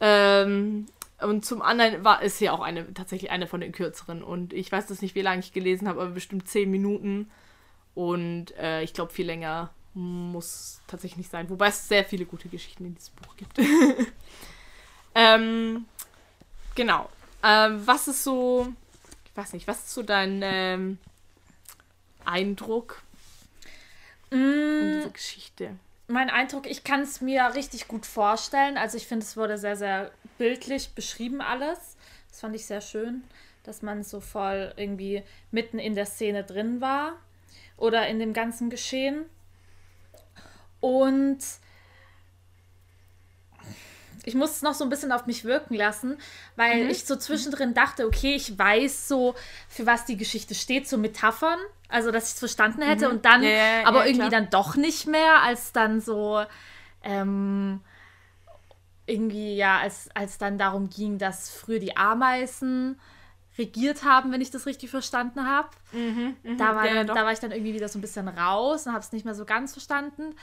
Ähm, 0.00 0.86
und 1.20 1.44
zum 1.44 1.60
anderen 1.60 2.04
war 2.04 2.22
es 2.22 2.40
ja 2.40 2.52
auch 2.52 2.60
eine 2.60 2.94
tatsächlich 2.94 3.30
eine 3.30 3.46
von 3.46 3.60
den 3.60 3.72
kürzeren. 3.72 4.22
Und 4.22 4.52
ich 4.52 4.70
weiß 4.70 4.86
das 4.86 5.02
nicht, 5.02 5.14
wie 5.14 5.22
lange 5.22 5.40
ich 5.40 5.52
gelesen 5.52 5.88
habe, 5.88 6.00
aber 6.00 6.10
bestimmt 6.10 6.48
zehn 6.48 6.70
Minuten. 6.70 7.30
Und 7.94 8.56
äh, 8.56 8.82
ich 8.82 8.94
glaube, 8.94 9.12
viel 9.12 9.26
länger 9.26 9.70
muss 9.94 10.80
tatsächlich 10.86 11.18
nicht 11.18 11.30
sein. 11.30 11.50
Wobei 11.50 11.68
es 11.68 11.88
sehr 11.88 12.04
viele 12.04 12.24
gute 12.24 12.48
Geschichten 12.48 12.86
in 12.86 12.94
diesem 12.94 13.14
Buch 13.16 13.36
gibt. 13.36 13.58
ähm, 15.14 15.84
genau. 16.76 17.10
Ähm, 17.42 17.82
was 17.84 18.06
ist 18.06 18.22
so, 18.22 18.72
ich 19.24 19.36
weiß 19.36 19.52
nicht, 19.52 19.66
was 19.66 19.80
ist 19.80 19.94
so 19.94 20.02
dein 20.02 20.40
ähm, 20.44 20.98
Eindruck 22.24 23.02
mm, 24.30 24.34
von 24.34 24.92
dieser 24.94 25.10
Geschichte? 25.10 25.70
Mein 26.08 26.30
Eindruck, 26.30 26.68
ich 26.68 26.82
kann 26.82 27.02
es 27.02 27.20
mir 27.20 27.54
richtig 27.54 27.86
gut 27.86 28.04
vorstellen. 28.04 28.76
Also 28.76 28.96
ich 28.96 29.06
finde, 29.06 29.24
es 29.24 29.36
wurde 29.36 29.58
sehr, 29.58 29.76
sehr 29.76 30.10
bildlich 30.38 30.90
beschrieben 30.90 31.40
alles. 31.40 31.96
Das 32.28 32.40
fand 32.40 32.56
ich 32.56 32.66
sehr 32.66 32.80
schön, 32.80 33.22
dass 33.62 33.82
man 33.82 34.02
so 34.02 34.20
voll 34.20 34.72
irgendwie 34.76 35.22
mitten 35.50 35.78
in 35.78 35.94
der 35.94 36.06
Szene 36.06 36.42
drin 36.42 36.80
war 36.80 37.14
oder 37.76 38.08
in 38.08 38.18
dem 38.18 38.32
ganzen 38.32 38.70
Geschehen. 38.70 39.24
Und 40.80 41.38
ich 44.24 44.34
muss 44.34 44.50
es 44.52 44.62
noch 44.62 44.74
so 44.74 44.84
ein 44.84 44.90
bisschen 44.90 45.12
auf 45.12 45.26
mich 45.26 45.44
wirken 45.44 45.74
lassen, 45.74 46.18
weil 46.56 46.84
mhm. 46.84 46.90
ich 46.90 47.04
so 47.04 47.16
zwischendrin 47.16 47.74
dachte, 47.74 48.06
okay, 48.06 48.34
ich 48.34 48.58
weiß 48.58 49.08
so, 49.08 49.34
für 49.68 49.86
was 49.86 50.04
die 50.04 50.16
Geschichte 50.16 50.54
steht, 50.54 50.88
so 50.88 50.98
Metaphern, 50.98 51.58
also 51.88 52.10
dass 52.10 52.28
ich 52.28 52.32
es 52.34 52.38
verstanden 52.38 52.82
hätte 52.82 53.06
mhm. 53.06 53.16
und 53.16 53.24
dann, 53.24 53.42
ja, 53.42 53.50
ja, 53.50 53.86
aber 53.86 54.00
ja, 54.00 54.06
irgendwie 54.06 54.28
klar. 54.28 54.42
dann 54.42 54.50
doch 54.50 54.76
nicht 54.76 55.06
mehr, 55.06 55.42
als 55.42 55.72
dann 55.72 56.00
so, 56.00 56.44
ähm, 57.02 57.80
irgendwie, 59.06 59.56
ja, 59.56 59.78
als, 59.78 60.08
als 60.14 60.38
dann 60.38 60.56
darum 60.58 60.88
ging, 60.88 61.18
dass 61.18 61.50
früher 61.50 61.80
die 61.80 61.96
Ameisen 61.96 63.00
regiert 63.58 64.04
haben, 64.04 64.32
wenn 64.32 64.40
ich 64.40 64.50
das 64.50 64.66
richtig 64.66 64.90
verstanden 64.90 65.46
habe. 65.46 65.68
Mhm, 65.92 66.36
mh, 66.42 66.56
da, 66.56 66.76
war 66.76 67.04
da 67.04 67.14
war 67.14 67.32
ich 67.32 67.40
dann 67.40 67.50
irgendwie 67.50 67.74
wieder 67.74 67.88
so 67.88 67.98
ein 67.98 68.02
bisschen 68.02 68.28
raus 68.28 68.86
und 68.86 68.92
habe 68.92 69.04
es 69.04 69.12
nicht 69.12 69.24
mehr 69.24 69.34
so 69.34 69.44
ganz 69.44 69.72
verstanden. 69.72 70.34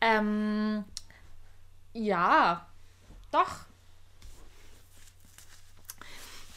Ähm, 0.00 0.84
ja, 1.92 2.66
doch. 3.30 3.66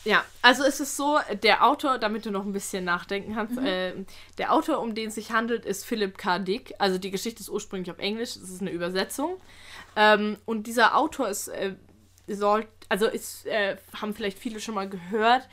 Ja, 0.06 0.24
also 0.42 0.64
es 0.64 0.80
ist 0.80 0.96
so, 0.96 1.20
der 1.44 1.66
Autor, 1.66 1.98
damit 1.98 2.26
du 2.26 2.32
noch 2.32 2.46
ein 2.46 2.54
bisschen 2.54 2.86
nachdenken 2.86 3.36
kannst, 3.36 3.60
mhm. 3.60 3.66
äh, 3.66 3.94
der 4.38 4.54
Autor, 4.54 4.80
um 4.80 4.96
den 4.96 5.10
es 5.10 5.16
sich 5.16 5.32
handelt, 5.32 5.66
ist 5.66 5.86
Philip 5.86 6.18
K. 6.18 6.40
Dick. 6.40 6.74
Also 6.80 6.98
die 6.98 7.12
Geschichte 7.12 7.42
ist 7.42 7.50
ursprünglich 7.50 7.92
auf 7.92 8.00
Englisch, 8.00 8.30
es 8.30 8.50
ist 8.50 8.62
eine 8.62 8.72
Übersetzung. 8.72 9.40
Ähm, 9.96 10.38
und 10.46 10.68
dieser 10.68 10.96
Autor 10.96 11.28
ist, 11.28 11.50
äh, 11.50 11.76
soll, 12.28 12.68
also 12.88 13.08
ist, 13.08 13.46
äh, 13.46 13.78
haben 14.02 14.14
vielleicht 14.14 14.40
viele 14.40 14.60
schon 14.62 14.76
mal 14.76 14.88
gehört, 14.88 15.48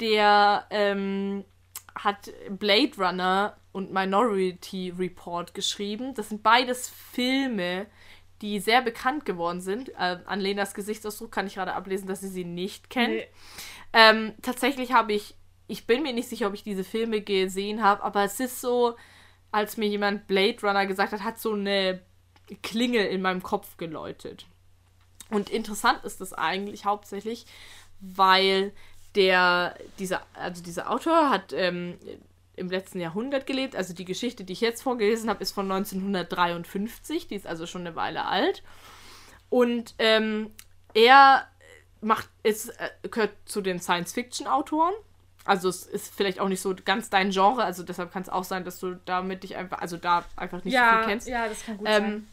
der 0.00 0.66
ähm, 0.70 1.44
hat 1.94 2.30
Blade 2.50 2.92
Runner 2.98 3.56
und 3.72 3.92
Minority 3.92 4.92
Report 4.96 5.54
geschrieben. 5.54 6.14
Das 6.14 6.28
sind 6.28 6.42
beides 6.42 6.88
Filme, 6.88 7.86
die 8.42 8.60
sehr 8.60 8.82
bekannt 8.82 9.24
geworden 9.24 9.60
sind. 9.60 9.90
Äh, 9.90 10.18
an 10.24 10.40
Lenas 10.40 10.74
Gesichtsausdruck 10.74 11.32
kann 11.32 11.46
ich 11.46 11.54
gerade 11.54 11.74
ablesen, 11.74 12.06
dass 12.06 12.20
sie 12.20 12.28
sie 12.28 12.44
nicht 12.44 12.90
kennt. 12.90 13.14
Nee. 13.14 13.28
Ähm, 13.92 14.34
tatsächlich 14.42 14.92
habe 14.92 15.12
ich, 15.12 15.34
ich 15.66 15.86
bin 15.86 16.02
mir 16.02 16.12
nicht 16.12 16.28
sicher, 16.28 16.46
ob 16.46 16.54
ich 16.54 16.62
diese 16.62 16.84
Filme 16.84 17.20
gesehen 17.20 17.82
habe, 17.82 18.02
aber 18.02 18.24
es 18.24 18.38
ist 18.40 18.60
so, 18.60 18.96
als 19.50 19.76
mir 19.76 19.88
jemand 19.88 20.26
Blade 20.26 20.58
Runner 20.62 20.86
gesagt 20.86 21.12
hat, 21.12 21.24
hat 21.24 21.38
so 21.38 21.54
eine 21.54 22.02
Klingel 22.62 23.06
in 23.06 23.22
meinem 23.22 23.42
Kopf 23.42 23.76
geläutet. 23.76 24.46
Und 25.30 25.50
interessant 25.50 26.04
ist 26.04 26.20
das 26.20 26.32
eigentlich 26.32 26.84
hauptsächlich, 26.84 27.46
weil 28.00 28.72
der, 29.14 29.76
dieser, 29.98 30.22
also 30.34 30.62
dieser 30.62 30.90
Autor 30.90 31.30
hat 31.30 31.52
ähm, 31.52 31.98
im 32.58 32.70
letzten 32.70 33.00
Jahrhundert 33.00 33.46
gelebt. 33.46 33.76
Also 33.76 33.94
die 33.94 34.04
Geschichte, 34.04 34.44
die 34.44 34.52
ich 34.52 34.60
jetzt 34.60 34.82
vorgelesen 34.82 35.30
habe, 35.30 35.42
ist 35.42 35.52
von 35.52 35.70
1953. 35.70 37.28
Die 37.28 37.34
ist 37.34 37.46
also 37.46 37.66
schon 37.66 37.82
eine 37.82 37.96
Weile 37.96 38.26
alt. 38.26 38.62
Und 39.48 39.94
ähm, 39.98 40.50
er 40.94 41.46
macht, 42.00 42.28
ist, 42.42 42.68
äh, 42.68 43.08
gehört 43.08 43.32
zu 43.44 43.60
den 43.60 43.80
Science-Fiction-Autoren. 43.80 44.94
Also 45.44 45.68
es 45.68 45.86
ist 45.86 46.14
vielleicht 46.14 46.40
auch 46.40 46.48
nicht 46.48 46.60
so 46.60 46.74
ganz 46.84 47.08
dein 47.08 47.30
Genre, 47.30 47.64
also 47.64 47.82
deshalb 47.82 48.12
kann 48.12 48.22
es 48.22 48.28
auch 48.28 48.44
sein, 48.44 48.64
dass 48.64 48.80
du 48.80 48.96
damit 49.06 49.44
dich 49.44 49.56
einfach, 49.56 49.78
also 49.78 49.96
da 49.96 50.24
einfach 50.36 50.62
nicht 50.62 50.74
ja, 50.74 50.90
so 50.90 50.98
viel 50.98 51.08
kennst. 51.08 51.28
Ja, 51.28 51.48
das 51.48 51.64
kann 51.64 51.78
gut 51.78 51.86
ähm, 51.88 52.02
sein. 52.02 52.28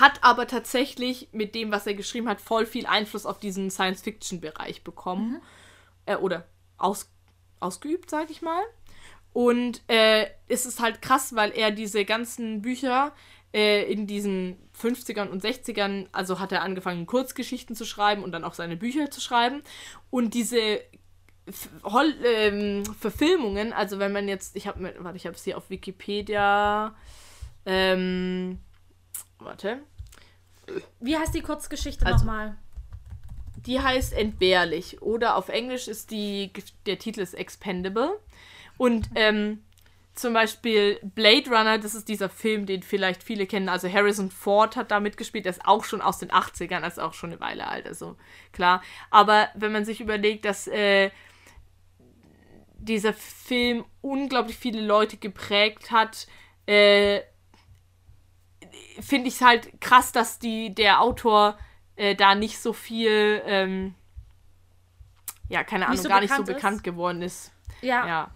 Hat 0.00 0.24
aber 0.24 0.46
tatsächlich 0.46 1.28
mit 1.32 1.54
dem, 1.54 1.70
was 1.70 1.86
er 1.86 1.94
geschrieben 1.94 2.28
hat, 2.28 2.40
voll 2.40 2.64
viel 2.64 2.86
Einfluss 2.86 3.26
auf 3.26 3.38
diesen 3.38 3.70
Science-Fiction-Bereich 3.70 4.84
bekommen. 4.84 5.32
Mhm. 5.32 5.42
Äh, 6.06 6.16
oder 6.16 6.46
aus, 6.78 7.10
ausgeübt, 7.60 8.10
sag 8.10 8.30
ich 8.30 8.42
mal. 8.42 8.62
Und 9.32 9.82
äh, 9.88 10.26
es 10.48 10.64
ist 10.64 10.80
halt 10.80 11.02
krass, 11.02 11.34
weil 11.34 11.50
er 11.50 11.70
diese 11.70 12.04
ganzen 12.04 12.62
Bücher 12.62 13.12
äh, 13.52 13.90
in 13.90 14.06
diesen 14.06 14.56
50ern 14.80 15.28
und 15.28 15.44
60ern, 15.44 16.06
also 16.12 16.40
hat 16.40 16.52
er 16.52 16.62
angefangen, 16.62 17.06
Kurzgeschichten 17.06 17.76
zu 17.76 17.84
schreiben 17.84 18.22
und 18.22 18.32
dann 18.32 18.44
auch 18.44 18.54
seine 18.54 18.76
Bücher 18.76 19.10
zu 19.10 19.20
schreiben. 19.20 19.62
Und 20.10 20.34
diese 20.34 20.80
Hol 21.84 22.14
ähm, 22.24 22.82
Verfilmungen, 22.98 23.72
also 23.72 23.98
wenn 23.98 24.12
man 24.12 24.26
jetzt, 24.26 24.56
ich 24.56 24.66
habe, 24.66 24.94
warte, 24.98 25.16
ich 25.16 25.26
habe 25.26 25.36
es 25.36 25.44
hier 25.44 25.56
auf 25.56 25.70
Wikipedia, 25.70 26.96
ähm, 27.64 28.58
warte. 29.38 29.80
Wie 30.98 31.16
heißt 31.16 31.34
die 31.34 31.42
Kurzgeschichte 31.42 32.04
also, 32.04 32.24
nochmal? 32.24 32.56
Die 33.66 33.80
heißt 33.80 34.12
Entbehrlich 34.12 35.02
oder 35.02 35.36
auf 35.36 35.48
Englisch 35.48 35.88
ist 35.88 36.10
die, 36.10 36.52
der 36.86 36.98
Titel 36.98 37.20
ist 37.20 37.34
Expendable. 37.34 38.18
Und 38.78 39.10
ähm, 39.14 39.62
zum 40.14 40.32
Beispiel 40.32 40.98
Blade 41.02 41.50
Runner, 41.50 41.78
das 41.78 41.94
ist 41.94 42.08
dieser 42.08 42.28
Film, 42.28 42.64
den 42.64 42.82
vielleicht 42.82 43.22
viele 43.22 43.46
kennen. 43.46 43.68
Also 43.68 43.92
Harrison 43.92 44.30
Ford 44.30 44.76
hat 44.76 44.90
da 44.90 44.98
mitgespielt, 44.98 45.44
der 45.44 45.50
ist 45.50 45.66
auch 45.66 45.84
schon 45.84 46.00
aus 46.00 46.18
den 46.18 46.30
80ern, 46.30 46.80
also 46.80 47.02
auch 47.02 47.12
schon 47.12 47.30
eine 47.30 47.40
Weile 47.40 47.68
alt, 47.68 47.86
also 47.86 48.16
klar. 48.52 48.82
Aber 49.10 49.48
wenn 49.54 49.72
man 49.72 49.84
sich 49.84 50.00
überlegt, 50.00 50.44
dass 50.46 50.66
äh, 50.68 51.10
dieser 52.78 53.12
Film 53.12 53.84
unglaublich 54.00 54.56
viele 54.56 54.80
Leute 54.80 55.18
geprägt 55.18 55.90
hat, 55.90 56.26
äh, 56.66 57.20
finde 59.00 59.28
ich 59.28 59.34
es 59.34 59.40
halt 59.42 59.80
krass, 59.80 60.12
dass 60.12 60.38
die, 60.38 60.74
der 60.74 61.02
Autor 61.02 61.58
äh, 61.96 62.14
da 62.14 62.34
nicht 62.34 62.58
so 62.58 62.72
viel, 62.72 63.42
ähm, 63.46 63.94
ja, 65.48 65.64
keine 65.64 65.86
Ahnung, 65.86 65.94
nicht 65.94 66.02
so 66.02 66.08
gar 66.08 66.20
nicht 66.20 66.34
so 66.34 66.44
bekannt 66.44 66.84
geworden 66.84 67.22
ist. 67.22 67.52
Ja. 67.82 68.06
ja. 68.06 68.30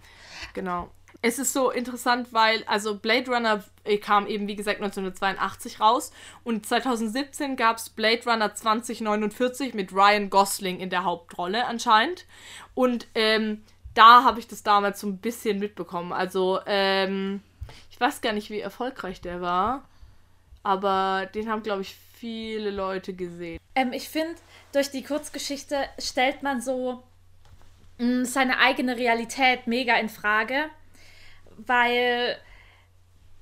Genau. 0.54 0.90
Es 1.22 1.38
ist 1.38 1.52
so 1.52 1.70
interessant, 1.70 2.32
weil, 2.32 2.64
also 2.64 2.98
Blade 2.98 3.30
Runner 3.30 3.62
äh, 3.84 3.98
kam 3.98 4.26
eben, 4.26 4.48
wie 4.48 4.56
gesagt, 4.56 4.78
1982 4.78 5.78
raus 5.78 6.12
und 6.44 6.64
2017 6.64 7.56
gab 7.56 7.76
es 7.76 7.90
Blade 7.90 8.22
Runner 8.24 8.54
2049 8.54 9.74
mit 9.74 9.92
Ryan 9.92 10.30
Gosling 10.30 10.80
in 10.80 10.88
der 10.88 11.04
Hauptrolle 11.04 11.66
anscheinend. 11.66 12.24
Und 12.74 13.06
ähm, 13.14 13.62
da 13.92 14.24
habe 14.24 14.40
ich 14.40 14.48
das 14.48 14.62
damals 14.62 15.00
so 15.00 15.08
ein 15.08 15.18
bisschen 15.18 15.58
mitbekommen. 15.58 16.14
Also, 16.14 16.60
ähm, 16.64 17.42
ich 17.90 18.00
weiß 18.00 18.22
gar 18.22 18.32
nicht, 18.32 18.48
wie 18.48 18.60
erfolgreich 18.60 19.20
der 19.20 19.42
war, 19.42 19.84
aber 20.62 21.26
den 21.34 21.50
haben, 21.50 21.62
glaube 21.62 21.82
ich, 21.82 21.96
viele 22.20 22.70
Leute 22.70 23.14
gesehen. 23.14 23.58
Ähm, 23.74 23.92
ich 23.92 24.08
finde, 24.08 24.36
durch 24.72 24.90
die 24.90 25.02
Kurzgeschichte 25.02 25.76
stellt 25.98 26.42
man 26.42 26.60
so 26.60 27.02
Mm, 28.00 28.24
seine 28.24 28.58
eigene 28.58 28.96
Realität 28.96 29.66
mega 29.66 29.96
in 29.98 30.08
Frage, 30.08 30.70
weil 31.58 32.36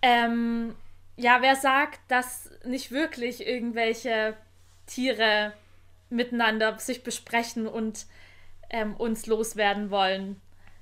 ähm, 0.03 0.75
ja, 1.17 1.39
wer 1.43 1.55
sagt, 1.55 2.01
dass 2.09 2.51
nicht 2.65 2.91
wirklich 2.91 3.47
irgendwelche 3.47 4.37
Tiere 4.87 5.53
miteinander 6.11 6.77
sich 6.81 7.05
besprechen 7.05 7.69
und 7.69 8.07
ähm, 8.71 8.97
uns 8.97 9.27
loswerden 9.27 9.91
wollen? 9.91 10.41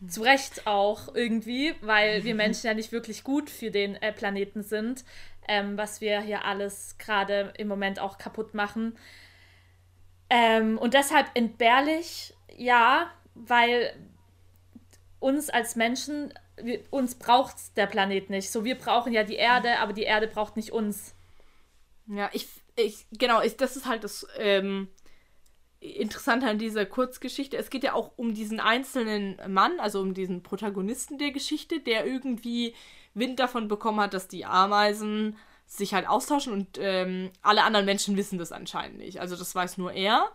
Zu 0.08 0.22
Recht 0.22 0.66
auch 0.66 1.14
irgendwie, 1.14 1.74
weil 1.82 2.24
wir 2.24 2.34
Menschen 2.46 2.68
ja 2.68 2.74
nicht 2.74 2.92
wirklich 2.92 3.24
gut 3.24 3.50
für 3.50 3.70
den 3.70 3.94
äh, 3.96 4.10
Planeten 4.10 4.62
sind, 4.62 5.04
ähm, 5.48 5.76
was 5.76 6.00
wir 6.00 6.20
hier 6.20 6.44
alles 6.44 6.96
gerade 6.98 7.52
im 7.56 7.68
Moment 7.68 8.00
auch 8.00 8.18
kaputt 8.18 8.54
machen. 8.54 8.96
Ähm, 10.28 10.78
und 10.78 10.94
deshalb 10.94 11.28
entbehrlich, 11.34 12.34
ja, 12.56 13.10
weil 13.34 13.94
uns 15.20 15.50
als 15.50 15.76
Menschen, 15.76 16.32
wir, 16.56 16.80
uns 16.90 17.14
braucht 17.14 17.76
der 17.76 17.86
Planet 17.86 18.30
nicht. 18.30 18.50
So, 18.50 18.64
wir 18.64 18.76
brauchen 18.76 19.12
ja 19.12 19.24
die 19.24 19.36
Erde, 19.36 19.78
aber 19.78 19.92
die 19.92 20.02
Erde 20.02 20.26
braucht 20.26 20.56
nicht 20.56 20.72
uns. 20.72 21.14
Ja, 22.06 22.30
ich, 22.32 22.48
ich 22.76 23.06
genau, 23.12 23.42
ich, 23.42 23.56
das 23.56 23.76
ist 23.76 23.86
halt 23.86 24.04
das 24.04 24.26
ähm, 24.38 24.88
Interessante 25.80 26.48
an 26.48 26.58
dieser 26.58 26.86
Kurzgeschichte. 26.86 27.56
Es 27.56 27.70
geht 27.70 27.84
ja 27.84 27.92
auch 27.92 28.12
um 28.16 28.34
diesen 28.34 28.60
einzelnen 28.60 29.38
Mann, 29.48 29.78
also 29.78 30.00
um 30.00 30.14
diesen 30.14 30.42
Protagonisten 30.42 31.18
der 31.18 31.30
Geschichte, 31.30 31.80
der 31.80 32.06
irgendwie 32.06 32.74
Wind 33.16 33.40
davon 33.40 33.68
bekommen 33.68 34.00
hat, 34.00 34.14
dass 34.14 34.28
die 34.28 34.44
Ameisen 34.44 35.36
sich 35.66 35.94
halt 35.94 36.08
austauschen 36.08 36.52
und 36.52 36.78
ähm, 36.78 37.30
alle 37.42 37.64
anderen 37.64 37.86
Menschen 37.86 38.16
wissen 38.16 38.38
das 38.38 38.52
anscheinend 38.52 38.98
nicht. 38.98 39.20
Also 39.20 39.34
das 39.34 39.54
weiß 39.54 39.78
nur 39.78 39.92
er. 39.92 40.30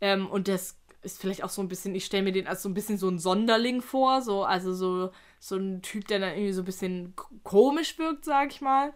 Ähm, 0.00 0.28
und 0.28 0.46
das 0.46 0.76
ist 1.02 1.20
vielleicht 1.20 1.42
auch 1.42 1.50
so 1.50 1.62
ein 1.62 1.68
bisschen, 1.68 1.94
ich 1.94 2.04
stelle 2.04 2.22
mir 2.22 2.32
den 2.32 2.46
als 2.46 2.62
so 2.62 2.68
ein 2.68 2.74
bisschen 2.74 2.98
so 2.98 3.08
ein 3.08 3.18
Sonderling 3.18 3.82
vor, 3.82 4.22
so, 4.22 4.44
also 4.44 4.72
so, 4.72 5.10
so 5.40 5.56
ein 5.56 5.82
Typ, 5.82 6.06
der 6.08 6.20
dann 6.20 6.34
irgendwie 6.34 6.52
so 6.52 6.62
ein 6.62 6.66
bisschen 6.66 7.14
komisch 7.42 7.98
wirkt, 7.98 8.24
sag 8.24 8.52
ich 8.52 8.60
mal. 8.60 8.92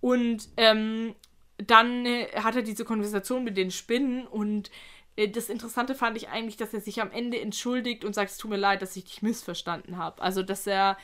Und 0.00 0.48
ähm, 0.56 1.14
dann 1.56 2.04
äh, 2.04 2.26
hat 2.34 2.56
er 2.56 2.62
diese 2.62 2.84
Konversation 2.84 3.44
mit 3.44 3.56
den 3.56 3.70
Spinnen 3.70 4.26
und 4.26 4.70
äh, 5.16 5.28
das 5.28 5.48
Interessante 5.48 5.94
fand 5.94 6.16
ich 6.16 6.28
eigentlich, 6.28 6.56
dass 6.56 6.74
er 6.74 6.80
sich 6.80 7.00
am 7.00 7.10
Ende 7.10 7.40
entschuldigt 7.40 8.04
und 8.04 8.14
sagt, 8.14 8.32
es 8.32 8.38
tut 8.38 8.50
mir 8.50 8.56
leid, 8.56 8.82
dass 8.82 8.96
ich 8.96 9.04
dich 9.04 9.22
missverstanden 9.22 9.96
habe. 9.96 10.22
Also, 10.22 10.42
dass 10.42 10.66
er 10.66 10.96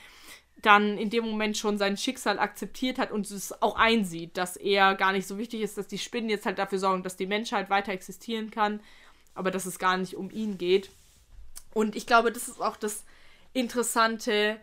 dann 0.63 0.97
in 0.97 1.11
dem 1.11 1.25
Moment 1.25 1.57
schon 1.57 1.77
sein 1.77 1.97
Schicksal 1.97 2.39
akzeptiert 2.39 2.99
hat 2.99 3.11
und 3.11 3.29
es 3.31 3.61
auch 3.63 3.77
einsieht, 3.77 4.37
dass 4.37 4.57
er 4.57 4.95
gar 4.95 5.13
nicht 5.13 5.27
so 5.27 5.37
wichtig 5.37 5.61
ist, 5.61 5.77
dass 5.77 5.89
die 5.89 5.99
Spinnen 5.99 6.31
jetzt 6.31 6.47
halt 6.47 6.59
dafür 6.59 6.79
sorgen, 6.79 7.03
dass 7.03 7.17
die 7.17 7.27
Menschheit 7.27 7.69
weiter 7.69 7.93
existieren 7.93 8.51
kann, 8.51 8.81
aber 9.35 9.51
dass 9.51 9.67
es 9.67 9.79
gar 9.79 9.97
nicht 9.97 10.17
um 10.17 10.31
ihn 10.31 10.59
geht. 10.59 10.91
Und 11.75 11.97
ich 11.97 12.07
glaube, 12.07 12.33
das 12.33 12.49
ist 12.49 12.61
auch 12.61 12.77
das 12.77 13.05
Interessante 13.53 14.61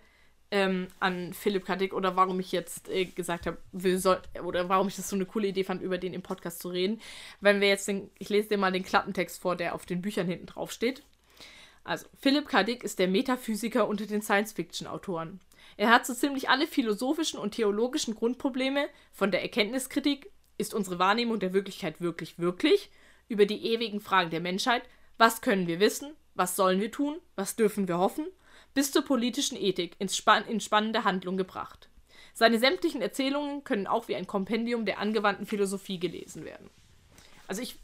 ähm, 0.52 0.88
an 1.00 1.34
Philipp 1.34 1.66
K. 1.66 1.76
Dick 1.76 1.94
oder 1.94 2.16
warum 2.16 2.40
ich 2.40 2.52
jetzt 2.52 2.90
äh, 2.90 3.06
gesagt 3.06 3.46
habe, 3.46 3.58
oder 4.44 4.70
warum 4.70 4.88
ich 4.88 4.96
das 4.96 5.10
so 5.10 5.16
eine 5.16 5.26
coole 5.26 5.48
Idee 5.48 5.64
fand, 5.64 5.82
über 5.82 5.98
den 5.98 6.14
im 6.14 6.22
Podcast 6.22 6.62
zu 6.62 6.70
reden. 6.70 7.02
Wenn 7.42 7.62
wir 7.62 7.68
jetzt 7.68 7.88
den, 7.88 8.10
ich 8.18 8.30
lese 8.30 8.50
dir 8.50 8.58
mal 8.58 8.72
den 8.72 8.84
Klappentext 8.84 9.42
vor, 9.42 9.56
der 9.56 9.76
auf 9.76 9.86
den 9.86 10.02
Büchern 10.02 10.28
hinten 10.28 10.48
drauf 10.48 10.72
steht. 10.72 11.04
Also, 11.84 12.08
Philipp 12.20 12.48
K. 12.48 12.64
Dick 12.64 12.84
ist 12.84 13.00
der 13.00 13.08
Metaphysiker 13.08 13.88
unter 13.88 14.06
den 14.06 14.22
Science-Fiction-Autoren. 14.22 15.40
Er 15.80 15.92
hat 15.92 16.06
so 16.06 16.14
ziemlich 16.14 16.50
alle 16.50 16.68
philosophischen 16.68 17.40
und 17.40 17.56
theologischen 17.56 18.14
Grundprobleme. 18.14 18.90
Von 19.14 19.32
der 19.32 19.44
Erkenntniskritik, 19.44 20.30
ist 20.58 20.74
unsere 20.74 21.00
Wahrnehmung 21.00 21.40
der 21.40 21.54
Wirklichkeit 21.54 22.02
wirklich 22.02 22.38
wirklich, 22.38 22.92
über 23.30 23.46
die 23.46 23.66
ewigen 23.66 24.02
Fragen 24.02 24.30
der 24.30 24.42
Menschheit, 24.42 24.84
was 25.18 25.40
können 25.40 25.68
wir 25.68 25.80
wissen, 25.80 26.18
was 26.36 26.58
sollen 26.58 26.82
wir 26.82 26.92
tun, 26.92 27.16
was 27.38 27.56
dürfen 27.56 27.88
wir 27.88 27.98
hoffen, 27.98 28.28
bis 28.74 28.92
zur 28.92 29.06
politischen 29.06 29.56
Ethik 29.56 29.96
ins 30.00 30.18
Span 30.18 30.46
in 30.48 30.60
spannende 30.60 31.06
Handlung 31.06 31.38
gebracht. 31.38 31.88
Seine 32.34 32.60
sämtlichen 32.60 33.02
Erzählungen 33.02 33.64
können 33.64 33.88
auch 33.88 34.10
wie 34.10 34.18
ein 34.18 34.28
Kompendium 34.28 34.84
der 34.84 35.00
angewandten 35.00 35.46
Philosophie 35.46 35.98
gelesen 35.98 36.44
werden. 36.44 36.70
Also 37.48 37.62
ich 37.62 37.78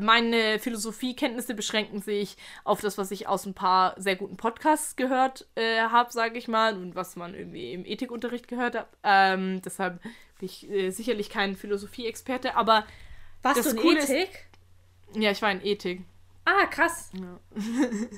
meine 0.00 0.58
Philosophiekenntnisse 0.58 1.54
beschränken 1.54 2.00
sich 2.02 2.36
auf 2.64 2.80
das, 2.80 2.98
was 2.98 3.10
ich 3.10 3.26
aus 3.26 3.46
ein 3.46 3.54
paar 3.54 3.94
sehr 4.00 4.16
guten 4.16 4.36
Podcasts 4.36 4.96
gehört 4.96 5.46
äh, 5.54 5.80
habe, 5.80 6.12
sage 6.12 6.38
ich 6.38 6.48
mal, 6.48 6.74
und 6.74 6.94
was 6.94 7.16
man 7.16 7.34
irgendwie 7.34 7.72
im 7.72 7.84
Ethikunterricht 7.84 8.48
gehört 8.48 8.76
hat. 8.76 8.88
Ähm, 9.02 9.62
deshalb 9.62 10.02
bin 10.02 10.46
ich 10.46 10.68
äh, 10.70 10.90
sicherlich 10.90 11.30
kein 11.30 11.56
Philosophie-Experte, 11.56 12.54
aber. 12.54 12.86
Warst 13.42 13.64
du 13.64 13.70
in 13.70 13.76
Coole 13.76 14.02
Ethik? 14.02 14.30
Ist, 15.10 15.16
ja, 15.16 15.30
ich 15.30 15.40
war 15.42 15.50
in 15.52 15.64
Ethik. 15.64 16.02
Ah, 16.44 16.66
krass. 16.66 17.10
Ja. 17.14 17.40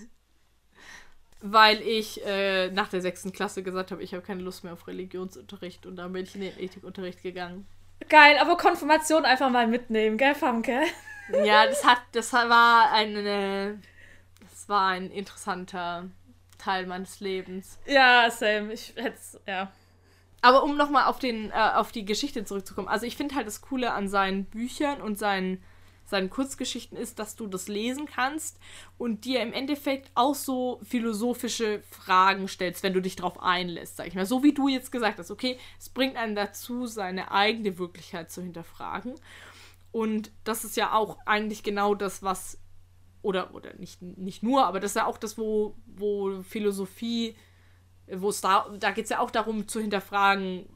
Weil 1.43 1.81
ich 1.81 2.25
äh, 2.27 2.71
nach 2.71 2.89
der 2.89 3.01
sechsten 3.01 3.33
Klasse 3.33 3.63
gesagt 3.63 3.93
habe, 3.93 4.03
ich 4.03 4.13
habe 4.13 4.23
keine 4.23 4.43
Lust 4.43 4.63
mehr 4.63 4.75
auf 4.75 4.87
Religionsunterricht 4.87 5.87
und 5.87 5.97
dann 5.97 6.13
bin 6.13 6.25
ich 6.25 6.35
in 6.35 6.43
den 6.43 6.59
Ethikunterricht 6.59 7.23
gegangen. 7.23 7.67
Geil, 8.09 8.39
aber 8.39 8.57
Konfirmation 8.57 9.25
einfach 9.25 9.51
mal 9.51 9.67
mitnehmen, 9.67 10.17
gell, 10.17 10.35
Famke? 10.35 10.83
Ja, 11.45 11.67
das 11.67 11.85
hat, 11.85 12.01
das 12.13 12.33
war 12.33 12.91
eine, 12.93 13.79
das 14.41 14.69
war 14.69 14.89
ein 14.89 15.11
interessanter 15.11 16.09
Teil 16.59 16.87
meines 16.87 17.21
Lebens. 17.21 17.79
Ja, 17.87 18.31
same. 18.31 18.73
Ich 18.73 18.95
hätte 18.97 19.19
ja. 19.47 19.71
Aber 20.43 20.63
um 20.63 20.77
nochmal 20.77 21.05
auf 21.05 21.19
den, 21.19 21.51
äh, 21.51 21.55
auf 21.55 21.93
die 21.93 22.05
Geschichte 22.05 22.45
zurückzukommen, 22.45 22.89
also 22.89 23.07
ich 23.07 23.17
finde 23.17 23.35
halt 23.35 23.47
das 23.47 23.61
Coole 23.61 23.93
an 23.93 24.09
seinen 24.09 24.45
Büchern 24.45 25.01
und 25.03 25.19
seinen, 25.19 25.63
seinen 26.11 26.31
Kurzgeschichten 26.31 26.97
ist, 26.97 27.19
dass 27.19 27.37
du 27.37 27.47
das 27.47 27.69
lesen 27.69 28.07
kannst 28.07 28.59
und 28.99 29.25
dir 29.25 29.41
im 29.41 29.53
Endeffekt 29.53 30.11
auch 30.15 30.35
so 30.35 30.81
philosophische 30.83 31.83
Fragen 31.91 32.49
stellst, 32.49 32.83
wenn 32.83 32.93
du 32.93 33.01
dich 33.01 33.17
darauf 33.17 33.43
einlässt, 33.43 33.97
sag 33.97 34.07
ich 34.07 34.15
mal. 34.15 34.27
So 34.27 34.43
wie 34.43 34.53
du 34.53 34.69
jetzt 34.69 34.93
gesagt 34.93 35.19
hast, 35.19 35.31
okay, 35.31 35.59
es 35.79 35.89
bringt 35.89 36.17
einen 36.17 36.35
dazu, 36.35 36.87
seine 36.87 37.31
eigene 37.31 37.79
Wirklichkeit 37.79 38.31
zu 38.31 38.43
hinterfragen. 38.43 39.15
Und 39.93 40.31
das 40.45 40.65
ist 40.65 40.77
ja 40.77 40.93
auch 40.93 41.19
eigentlich 41.27 41.63
genau 41.63 41.95
das, 41.95 42.23
was, 42.23 42.59
oder, 43.23 43.55
oder 43.55 43.75
nicht, 43.75 44.03
nicht 44.03 44.43
nur, 44.43 44.67
aber 44.67 44.81
das 44.81 44.93
ist 44.93 44.97
ja 44.97 45.07
auch 45.07 45.19
das, 45.19 45.37
wo, 45.39 45.77
wo 45.87 46.43
Philosophie, 46.43 47.37
wo 48.13 48.29
es 48.29 48.41
da, 48.41 48.69
da 48.79 48.91
geht 48.93 49.05
es 49.05 49.11
ja 49.11 49.21
auch 49.21 49.31
darum 49.31 49.67
zu 49.69 49.81
hinterfragen, 49.81 50.69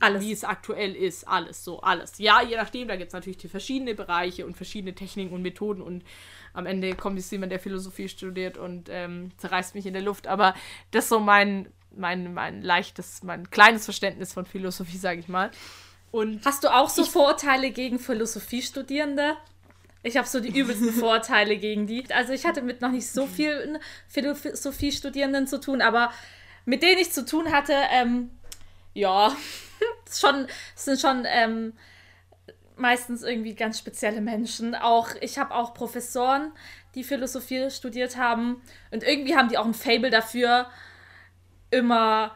alles. 0.00 0.22
wie 0.22 0.32
es 0.32 0.44
aktuell 0.44 0.94
ist, 0.94 1.26
alles, 1.26 1.64
so, 1.64 1.80
alles. 1.80 2.18
Ja, 2.18 2.42
je 2.42 2.56
nachdem, 2.56 2.88
da 2.88 2.96
gibt 2.96 3.08
es 3.08 3.14
natürlich 3.14 3.38
die 3.38 3.48
verschiedenen 3.48 3.96
Bereiche 3.96 4.46
und 4.46 4.56
verschiedene 4.56 4.94
Techniken 4.94 5.34
und 5.34 5.42
Methoden 5.42 5.82
und 5.82 6.04
am 6.52 6.66
Ende 6.66 6.94
kommt 6.94 7.18
jetzt 7.18 7.30
jemand, 7.32 7.52
der 7.52 7.60
Philosophie 7.60 8.08
studiert 8.08 8.56
und 8.56 8.88
ähm, 8.90 9.32
zerreißt 9.38 9.74
mich 9.74 9.86
in 9.86 9.92
der 9.92 10.02
Luft, 10.02 10.26
aber 10.26 10.54
das 10.92 11.04
ist 11.04 11.08
so 11.10 11.20
mein, 11.20 11.68
mein, 11.96 12.32
mein 12.32 12.62
leichtes, 12.62 13.22
mein 13.22 13.50
kleines 13.50 13.84
Verständnis 13.84 14.32
von 14.32 14.46
Philosophie, 14.46 14.98
sage 14.98 15.20
ich 15.20 15.28
mal. 15.28 15.50
Und 16.10 16.44
Hast 16.44 16.62
du 16.62 16.68
auch 16.72 16.88
so 16.88 17.04
Vorurteile 17.04 17.72
gegen 17.72 17.98
Philosophiestudierende? 17.98 19.36
Ich 20.04 20.16
habe 20.16 20.28
so 20.28 20.38
die 20.38 20.56
übelsten 20.56 20.92
Vorurteile 20.92 21.56
gegen 21.56 21.88
die. 21.88 22.04
Also 22.12 22.32
ich 22.32 22.46
hatte 22.46 22.62
mit 22.62 22.80
noch 22.80 22.92
nicht 22.92 23.08
so 23.08 23.26
vielen 23.26 23.78
Philosophiestudierenden 24.06 25.48
zu 25.48 25.58
tun, 25.58 25.82
aber 25.82 26.12
mit 26.66 26.82
denen 26.82 26.98
ich 26.98 27.12
zu 27.12 27.26
tun 27.26 27.50
hatte, 27.50 27.74
ähm, 27.90 28.30
ja, 28.94 29.36
schon, 30.10 30.46
sind 30.74 31.00
schon 31.00 31.26
ähm, 31.26 31.74
meistens 32.76 33.22
irgendwie 33.22 33.54
ganz 33.54 33.78
spezielle 33.78 34.20
Menschen. 34.20 34.74
Auch 34.74 35.10
ich 35.20 35.38
habe 35.38 35.54
auch 35.54 35.74
Professoren, 35.74 36.52
die 36.94 37.04
Philosophie 37.04 37.70
studiert 37.70 38.16
haben 38.16 38.62
und 38.90 39.02
irgendwie 39.02 39.36
haben 39.36 39.48
die 39.48 39.58
auch 39.58 39.66
ein 39.66 39.74
Fable 39.74 40.10
dafür, 40.10 40.70
immer 41.70 42.34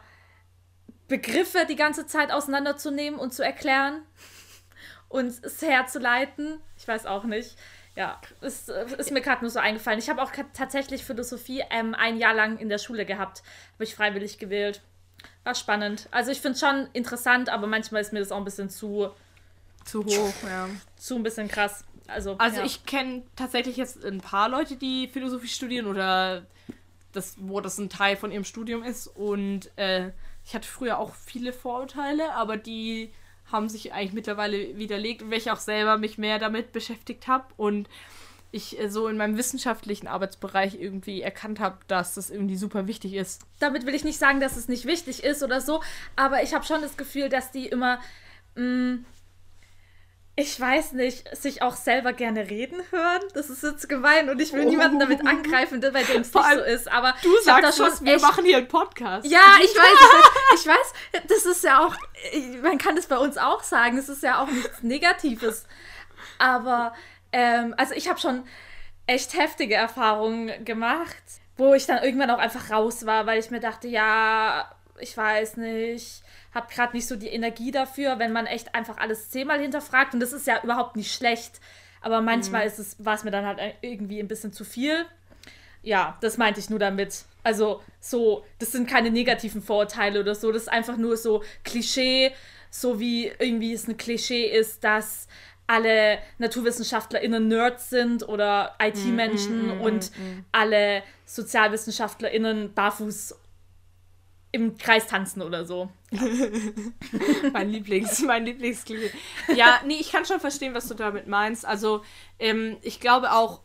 Begriffe 1.07 1.65
die 1.67 1.75
ganze 1.75 2.05
Zeit 2.05 2.31
auseinanderzunehmen 2.31 3.19
und 3.19 3.33
zu 3.33 3.43
erklären 3.43 4.03
und 5.09 5.27
es 5.43 5.61
herzuleiten. 5.61 6.59
Ich 6.77 6.87
weiß 6.87 7.05
auch 7.05 7.23
nicht. 7.23 7.55
Ja, 7.95 8.21
es 8.39 8.69
ist 8.69 9.11
mir 9.11 9.19
gerade 9.19 9.41
nur 9.41 9.49
so 9.49 9.59
eingefallen. 9.59 9.99
Ich 9.99 10.09
habe 10.09 10.21
auch 10.21 10.31
tatsächlich 10.53 11.03
Philosophie 11.03 11.63
ähm, 11.69 11.95
ein 11.95 12.17
Jahr 12.17 12.33
lang 12.33 12.57
in 12.57 12.69
der 12.69 12.77
Schule 12.77 13.05
gehabt. 13.05 13.41
Habe 13.73 13.83
ich 13.83 13.95
freiwillig 13.95 14.37
gewählt. 14.37 14.81
War 15.43 15.55
spannend. 15.55 16.07
Also 16.11 16.31
ich 16.31 16.41
finde 16.41 16.53
es 16.53 16.59
schon 16.59 16.87
interessant, 16.93 17.49
aber 17.49 17.67
manchmal 17.67 18.01
ist 18.01 18.13
mir 18.13 18.19
das 18.19 18.31
auch 18.31 18.37
ein 18.37 18.45
bisschen 18.45 18.69
zu... 18.69 19.09
Zu 19.85 20.05
hoch, 20.05 20.33
ja. 20.43 20.69
Zu 20.97 21.15
ein 21.15 21.23
bisschen 21.23 21.47
krass. 21.47 21.83
Also, 22.07 22.35
also 22.37 22.57
ja. 22.57 22.65
ich 22.65 22.85
kenne 22.85 23.23
tatsächlich 23.35 23.77
jetzt 23.77 24.03
ein 24.03 24.19
paar 24.19 24.49
Leute, 24.49 24.75
die 24.75 25.07
Philosophie 25.07 25.47
studieren 25.47 25.87
oder 25.87 26.45
das, 27.11 27.35
wo 27.39 27.61
das 27.61 27.77
ein 27.77 27.89
Teil 27.89 28.17
von 28.17 28.31
ihrem 28.31 28.43
Studium 28.43 28.83
ist. 28.83 29.07
Und 29.07 29.71
äh, 29.77 30.11
ich 30.45 30.53
hatte 30.53 30.67
früher 30.67 30.97
auch 30.99 31.15
viele 31.15 31.53
Vorurteile, 31.53 32.33
aber 32.33 32.57
die 32.57 33.11
haben 33.51 33.69
sich 33.69 33.93
eigentlich 33.93 34.13
mittlerweile 34.13 34.77
widerlegt 34.77 35.23
und 35.23 35.31
welche 35.31 35.53
auch 35.53 35.59
selber 35.59 35.97
mich 35.97 36.17
mehr 36.17 36.39
damit 36.39 36.71
beschäftigt 36.71 37.27
habe 37.27 37.45
und 37.57 37.89
ich 38.51 38.79
äh, 38.79 38.89
so 38.89 39.07
in 39.07 39.17
meinem 39.17 39.37
wissenschaftlichen 39.37 40.07
Arbeitsbereich 40.07 40.79
irgendwie 40.79 41.21
erkannt 41.21 41.59
habe, 41.59 41.77
dass 41.87 42.15
das 42.15 42.29
irgendwie 42.29 42.55
super 42.55 42.87
wichtig 42.87 43.13
ist. 43.13 43.41
Damit 43.59 43.85
will 43.85 43.95
ich 43.95 44.03
nicht 44.03 44.19
sagen, 44.19 44.39
dass 44.39 44.57
es 44.57 44.67
nicht 44.67 44.85
wichtig 44.85 45.23
ist 45.23 45.43
oder 45.43 45.61
so, 45.61 45.81
aber 46.15 46.43
ich 46.43 46.53
habe 46.53 46.65
schon 46.65 46.81
das 46.81 46.97
Gefühl, 46.97 47.29
dass 47.29 47.51
die 47.51 47.67
immer 47.67 47.99
mh, 48.55 48.63
mm, 48.63 49.05
ich 50.39 50.57
weiß 50.57 50.93
nicht, 50.93 51.35
sich 51.35 51.61
auch 51.61 51.75
selber 51.75 52.13
gerne 52.13 52.49
reden 52.49 52.81
hören. 52.91 53.21
Das 53.33 53.49
ist 53.49 53.61
jetzt 53.61 53.89
gemein 53.89 54.29
und 54.29 54.39
ich 54.41 54.53
will 54.53 54.65
oh. 54.65 54.69
niemanden 54.69 54.97
damit 54.97 55.19
angreifen, 55.27 55.83
weil 55.83 56.05
dem 56.05 56.21
es 56.21 56.33
nicht 56.33 56.45
so 56.53 56.61
ist. 56.61 56.89
Aber 56.89 57.13
du 57.21 57.29
sagst 57.43 57.63
das 57.63 57.77
schon, 57.77 58.05
wir 58.05 58.19
machen 58.21 58.45
hier 58.45 58.57
einen 58.57 58.67
Podcast. 58.69 59.29
Ja, 59.29 59.41
ich 59.59 59.75
weiß, 59.75 60.55
ich 60.55 60.65
weiß, 60.65 61.27
das 61.27 61.45
ist 61.45 61.63
ja 61.63 61.85
auch, 61.85 61.93
man 62.63 62.77
kann 62.77 62.95
das 62.95 63.07
bei 63.07 63.17
uns 63.17 63.37
auch 63.37 63.63
sagen, 63.63 63.97
es 63.97 64.07
ist 64.07 64.23
ja 64.23 64.41
auch 64.41 64.49
nichts 64.49 64.81
Negatives. 64.81 65.65
Aber, 66.37 66.93
ähm, 67.31 67.73
also 67.77 67.93
ich 67.93 68.09
habe 68.09 68.19
schon 68.19 68.43
echt 69.07 69.37
heftige 69.37 69.75
Erfahrungen 69.75 70.65
gemacht, 70.65 71.23
wo 71.57 71.73
ich 71.73 71.85
dann 71.85 72.03
irgendwann 72.03 72.29
auch 72.29 72.39
einfach 72.39 72.69
raus 72.71 73.05
war, 73.05 73.25
weil 73.25 73.39
ich 73.39 73.51
mir 73.51 73.59
dachte, 73.59 73.87
ja, 73.87 74.71
ich 74.99 75.15
weiß 75.15 75.57
nicht 75.57 76.23
habe 76.53 76.73
gerade 76.73 76.95
nicht 76.95 77.07
so 77.07 77.15
die 77.15 77.27
Energie 77.27 77.71
dafür, 77.71 78.19
wenn 78.19 78.31
man 78.31 78.45
echt 78.45 78.73
einfach 78.73 78.97
alles 78.97 79.29
zehnmal 79.29 79.59
hinterfragt. 79.59 80.13
Und 80.13 80.19
das 80.19 80.33
ist 80.33 80.47
ja 80.47 80.61
überhaupt 80.63 80.95
nicht 80.95 81.13
schlecht. 81.13 81.59
Aber 82.01 82.21
manchmal 82.21 82.61
mhm. 82.61 82.67
ist 82.67 82.79
es, 82.79 83.05
war 83.05 83.15
es 83.15 83.23
mir 83.23 83.31
dann 83.31 83.45
halt 83.45 83.59
irgendwie 83.81 84.19
ein 84.19 84.27
bisschen 84.27 84.53
zu 84.53 84.63
viel. 84.63 85.05
Ja, 85.81 86.17
das 86.21 86.37
meinte 86.37 86.59
ich 86.59 86.69
nur 86.69 86.79
damit. 86.79 87.23
Also, 87.43 87.81
so, 87.99 88.43
das 88.57 88.71
sind 88.71 88.89
keine 88.89 89.11
negativen 89.11 89.61
Vorurteile 89.61 90.19
oder 90.19 90.35
so. 90.35 90.51
Das 90.51 90.63
ist 90.63 90.69
einfach 90.69 90.97
nur 90.97 91.17
so 91.17 91.43
Klischee, 91.63 92.33
so 92.69 92.99
wie 92.99 93.31
irgendwie 93.39 93.73
es 93.73 93.87
ein 93.87 93.97
Klischee 93.97 94.45
ist, 94.45 94.83
dass 94.83 95.27
alle 95.69 96.17
NaturwissenschaftlerInnen 96.39 97.47
Nerds 97.47 97.91
sind 97.91 98.27
oder 98.27 98.75
IT-Menschen 98.81 99.67
mm, 99.67 99.75
mm, 99.75 99.77
mm, 99.77 99.81
und 99.81 100.11
mm. 100.17 100.45
alle 100.51 101.03
SozialwissenschaftlerInnen 101.27 102.73
barfuß 102.73 103.35
im 104.51 104.79
Kreis 104.79 105.05
tanzen 105.05 105.43
oder 105.43 105.65
so. 105.65 105.91
Ja. 106.09 106.21
mein 107.53 107.69
Lieblings, 107.69 108.19
mein 108.23 108.45
Lieblingsklischee. 108.45 109.11
Ja, 109.55 109.79
nee, 109.85 109.97
ich 109.99 110.11
kann 110.11 110.25
schon 110.25 110.39
verstehen, 110.39 110.73
was 110.73 110.87
du 110.87 110.95
damit 110.95 111.27
meinst. 111.27 111.67
Also, 111.67 112.03
ähm, 112.39 112.77
ich 112.81 112.99
glaube 112.99 113.31
auch, 113.31 113.61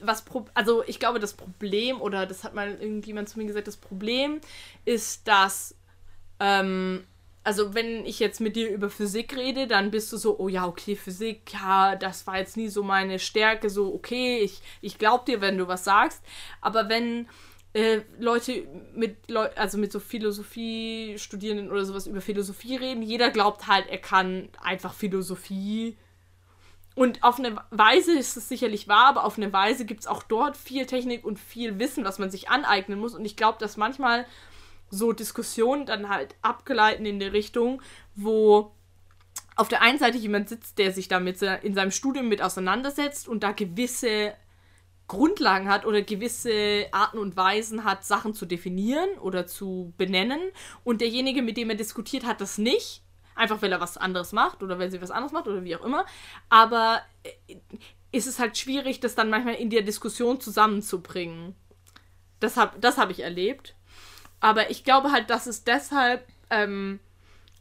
was 0.00 0.24
also 0.54 0.82
ich 0.86 0.98
glaube, 0.98 1.18
das 1.18 1.34
Problem, 1.34 2.00
oder 2.00 2.24
das 2.24 2.42
hat 2.42 2.54
mal 2.54 2.70
irgendjemand 2.70 3.28
zu 3.28 3.38
mir 3.38 3.44
gesagt, 3.44 3.66
das 3.66 3.76
Problem 3.76 4.40
ist, 4.86 5.28
dass 5.28 5.76
ähm, 6.40 7.04
also 7.44 7.74
wenn 7.74 8.06
ich 8.06 8.18
jetzt 8.18 8.40
mit 8.40 8.56
dir 8.56 8.70
über 8.70 8.88
Physik 8.88 9.36
rede, 9.36 9.66
dann 9.66 9.90
bist 9.90 10.12
du 10.12 10.16
so, 10.16 10.38
oh 10.38 10.48
ja, 10.48 10.66
okay, 10.66 10.96
Physik, 10.96 11.52
ja, 11.52 11.94
das 11.94 12.26
war 12.26 12.38
jetzt 12.38 12.56
nie 12.56 12.68
so 12.68 12.82
meine 12.82 13.18
Stärke, 13.18 13.68
so, 13.68 13.94
okay, 13.94 14.38
ich, 14.38 14.62
ich 14.80 14.98
glaub 14.98 15.26
dir, 15.26 15.40
wenn 15.42 15.58
du 15.58 15.68
was 15.68 15.84
sagst. 15.84 16.22
Aber 16.62 16.88
wenn 16.88 17.28
äh, 17.74 18.02
Leute 18.18 18.66
mit 18.94 19.30
Leu 19.30 19.48
also 19.56 19.78
mit 19.78 19.92
so 19.92 20.00
Philosophie-Studierenden 20.00 21.70
oder 21.70 21.84
sowas 21.84 22.06
über 22.06 22.20
Philosophie 22.20 22.76
reden. 22.76 23.02
Jeder 23.02 23.30
glaubt 23.30 23.66
halt, 23.66 23.88
er 23.88 23.98
kann 23.98 24.48
einfach 24.62 24.94
Philosophie. 24.94 25.96
Und 26.94 27.24
auf 27.24 27.40
eine 27.40 27.56
Weise 27.70 28.16
ist 28.16 28.36
es 28.36 28.48
sicherlich 28.48 28.86
wahr, 28.86 29.08
aber 29.08 29.24
auf 29.24 29.36
eine 29.36 29.52
Weise 29.52 29.84
gibt 29.84 30.00
es 30.00 30.06
auch 30.06 30.22
dort 30.22 30.56
viel 30.56 30.86
Technik 30.86 31.24
und 31.24 31.40
viel 31.40 31.80
Wissen, 31.80 32.04
was 32.04 32.20
man 32.20 32.30
sich 32.30 32.48
aneignen 32.48 33.00
muss. 33.00 33.16
Und 33.16 33.24
ich 33.24 33.36
glaube, 33.36 33.58
dass 33.58 33.76
manchmal 33.76 34.24
so 34.94 35.12
Diskussionen 35.12 35.86
dann 35.86 36.08
halt 36.08 36.34
abgeleiten 36.42 37.06
in 37.06 37.18
der 37.18 37.32
Richtung, 37.32 37.82
wo 38.14 38.72
auf 39.56 39.68
der 39.68 39.82
einen 39.82 39.98
Seite 39.98 40.18
jemand 40.18 40.48
sitzt, 40.48 40.78
der 40.78 40.92
sich 40.92 41.08
damit 41.08 41.40
in 41.42 41.74
seinem 41.74 41.90
Studium 41.90 42.28
mit 42.28 42.42
auseinandersetzt 42.42 43.28
und 43.28 43.42
da 43.42 43.52
gewisse 43.52 44.34
Grundlagen 45.06 45.68
hat 45.68 45.84
oder 45.84 46.02
gewisse 46.02 46.86
Arten 46.92 47.18
und 47.18 47.36
Weisen 47.36 47.84
hat, 47.84 48.04
Sachen 48.04 48.34
zu 48.34 48.46
definieren 48.46 49.10
oder 49.20 49.46
zu 49.46 49.92
benennen. 49.98 50.40
Und 50.82 51.00
derjenige, 51.00 51.42
mit 51.42 51.56
dem 51.56 51.70
er 51.70 51.76
diskutiert, 51.76 52.24
hat 52.24 52.40
das 52.40 52.58
nicht. 52.58 53.02
Einfach 53.34 53.60
weil 53.62 53.72
er 53.72 53.80
was 53.80 53.96
anderes 53.96 54.32
macht 54.32 54.62
oder 54.62 54.78
weil 54.78 54.90
sie 54.90 55.02
was 55.02 55.10
anderes 55.10 55.32
macht 55.32 55.48
oder 55.48 55.64
wie 55.64 55.76
auch 55.76 55.84
immer. 55.84 56.06
Aber 56.48 57.02
äh, 57.24 57.56
ist 58.12 58.28
es 58.28 58.38
halt 58.38 58.56
schwierig, 58.56 59.00
das 59.00 59.16
dann 59.16 59.28
manchmal 59.28 59.56
in 59.56 59.70
der 59.70 59.82
Diskussion 59.82 60.40
zusammenzubringen. 60.40 61.54
Das 62.38 62.56
habe 62.56 62.78
das 62.80 62.96
hab 62.96 63.10
ich 63.10 63.20
erlebt. 63.20 63.74
Aber 64.44 64.70
ich 64.70 64.84
glaube 64.84 65.10
halt, 65.10 65.30
dass 65.30 65.46
es 65.46 65.64
deshalb, 65.64 66.28
ähm, 66.50 67.00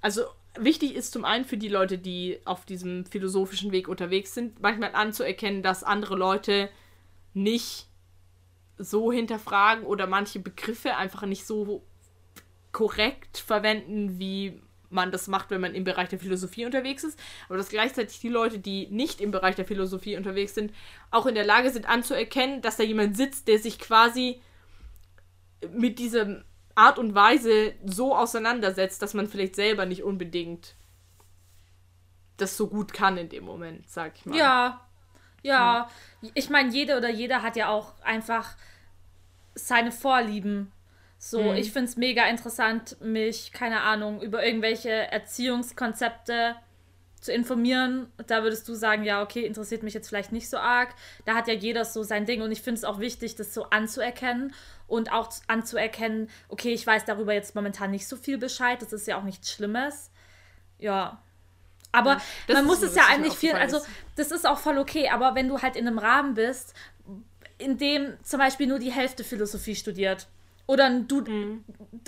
also 0.02 0.24
wichtig 0.60 0.96
ist 0.96 1.14
zum 1.14 1.24
einen 1.24 1.46
für 1.46 1.56
die 1.56 1.70
Leute, 1.70 1.98
die 1.98 2.42
auf 2.44 2.66
diesem 2.66 3.06
philosophischen 3.06 3.72
Weg 3.72 3.88
unterwegs 3.88 4.34
sind, 4.34 4.62
manchmal 4.62 4.94
anzuerkennen, 4.94 5.64
dass 5.64 5.86
andere 5.86 6.18
Leute 6.18 6.70
nicht 7.34 7.88
so 8.78 9.14
hinterfragen 9.14 9.86
oder 9.86 10.08
manche 10.08 10.42
Begriffe 10.42 10.98
einfach 10.98 11.22
nicht 11.22 11.46
so 11.46 11.86
korrekt 12.74 13.38
verwenden, 13.38 14.20
wie 14.20 14.62
man 14.90 15.10
das 15.10 15.30
macht, 15.30 15.52
wenn 15.52 15.62
man 15.62 15.76
im 15.76 15.86
Bereich 15.86 16.10
der 16.10 16.20
Philosophie 16.20 16.66
unterwegs 16.66 17.06
ist, 17.06 17.18
aber 17.48 17.56
dass 17.56 17.70
gleichzeitig 17.70 18.20
die 18.20 18.28
Leute, 18.28 18.60
die 18.60 18.88
nicht 18.88 19.22
im 19.22 19.32
Bereich 19.32 19.56
der 19.56 19.64
Philosophie 19.64 20.18
unterwegs 20.18 20.54
sind, 20.54 20.74
auch 21.12 21.28
in 21.28 21.36
der 21.36 21.46
Lage 21.46 21.70
sind 21.70 21.88
anzuerkennen, 21.88 22.62
dass 22.62 22.76
da 22.76 22.84
jemand 22.84 23.16
sitzt, 23.16 23.48
der 23.48 23.58
sich 23.58 23.80
quasi 23.80 24.42
mit 25.72 25.98
dieser 25.98 26.44
Art 26.76 26.98
und 26.98 27.14
Weise 27.14 27.74
so 27.86 28.16
auseinandersetzt, 28.16 29.02
dass 29.02 29.14
man 29.14 29.28
vielleicht 29.28 29.56
selber 29.56 29.86
nicht 29.86 30.04
unbedingt 30.04 30.76
das 32.38 32.58
so 32.58 32.68
gut 32.68 32.94
kann 32.94 33.18
in 33.18 33.30
dem 33.30 33.46
Moment, 33.46 33.90
sag 33.90 34.14
ich 34.16 34.26
mal. 34.26 34.38
Ja, 34.38 34.82
ja, 35.44 35.90
ich 36.34 36.50
meine, 36.50 36.72
jede 36.72 36.98
oder 36.98 37.10
jeder 37.10 37.44
hat 37.44 37.56
ja 37.56 37.68
auch 37.68 37.94
einfach 38.02 38.56
seine 39.56 39.92
Vorlieben. 39.92 40.72
So, 41.20 41.42
mhm. 41.52 41.56
ich 41.56 41.72
finde 41.72 41.90
es 41.90 41.98
mega 41.98 42.26
interessant, 42.26 42.98
mich, 43.02 43.52
keine 43.52 43.82
Ahnung, 43.82 44.22
über 44.22 44.46
irgendwelche 44.46 44.90
Erziehungskonzepte 44.90 46.56
zu 47.24 47.32
informieren. 47.32 48.12
Da 48.28 48.44
würdest 48.44 48.68
du 48.68 48.76
sagen, 48.76 49.04
ja, 49.04 49.22
okay, 49.24 49.46
interessiert 49.46 49.82
mich 49.82 49.94
jetzt 49.94 50.10
vielleicht 50.10 50.32
nicht 50.32 50.50
so 50.50 50.58
arg. 50.58 50.94
Da 51.26 51.36
hat 51.36 51.48
ja 51.48 51.54
jeder 51.54 51.86
so 51.86 52.04
sein 52.04 52.26
Ding 52.26 52.42
und 52.42 52.52
ich 52.52 52.62
finde 52.62 52.80
es 52.80 52.84
auch 52.84 53.00
wichtig, 53.00 53.36
das 53.36 53.54
so 53.54 53.70
anzuerkennen 53.70 54.54
und 54.88 55.12
auch 55.12 55.32
anzuerkennen, 55.48 56.30
okay, 56.50 56.74
ich 56.74 56.86
weiß 56.86 57.06
darüber 57.06 57.34
jetzt 57.34 57.56
momentan 57.56 57.92
nicht 57.92 58.08
so 58.08 58.18
viel 58.18 58.38
Bescheid, 58.38 58.82
das 58.82 58.92
ist 58.94 59.08
ja 59.08 59.18
auch 59.18 59.24
nichts 59.24 59.52
Schlimmes. 59.52 60.12
Ja, 60.80 61.22
aber 61.94 62.22
ja, 62.48 62.56
man 62.56 62.66
muss 62.66 62.82
es 62.82 62.96
ja 62.96 63.04
eigentlich 63.08 63.36
viel, 63.36 63.54
also 63.54 63.80
das 64.16 64.32
ist 64.32 64.46
auch 64.46 64.58
voll 64.58 64.78
okay, 64.78 65.10
aber 65.10 65.36
wenn 65.36 65.48
du 65.48 65.62
halt 65.62 65.76
in 65.76 65.88
einem 65.88 66.00
Rahmen 66.00 66.34
bist, 66.34 66.74
in 67.58 67.78
dem 67.78 68.18
zum 68.24 68.40
Beispiel 68.40 68.68
nur 68.68 68.80
die 68.80 68.92
Hälfte 68.92 69.24
Philosophie 69.24 69.76
studiert 69.76 70.28
oder 70.66 70.90
du 71.02 71.22
mhm. 71.22 71.64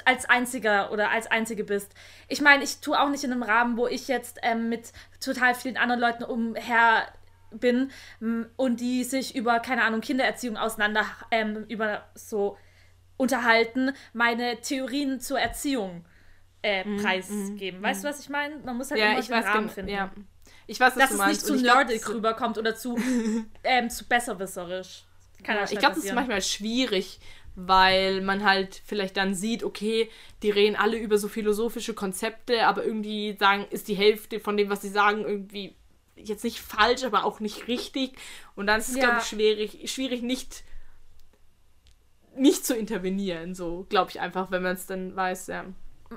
als 0.05 0.25
einziger 0.25 0.91
oder 0.91 1.11
als 1.11 1.27
einzige 1.27 1.63
bist. 1.63 1.93
Ich 2.27 2.41
meine, 2.41 2.63
ich 2.63 2.79
tue 2.79 2.99
auch 2.99 3.09
nicht 3.09 3.23
in 3.23 3.31
einem 3.31 3.43
Rahmen, 3.43 3.77
wo 3.77 3.87
ich 3.87 4.07
jetzt 4.07 4.39
ähm, 4.43 4.69
mit 4.69 4.93
total 5.19 5.55
vielen 5.55 5.77
anderen 5.77 6.01
Leuten 6.01 6.23
umher 6.23 7.07
bin 7.51 7.91
und 8.57 8.79
die 8.79 9.03
sich 9.03 9.35
über, 9.35 9.59
keine 9.59 9.83
Ahnung, 9.83 10.01
Kindererziehung 10.01 10.57
auseinander 10.57 11.05
ähm, 11.31 11.65
über 11.67 12.05
so 12.15 12.57
unterhalten, 13.17 13.91
meine 14.13 14.59
Theorien 14.61 15.19
zur 15.19 15.39
Erziehung 15.39 16.05
äh, 16.63 16.83
mhm, 16.83 17.01
preisgeben. 17.01 17.79
Mm, 17.79 17.83
weißt 17.83 18.03
du, 18.03 18.09
was 18.09 18.19
ich 18.19 18.29
meine? 18.29 18.57
Man 18.59 18.77
muss 18.77 18.91
halt 18.91 18.99
ja, 18.99 19.11
immer 19.11 19.21
den 19.21 19.29
weiß, 19.29 19.45
Rahmen 19.45 19.69
finden. 19.69 19.91
Ja. 19.91 20.11
Ich 20.67 20.79
weiß, 20.79 20.95
was 20.95 21.09
Dass 21.09 21.17
du 21.17 21.23
es 21.23 21.27
nicht 21.27 21.41
zu 21.41 21.55
nerdig 21.55 22.01
glaub, 22.01 22.15
rüberkommt 22.15 22.57
oder 22.57 22.75
zu, 22.75 22.97
ähm, 23.63 23.89
zu 23.89 24.05
besserwisserisch. 24.05 25.05
Kann 25.43 25.57
ja, 25.57 25.63
ich 25.63 25.77
glaube, 25.77 25.95
das 25.95 26.05
ist 26.05 26.13
manchmal 26.13 26.41
schwierig, 26.41 27.19
weil 27.55 28.21
man 28.21 28.43
halt 28.43 28.81
vielleicht 28.85 29.17
dann 29.17 29.33
sieht, 29.33 29.63
okay, 29.63 30.09
die 30.43 30.49
reden 30.49 30.75
alle 30.75 30.97
über 30.97 31.17
so 31.17 31.27
philosophische 31.27 31.93
Konzepte, 31.93 32.67
aber 32.67 32.85
irgendwie 32.85 33.35
sagen, 33.39 33.65
ist 33.69 33.87
die 33.87 33.95
Hälfte 33.95 34.39
von 34.39 34.57
dem, 34.57 34.69
was 34.69 34.81
sie 34.81 34.89
sagen, 34.89 35.21
irgendwie 35.25 35.75
jetzt 36.15 36.43
nicht 36.43 36.59
falsch, 36.59 37.03
aber 37.03 37.25
auch 37.25 37.39
nicht 37.39 37.67
richtig. 37.67 38.13
Und 38.55 38.67
dann 38.67 38.79
ist 38.79 38.89
es, 38.89 38.95
ja. 38.95 39.03
glaube 39.03 39.19
ich, 39.19 39.25
schwierig, 39.25 39.91
schwierig 39.91 40.21
nicht, 40.21 40.63
nicht 42.35 42.65
zu 42.65 42.75
intervenieren, 42.75 43.55
so, 43.55 43.85
glaube 43.89 44.11
ich 44.11 44.19
einfach, 44.19 44.51
wenn 44.51 44.63
man 44.63 44.75
es 44.75 44.85
dann 44.85 45.15
weiß, 45.15 45.47
ja 45.47 45.65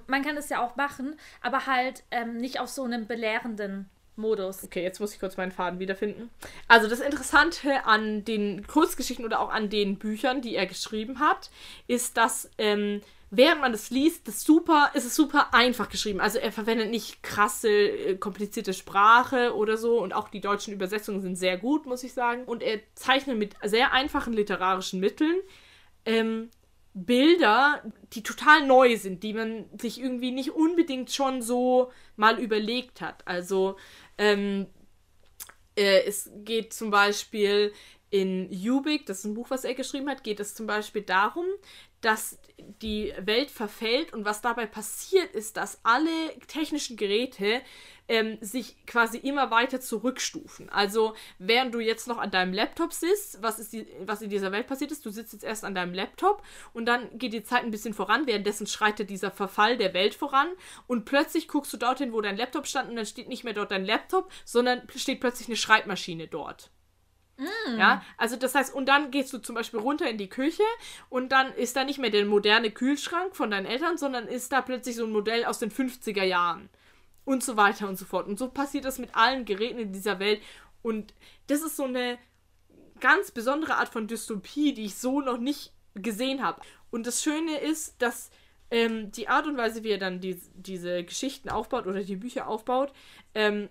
man 0.06 0.22
kann 0.22 0.36
es 0.36 0.48
ja 0.48 0.64
auch 0.64 0.76
machen, 0.76 1.16
aber 1.40 1.66
halt 1.66 2.04
ähm, 2.10 2.36
nicht 2.36 2.60
auf 2.60 2.68
so 2.68 2.84
einem 2.84 3.06
belehrenden 3.06 3.88
Modus. 4.18 4.64
Okay, 4.64 4.82
jetzt 4.82 5.00
muss 5.00 5.14
ich 5.14 5.20
kurz 5.20 5.36
meinen 5.36 5.52
Faden 5.52 5.78
wiederfinden. 5.78 6.30
Also 6.66 6.88
das 6.88 7.00
Interessante 7.00 7.86
an 7.86 8.24
den 8.24 8.66
Kurzgeschichten 8.66 9.24
oder 9.24 9.40
auch 9.40 9.50
an 9.50 9.70
den 9.70 9.98
Büchern, 9.98 10.42
die 10.42 10.56
er 10.56 10.66
geschrieben 10.66 11.20
hat, 11.20 11.50
ist, 11.86 12.16
dass 12.16 12.50
ähm, 12.58 13.00
während 13.30 13.60
man 13.60 13.72
das 13.72 13.90
liest, 13.90 14.28
das 14.28 14.42
super, 14.42 14.90
ist 14.94 15.04
es 15.04 15.14
super 15.14 15.54
einfach 15.54 15.88
geschrieben. 15.88 16.20
Also 16.20 16.38
er 16.38 16.52
verwendet 16.52 16.90
nicht 16.90 17.22
krasse, 17.22 17.70
äh, 17.70 18.16
komplizierte 18.16 18.74
Sprache 18.74 19.54
oder 19.54 19.76
so 19.76 20.02
und 20.02 20.12
auch 20.12 20.28
die 20.28 20.40
deutschen 20.40 20.74
Übersetzungen 20.74 21.20
sind 21.20 21.36
sehr 21.36 21.56
gut, 21.56 21.86
muss 21.86 22.04
ich 22.04 22.12
sagen. 22.12 22.44
Und 22.44 22.62
er 22.62 22.80
zeichnet 22.94 23.38
mit 23.38 23.54
sehr 23.64 23.92
einfachen 23.92 24.32
literarischen 24.32 25.00
Mitteln 25.00 25.36
ähm, 26.04 26.50
Bilder, 26.94 27.82
die 28.12 28.22
total 28.22 28.66
neu 28.66 28.96
sind, 28.96 29.22
die 29.22 29.34
man 29.34 29.66
sich 29.78 30.00
irgendwie 30.00 30.32
nicht 30.32 30.50
unbedingt 30.50 31.12
schon 31.12 31.42
so 31.42 31.92
mal 32.16 32.40
überlegt 32.40 33.00
hat. 33.00 33.22
Also 33.26 33.76
ähm, 34.18 34.66
äh, 35.76 36.02
es 36.04 36.30
geht 36.44 36.72
zum 36.72 36.90
Beispiel 36.90 37.72
in 38.10 38.50
Ubik, 38.50 39.06
das 39.06 39.18
ist 39.18 39.24
ein 39.24 39.34
Buch, 39.34 39.50
was 39.50 39.64
er 39.64 39.74
geschrieben 39.74 40.08
hat, 40.08 40.24
geht 40.24 40.40
es 40.40 40.54
zum 40.54 40.66
Beispiel 40.66 41.02
darum, 41.02 41.46
dass 42.00 42.38
die 42.82 43.12
Welt 43.18 43.50
verfällt 43.50 44.12
und 44.12 44.24
was 44.24 44.40
dabei 44.40 44.66
passiert 44.66 45.34
ist, 45.34 45.56
dass 45.56 45.84
alle 45.84 46.10
technischen 46.46 46.96
Geräte 46.96 47.60
ähm, 48.08 48.38
sich 48.40 48.84
quasi 48.86 49.18
immer 49.18 49.50
weiter 49.50 49.80
zurückstufen. 49.80 50.68
Also, 50.70 51.14
während 51.38 51.74
du 51.74 51.80
jetzt 51.80 52.08
noch 52.08 52.18
an 52.18 52.30
deinem 52.30 52.52
Laptop 52.52 52.92
sitzt, 52.92 53.42
was, 53.42 53.58
ist 53.58 53.72
die, 53.72 53.86
was 54.04 54.22
in 54.22 54.30
dieser 54.30 54.50
Welt 54.50 54.66
passiert 54.66 54.90
ist, 54.90 55.04
du 55.06 55.10
sitzt 55.10 55.34
jetzt 55.34 55.44
erst 55.44 55.64
an 55.64 55.74
deinem 55.74 55.94
Laptop 55.94 56.42
und 56.72 56.86
dann 56.86 57.18
geht 57.18 57.32
die 57.32 57.44
Zeit 57.44 57.62
ein 57.62 57.70
bisschen 57.70 57.94
voran, 57.94 58.26
währenddessen 58.26 58.66
schreitet 58.66 59.10
dieser 59.10 59.30
Verfall 59.30 59.76
der 59.76 59.94
Welt 59.94 60.14
voran 60.14 60.48
und 60.86 61.04
plötzlich 61.04 61.48
guckst 61.48 61.72
du 61.72 61.76
dorthin, 61.76 62.12
wo 62.12 62.20
dein 62.20 62.36
Laptop 62.36 62.66
stand 62.66 62.90
und 62.90 62.96
dann 62.96 63.06
steht 63.06 63.28
nicht 63.28 63.44
mehr 63.44 63.54
dort 63.54 63.70
dein 63.70 63.84
Laptop, 63.84 64.32
sondern 64.44 64.82
steht 64.96 65.20
plötzlich 65.20 65.48
eine 65.48 65.56
Schreibmaschine 65.56 66.28
dort. 66.28 66.70
Mm. 67.38 67.78
Ja, 67.78 68.02
also 68.16 68.36
das 68.36 68.54
heißt, 68.54 68.74
und 68.74 68.86
dann 68.86 69.10
gehst 69.10 69.32
du 69.32 69.38
zum 69.38 69.54
Beispiel 69.54 69.78
runter 69.78 70.08
in 70.10 70.18
die 70.18 70.28
Küche 70.28 70.64
und 71.08 71.30
dann 71.30 71.52
ist 71.54 71.76
da 71.76 71.84
nicht 71.84 71.98
mehr 71.98 72.10
der 72.10 72.24
moderne 72.24 72.70
Kühlschrank 72.70 73.36
von 73.36 73.50
deinen 73.50 73.66
Eltern, 73.66 73.96
sondern 73.96 74.26
ist 74.26 74.50
da 74.50 74.60
plötzlich 74.60 74.96
so 74.96 75.04
ein 75.04 75.12
Modell 75.12 75.44
aus 75.44 75.60
den 75.60 75.70
50er 75.70 76.24
Jahren. 76.24 76.68
Und 77.28 77.44
so 77.44 77.58
weiter 77.58 77.86
und 77.86 77.98
so 77.98 78.06
fort. 78.06 78.26
Und 78.26 78.38
so 78.38 78.48
passiert 78.48 78.86
das 78.86 78.98
mit 78.98 79.14
allen 79.14 79.44
Geräten 79.44 79.78
in 79.78 79.92
dieser 79.92 80.18
Welt. 80.18 80.40
Und 80.80 81.12
das 81.46 81.60
ist 81.60 81.76
so 81.76 81.84
eine 81.84 82.18
ganz 83.00 83.32
besondere 83.32 83.74
Art 83.74 83.90
von 83.90 84.06
Dystopie, 84.06 84.72
die 84.72 84.86
ich 84.86 84.94
so 84.94 85.20
noch 85.20 85.36
nicht 85.36 85.74
gesehen 85.92 86.42
habe. 86.42 86.62
Und 86.90 87.06
das 87.06 87.22
Schöne 87.22 87.58
ist, 87.58 88.00
dass 88.00 88.30
ähm, 88.70 89.12
die 89.12 89.28
Art 89.28 89.46
und 89.46 89.58
Weise, 89.58 89.84
wie 89.84 89.90
er 89.90 89.98
dann 89.98 90.20
die, 90.20 90.40
diese 90.54 91.04
Geschichten 91.04 91.50
aufbaut 91.50 91.86
oder 91.86 92.02
die 92.02 92.16
Bücher 92.16 92.48
aufbaut, 92.48 92.94
ähm, 93.34 93.68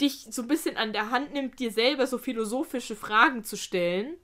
dich 0.00 0.26
so 0.28 0.42
ein 0.42 0.48
bisschen 0.48 0.76
an 0.76 0.92
der 0.92 1.10
Hand 1.10 1.34
nimmt, 1.34 1.60
dir 1.60 1.70
selber 1.70 2.08
so 2.08 2.18
philosophische 2.18 2.96
Fragen 2.96 3.44
zu 3.44 3.56
stellen, 3.56 4.16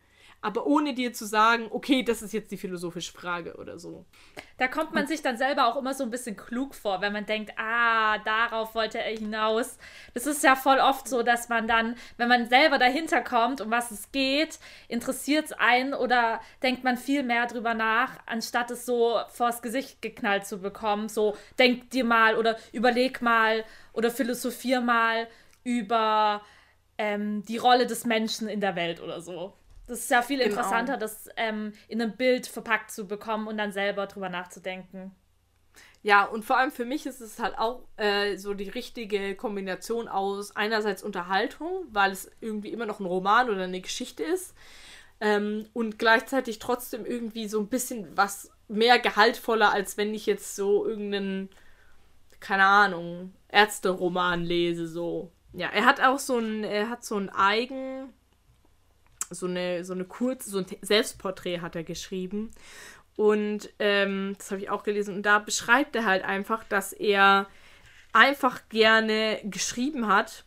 aber 0.43 0.66
ohne 0.66 0.93
dir 0.93 1.12
zu 1.12 1.24
sagen, 1.24 1.68
okay, 1.70 2.03
das 2.03 2.20
ist 2.20 2.32
jetzt 2.32 2.51
die 2.51 2.57
philosophische 2.57 3.12
Frage 3.12 3.55
oder 3.55 3.78
so. 3.78 4.05
Da 4.59 4.66
kommt 4.66 4.93
man 4.93 5.07
sich 5.07 5.22
dann 5.22 5.36
selber 5.36 5.68
auch 5.68 5.76
immer 5.76 5.95
so 5.95 6.03
ein 6.03 6.11
bisschen 6.11 6.36
klug 6.36 6.74
vor, 6.74 7.01
wenn 7.01 7.12
man 7.12 7.24
denkt, 7.24 7.53
ah, 7.57 8.18
darauf 8.18 8.74
wollte 8.74 8.99
er 8.99 9.16
hinaus. 9.16 9.78
Das 10.14 10.26
ist 10.26 10.43
ja 10.43 10.57
voll 10.57 10.78
oft 10.78 11.07
so, 11.09 11.22
dass 11.22 11.49
man 11.49 11.68
dann, 11.68 11.95
wenn 12.16 12.28
man 12.28 12.49
selber 12.49 12.78
dahinter 12.78 13.22
kommt, 13.22 13.61
um 13.61 13.70
was 13.70 13.93
es 13.93 14.11
geht, 14.11 14.59
interessiert 14.88 15.47
es 15.47 15.53
einen 15.53 15.95
oder 15.95 16.40
denkt 16.62 16.82
man 16.82 16.97
viel 16.97 17.22
mehr 17.22 17.47
drüber 17.47 17.74
nach, 17.74 18.18
anstatt 18.26 18.72
es 18.72 18.84
so 18.84 19.20
vors 19.28 19.62
Gesicht 19.62 20.03
geknallt 20.03 20.45
zu 20.45 20.59
bekommen. 20.59 21.09
So, 21.09 21.36
denk 21.61 21.90
dir 21.90 22.05
mal 22.05 22.36
oder 22.36 22.57
überleg 22.72 23.22
mal 23.22 23.64
oder 23.93 24.11
philosophier 24.11 24.80
mal 24.80 25.28
über 25.62 26.43
ähm, 26.99 27.45
die 27.45 27.59
Rolle 27.59 27.86
des 27.86 28.05
Menschen 28.05 28.49
in 28.49 28.61
der 28.61 28.74
Welt 28.74 29.01
oder 29.01 29.20
so. 29.20 29.55
Das 29.93 30.01
ist 30.01 30.11
ja 30.11 30.22
viel 30.22 30.38
genau. 30.38 30.49
interessanter, 30.49 30.97
das 30.97 31.28
ähm, 31.36 31.74
in 31.86 32.01
einem 32.01 32.16
Bild 32.16 32.47
verpackt 32.47 32.90
zu 32.90 33.07
bekommen 33.07 33.47
und 33.47 33.59
dann 33.59 33.72
selber 33.72 34.07
drüber 34.07 34.30
nachzudenken. 34.30 35.14
Ja, 36.03 36.24
und 36.24 36.47
vor 36.47 36.57
allem 36.57 36.70
für 36.70 36.86
mich 36.86 37.05
ist 37.05 37.20
es 37.20 37.38
halt 37.38 37.59
auch 37.59 37.82
äh, 37.99 38.38
so 38.38 38.55
die 38.55 38.70
richtige 38.70 39.34
Kombination 39.34 40.09
aus 40.09 40.57
einerseits 40.57 41.03
Unterhaltung, 41.03 41.84
weil 41.90 42.11
es 42.11 42.30
irgendwie 42.40 42.70
immer 42.70 42.86
noch 42.86 43.01
ein 43.01 43.07
Roman 43.07 43.51
oder 43.51 43.64
eine 43.64 43.82
Geschichte 43.82 44.22
ist, 44.22 44.55
ähm, 45.20 45.66
und 45.74 45.99
gleichzeitig 45.99 46.59
trotzdem 46.59 47.05
irgendwie 47.05 47.47
so 47.47 47.61
ein 47.61 47.68
bisschen 47.68 48.16
was 48.16 48.51
mehr 48.68 48.99
gehaltvoller, 48.99 49.74
als 49.74 49.99
wenn 49.99 50.14
ich 50.14 50.24
jetzt 50.24 50.57
so 50.57 50.86
irgendeinen, 50.86 51.51
keine 52.40 52.64
Ahnung, 52.64 53.34
Ärzte-Roman 53.49 54.43
lese, 54.43 54.88
so. 54.88 55.30
Ja, 55.53 55.68
er 55.68 55.84
hat 55.84 56.01
auch 56.01 56.18
so 56.18 56.38
ein, 56.38 56.64
er 56.64 56.88
hat 56.88 57.05
so 57.05 57.18
ein 57.18 57.28
eigen, 57.28 58.11
so 59.34 59.46
eine, 59.46 59.84
so 59.84 59.92
eine 59.92 60.04
kurze, 60.04 60.50
so 60.50 60.58
ein 60.58 60.66
Selbstporträt 60.80 61.60
hat 61.60 61.76
er 61.76 61.84
geschrieben. 61.84 62.50
Und 63.16 63.70
ähm, 63.78 64.34
das 64.38 64.50
habe 64.50 64.62
ich 64.62 64.70
auch 64.70 64.82
gelesen. 64.82 65.16
Und 65.16 65.22
da 65.24 65.38
beschreibt 65.38 65.94
er 65.96 66.06
halt 66.06 66.24
einfach, 66.24 66.64
dass 66.64 66.92
er 66.92 67.46
einfach 68.12 68.68
gerne 68.68 69.40
geschrieben 69.44 70.06
hat 70.06 70.44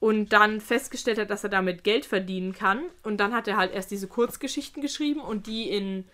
und 0.00 0.32
dann 0.32 0.60
festgestellt 0.60 1.18
hat, 1.18 1.30
dass 1.30 1.44
er 1.44 1.50
damit 1.50 1.84
Geld 1.84 2.04
verdienen 2.06 2.52
kann. 2.52 2.82
Und 3.02 3.18
dann 3.18 3.32
hat 3.32 3.48
er 3.48 3.56
halt 3.56 3.72
erst 3.72 3.90
diese 3.90 4.08
Kurzgeschichten 4.08 4.82
geschrieben 4.82 5.20
und 5.20 5.46
die 5.46 5.70
in, 5.70 6.04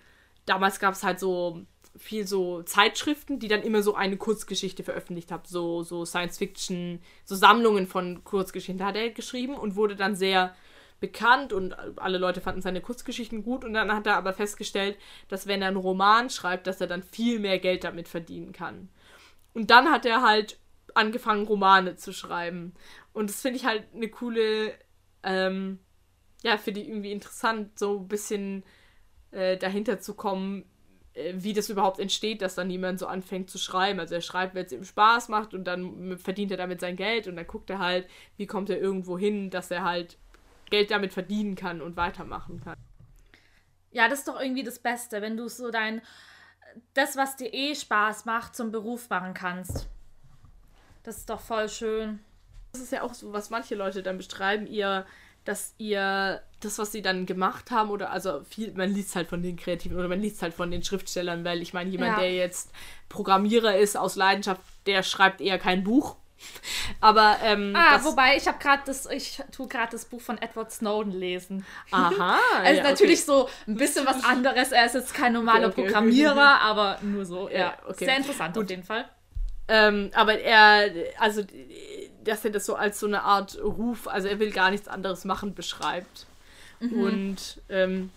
damals 0.47 0.79
gab 0.79 0.95
es 0.95 1.03
halt 1.03 1.19
so 1.19 1.63
viel 1.97 2.27
so 2.27 2.63
Zeitschriften, 2.63 3.41
die 3.41 3.49
dann 3.49 3.63
immer 3.63 3.83
so 3.83 3.95
eine 3.95 4.17
Kurzgeschichte 4.17 4.85
veröffentlicht 4.85 5.33
haben, 5.33 5.43
so, 5.45 5.83
so 5.83 6.05
Science-Fiction, 6.05 7.01
so 7.25 7.35
Sammlungen 7.35 7.87
von 7.87 8.23
Kurzgeschichten. 8.23 8.85
Hat 8.85 8.97
er 8.97 9.11
geschrieben 9.11 9.55
und 9.55 9.77
wurde 9.77 9.97
dann 9.97 10.15
sehr 10.15 10.55
bekannt 11.01 11.53
und 11.53 11.75
alle 11.99 12.19
Leute 12.19 12.41
fanden 12.41 12.61
seine 12.61 12.81
Kurzgeschichten 12.81 13.43
gut 13.43 13.65
und 13.65 13.73
dann 13.73 13.93
hat 13.93 14.07
er 14.07 14.17
aber 14.17 14.33
festgestellt, 14.33 14.99
dass 15.29 15.47
wenn 15.47 15.63
er 15.63 15.69
einen 15.69 15.77
Roman 15.77 16.31
schreibt, 16.31 16.67
dass 16.67 16.81
er 16.81 16.87
dann 16.87 17.03
viel 17.03 17.41
mehr 17.41 17.59
Geld 17.59 17.85
damit 17.85 18.09
verdienen 18.09 18.53
kann. 18.53 18.89
Und 19.55 19.71
dann 19.71 19.91
hat 19.91 20.07
er 20.07 20.23
halt 20.23 20.59
angefangen, 20.95 21.47
Romane 21.47 21.97
zu 21.97 22.13
schreiben. 22.13 22.75
Und 23.13 23.31
das 23.31 23.41
finde 23.41 23.59
ich 23.59 23.65
halt 23.65 23.85
eine 23.95 24.09
coole, 24.09 24.75
ähm, 25.23 25.79
ja, 26.43 26.59
finde 26.59 26.81
ich 26.81 26.89
irgendwie 26.89 27.13
interessant, 27.13 27.79
so 27.79 27.99
ein 27.99 28.09
bisschen 28.09 28.65
äh, 29.31 29.57
dahinter 29.57 30.01
zu 30.01 30.15
kommen, 30.15 30.65
äh, 31.15 31.35
wie 31.37 31.53
das 31.53 31.71
überhaupt 31.71 31.99
entsteht, 31.99 32.43
dass 32.43 32.55
dann 32.55 32.71
jemand 32.71 32.99
so 32.99 33.07
anfängt 33.07 33.51
zu 33.51 33.59
schreiben. 33.59 34.01
Also 34.01 34.15
er 34.15 34.21
schreibt, 34.21 34.55
wenn 34.55 34.67
es 34.67 34.73
ihm 34.73 34.85
Spaß 34.85 35.29
macht 35.29 35.55
und 35.55 35.65
dann 35.65 36.19
verdient 36.19 36.51
er 36.51 36.57
damit 36.57 36.81
sein 36.81 36.97
Geld 36.97 37.27
und 37.27 37.37
dann 37.37 37.47
guckt 37.47 37.71
er 37.71 37.79
halt, 37.79 38.07
wie 38.37 38.47
kommt 38.47 38.71
er 38.71 38.81
irgendwo 38.81 39.19
hin, 39.19 39.51
dass 39.51 39.71
er 39.71 39.85
halt 39.85 40.19
Geld 40.71 40.91
damit 40.91 41.13
verdienen 41.13 41.55
kann 41.55 41.81
und 41.81 41.97
weitermachen 41.97 42.61
kann. 42.63 42.77
Ja, 43.91 44.09
das 44.09 44.21
ist 44.21 44.29
doch 44.29 44.41
irgendwie 44.41 44.63
das 44.63 44.79
Beste, 44.79 45.21
wenn 45.21 45.37
du 45.37 45.49
so 45.49 45.71
dein, 45.71 46.01
das, 46.95 47.17
was 47.17 47.37
dir 47.37 47.53
eh 47.53 47.75
Spaß 47.75 48.25
macht, 48.25 48.55
zum 48.55 48.71
Beruf 48.71 49.09
machen 49.11 49.35
kannst. 49.35 49.89
Das 51.03 51.19
ist 51.19 51.31
doch 51.31 51.41
voll 51.41 51.69
schön. 51.69 52.21
Das 52.73 52.81
ist 52.81 52.93
ja 52.93 53.03
auch 53.03 53.15
so, 53.15 53.33
was 53.33 53.51
manche 53.51 53.75
Leute 53.75 54.03
dann 54.03 54.17
beschreiben, 54.17 54.67
ihr 54.67 55.07
dass 55.45 55.75
ihr 55.79 56.43
das, 56.61 56.79
was 56.79 56.93
sie 56.93 57.03
dann 57.03 57.25
gemacht 57.25 57.71
haben, 57.71 57.91
oder 57.91 58.11
also 58.11 58.43
viel, 58.45 58.73
man 58.73 58.91
liest 58.91 59.17
halt 59.17 59.29
von 59.29 59.43
den 59.43 59.57
Kreativen 59.57 59.99
oder 59.99 60.09
man 60.09 60.21
liest 60.21 60.43
halt 60.43 60.53
von 60.53 60.71
den 60.71 60.83
Schriftstellern, 60.83 61.45
weil 61.45 61.63
ich 61.63 61.73
meine, 61.73 61.91
jemand, 61.91 62.13
ja. 62.13 62.21
der 62.21 62.35
jetzt 62.35 62.71
Programmierer 63.09 63.77
ist 63.77 63.97
aus 63.97 64.17
Leidenschaft, 64.17 64.61
der 64.87 65.03
schreibt 65.03 65.41
eher 65.41 65.59
kein 65.59 65.83
Buch. 65.83 66.17
Aber 67.01 67.37
ähm, 67.43 67.75
ah, 67.77 68.03
wobei 68.05 68.37
ich 68.37 68.47
habe 68.47 68.59
gerade 68.59 68.83
das, 68.87 69.07
ich 69.07 69.43
tue 69.53 69.69
gerade 69.69 69.93
das 69.93 70.05
Buch 70.05 70.21
von 70.21 70.39
Edward 70.39 70.73
Snowden 70.73 71.13
lesen. 71.13 71.65
Aha. 71.91 72.39
also 72.63 72.83
ja, 72.83 72.89
natürlich 72.89 73.21
okay. 73.21 73.27
so 73.27 73.49
ein 73.67 73.77
bisschen 73.77 74.07
was 74.07 74.25
anderes. 74.25 74.73
Er 74.73 74.87
ist 74.87 74.95
jetzt 74.95 75.15
kein 75.15 75.33
normaler 75.33 75.69
okay, 75.69 75.83
okay, 75.83 75.85
Programmierer, 75.85 76.61
aber 76.63 76.99
nur 77.03 77.25
so. 77.25 77.49
Ja, 77.49 77.75
okay. 77.87 78.05
Sehr 78.05 78.17
interessant 78.17 78.55
Gut. 78.55 78.65
auf 78.65 78.71
jeden 78.71 78.85
Fall. 78.85 79.09
Ähm, 79.69 80.11
aber 80.15 80.39
er, 80.41 80.91
also 81.19 81.43
dass 82.25 82.45
er 82.45 82.51
das 82.51 82.67
so 82.67 82.75
als 82.75 83.01
so 83.01 83.07
eine 83.07 83.23
Art 83.23 83.59
Ruf, 83.63 84.09
also 84.09 84.29
er 84.29 84.39
will 84.39 84.51
gar 84.51 84.71
nichts 84.71 84.89
anderes 84.89 85.25
machen, 85.25 85.55
beschreibt. 85.55 86.27
Mhm. 86.81 87.03
Und 87.03 87.63
ähm, 87.69 88.11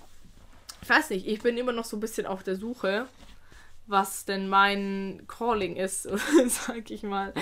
ich 0.81 0.89
weiß 0.89 1.11
nicht, 1.11 1.27
ich 1.27 1.41
bin 1.41 1.57
immer 1.57 1.71
noch 1.71 1.85
so 1.85 1.97
ein 1.97 1.99
bisschen 1.99 2.25
auf 2.25 2.43
der 2.43 2.55
Suche, 2.55 3.07
was 3.85 4.25
denn 4.25 4.49
mein 4.49 5.23
Calling 5.27 5.75
ist, 5.75 6.03
sag 6.47 6.89
ich 6.89 7.03
mal. 7.03 7.33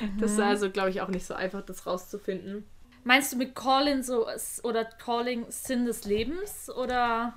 Mhm. 0.00 0.18
Das 0.20 0.32
ist 0.32 0.40
also, 0.40 0.70
glaube 0.70 0.90
ich, 0.90 1.00
auch 1.00 1.08
nicht 1.08 1.26
so 1.26 1.34
einfach, 1.34 1.62
das 1.62 1.86
rauszufinden. 1.86 2.64
Meinst 3.04 3.32
du 3.32 3.36
mit 3.36 3.54
Calling 3.54 4.02
so 4.02 4.26
oder 4.62 4.84
Calling 4.84 5.46
Sinn 5.48 5.86
des 5.86 6.04
Lebens 6.04 6.70
oder? 6.70 7.34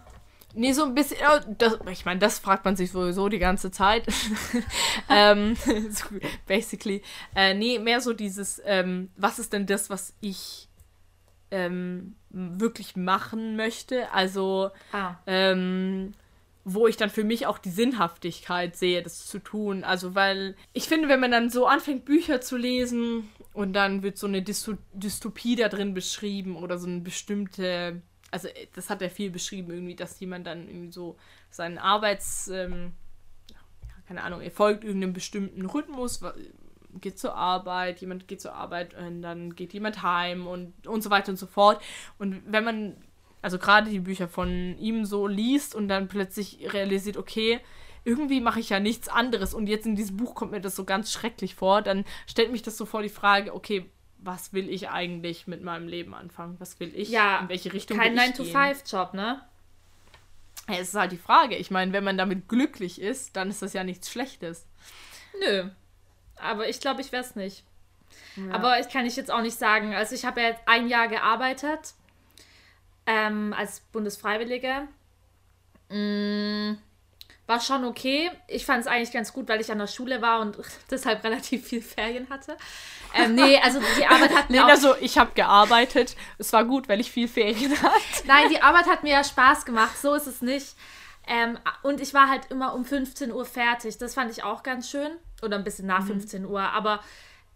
Nee, 0.54 0.74
so 0.74 0.84
ein 0.84 0.93
bisschen. 0.93 1.18
Das, 1.58 1.78
ich 1.89 2.06
meine, 2.06 2.20
das 2.20 2.39
fragt 2.39 2.66
man 2.66 2.76
sich 2.76 2.91
sowieso 2.91 3.30
die 3.30 3.39
ganze 3.39 3.72
Zeit. 3.72 4.06
ähm, 5.10 5.56
basically. 6.47 7.02
Äh, 7.36 7.54
nee, 7.54 7.80
mehr 7.80 8.02
so 8.02 8.14
dieses, 8.14 8.62
ähm, 8.66 9.12
was 9.16 9.39
ist 9.39 9.54
denn 9.54 9.66
das, 9.66 9.89
was 9.89 10.14
ich 10.20 10.68
ähm, 11.52 12.16
wirklich 12.30 12.95
machen 12.95 13.56
möchte? 13.56 14.12
Also, 14.12 14.72
ah. 14.91 15.16
ähm, 15.26 16.14
wo 16.64 16.88
ich 16.88 16.97
dann 16.97 17.09
für 17.09 17.24
mich 17.24 17.47
auch 17.47 17.57
die 17.57 17.70
Sinnhaftigkeit 17.70 18.76
sehe, 18.76 19.01
das 19.01 19.26
zu 19.26 19.39
tun. 19.39 19.84
Also, 19.84 20.16
weil 20.16 20.55
ich 20.74 20.88
finde, 20.88 21.09
wenn 21.09 21.20
man 21.20 21.32
dann 21.32 21.49
so 21.49 21.68
anfängt, 21.68 22.05
Bücher 22.05 22.41
zu 22.41 22.57
lesen 22.57 23.30
und 23.53 23.74
dann 23.74 24.03
wird 24.03 24.18
so 24.18 24.28
eine 24.28 24.41
Dystopie 24.41 25.55
da 25.55 25.70
drin 25.70 25.93
beschrieben 25.93 26.55
oder 26.55 26.78
so 26.78 26.88
eine 26.88 27.01
bestimmte 27.01 28.01
also 28.32 28.47
äh, 28.47 28.68
das 28.74 28.89
hat 28.89 29.01
er 29.01 29.09
viel 29.09 29.30
beschrieben, 29.30 29.72
irgendwie, 29.72 29.95
dass 29.95 30.20
jemand 30.20 30.47
dann 30.47 30.68
irgendwie 30.68 30.91
so 30.91 31.18
seinen 31.49 31.78
Arbeits, 31.78 32.47
ähm, 32.47 32.93
keine 34.07 34.24
Ahnung, 34.24 34.41
er 34.41 34.51
folgt 34.51 34.84
irgendeinem 34.84 35.14
bestimmten 35.14 35.66
Rhythmus, 35.66 36.22
geht 36.99 37.20
zur 37.20 37.36
Arbeit, 37.36 38.01
jemand 38.01 38.28
geht 38.28 38.41
zur 38.41 38.53
Arbeit 38.53 38.93
und 38.95 39.22
dann 39.22 39.55
geht 39.55 39.74
jemand 39.74 40.01
heim 40.01 40.47
und, 40.47 40.88
und 40.88 41.01
so 41.01 41.09
weiter 41.09 41.32
und 41.32 41.38
so 41.38 41.47
fort. 41.47 41.82
Und 42.18 42.41
wenn 42.45 42.64
man, 42.64 42.97
also 43.41 43.57
gerade 43.57 43.89
die 43.89 43.99
Bücher 43.99 44.27
von 44.27 44.77
ihm 44.77 45.05
so 45.05 45.27
liest 45.27 45.75
und 45.75 45.87
dann 45.87 46.07
plötzlich 46.07 46.73
realisiert, 46.73 47.17
okay, 47.17 47.59
irgendwie 48.03 48.41
mache 48.41 48.59
ich 48.59 48.69
ja 48.69 48.79
nichts 48.79 49.07
anderes 49.07 49.53
und 49.53 49.67
jetzt 49.67 49.85
in 49.85 49.95
diesem 49.95 50.17
Buch 50.17 50.33
kommt 50.33 50.51
mir 50.51 50.61
das 50.61 50.75
so 50.75 50.85
ganz 50.85 51.11
schrecklich 51.11 51.55
vor, 51.55 51.81
dann 51.81 52.05
stellt 52.27 52.51
mich 52.51 52.63
das 52.63 52.77
so 52.77 52.85
vor 52.85 53.03
die 53.03 53.09
Frage, 53.09 53.53
okay, 53.53 53.89
was 54.17 54.53
will 54.53 54.69
ich 54.69 54.89
eigentlich 54.89 55.47
mit 55.47 55.63
meinem 55.63 55.87
Leben 55.87 56.13
anfangen? 56.13 56.55
Was 56.59 56.79
will 56.79 56.91
ich? 56.95 57.09
Ja, 57.09 57.39
in 57.39 57.49
welche 57.49 57.73
Richtung 57.73 57.97
kein 57.97 58.15
will 58.15 58.21
ich 58.21 58.53
9-to-5-Job, 58.53 59.13
ne? 59.13 59.41
Ja, 60.69 60.75
es 60.75 60.89
ist 60.89 60.95
halt 60.95 61.11
die 61.11 61.17
Frage. 61.17 61.55
Ich 61.55 61.71
meine, 61.71 61.91
wenn 61.91 62.03
man 62.03 62.17
damit 62.17 62.47
glücklich 62.47 63.01
ist, 63.01 63.35
dann 63.35 63.49
ist 63.49 63.63
das 63.63 63.73
ja 63.73 63.83
nichts 63.83 64.11
Schlechtes. 64.11 64.67
Nö. 65.39 65.69
Aber 66.35 66.69
ich 66.69 66.79
glaube, 66.79 67.01
ich 67.01 67.11
wäre 67.11 67.23
es 67.23 67.35
nicht. 67.35 67.63
Ja. 68.35 68.53
Aber 68.53 68.79
ich 68.79 68.89
kann 68.89 69.05
ich 69.05 69.15
jetzt 69.15 69.31
auch 69.31 69.41
nicht 69.41 69.57
sagen. 69.57 69.95
Also 69.95 70.13
ich 70.13 70.23
habe 70.23 70.41
ja 70.41 70.49
jetzt 70.49 70.61
ein 70.67 70.87
Jahr 70.87 71.07
gearbeitet 71.07 71.95
ähm, 73.06 73.54
als 73.58 73.82
Bundesfreiwillige. 73.91 74.88
Mm, 75.89 76.78
war 77.47 77.60
schon 77.60 77.84
okay. 77.84 78.32
Ich 78.47 78.66
fand 78.66 78.82
es 78.82 78.88
eigentlich 78.88 79.12
ganz 79.12 79.34
gut, 79.34 79.49
weil 79.49 79.60
ich 79.60 79.72
an 79.72 79.80
der 79.80 79.88
Schule 79.88 80.22
war 80.22 80.39
und 80.39 80.58
deshalb 80.91 81.24
relativ 81.24 81.68
viel 81.68 81.82
Ferien 81.82 82.30
hatte. 82.30 82.58
Ähm, 83.14 83.36
nee, 83.36 83.60
also 83.62 83.82
die 83.97 84.06
Arbeit 84.06 84.34
hat 84.34 84.49
mir. 84.49 84.64
Nee, 84.64 84.72
also 84.72 84.95
ich 84.97 85.18
habe 85.18 85.32
gearbeitet. 85.36 86.16
Es 86.38 86.54
war 86.54 86.64
gut, 86.64 86.88
weil 86.88 86.99
ich 86.99 87.12
viel 87.12 87.28
Ferien 87.28 87.72
hatte. 87.82 87.93
Nein, 88.26 88.49
die 88.49 88.62
Arbeit 88.62 88.88
hat 88.88 89.04
mir 89.04 89.14
ja 89.14 89.24
Spaß 89.24 89.66
gemacht. 89.66 89.97
So 89.97 90.14
ist 90.14 90.28
es 90.28 90.41
nicht. 90.41 90.76
Ähm, 91.28 91.60
und 91.84 92.02
ich 92.02 92.14
war 92.14 92.30
halt 92.30 92.49
immer 92.49 92.74
um 92.74 92.86
15 92.86 93.32
Uhr 93.32 93.45
fertig. 93.45 93.97
Das 93.97 94.14
fand 94.14 94.32
ich 94.32 94.43
auch 94.43 94.64
ganz 94.64 94.89
schön. 94.89 95.12
Oder 95.41 95.58
ein 95.58 95.64
bisschen 95.64 95.88
nach 95.88 96.02
mhm. 96.02 96.20
15 96.22 96.45
Uhr. 96.45 96.62
Aber 96.62 97.02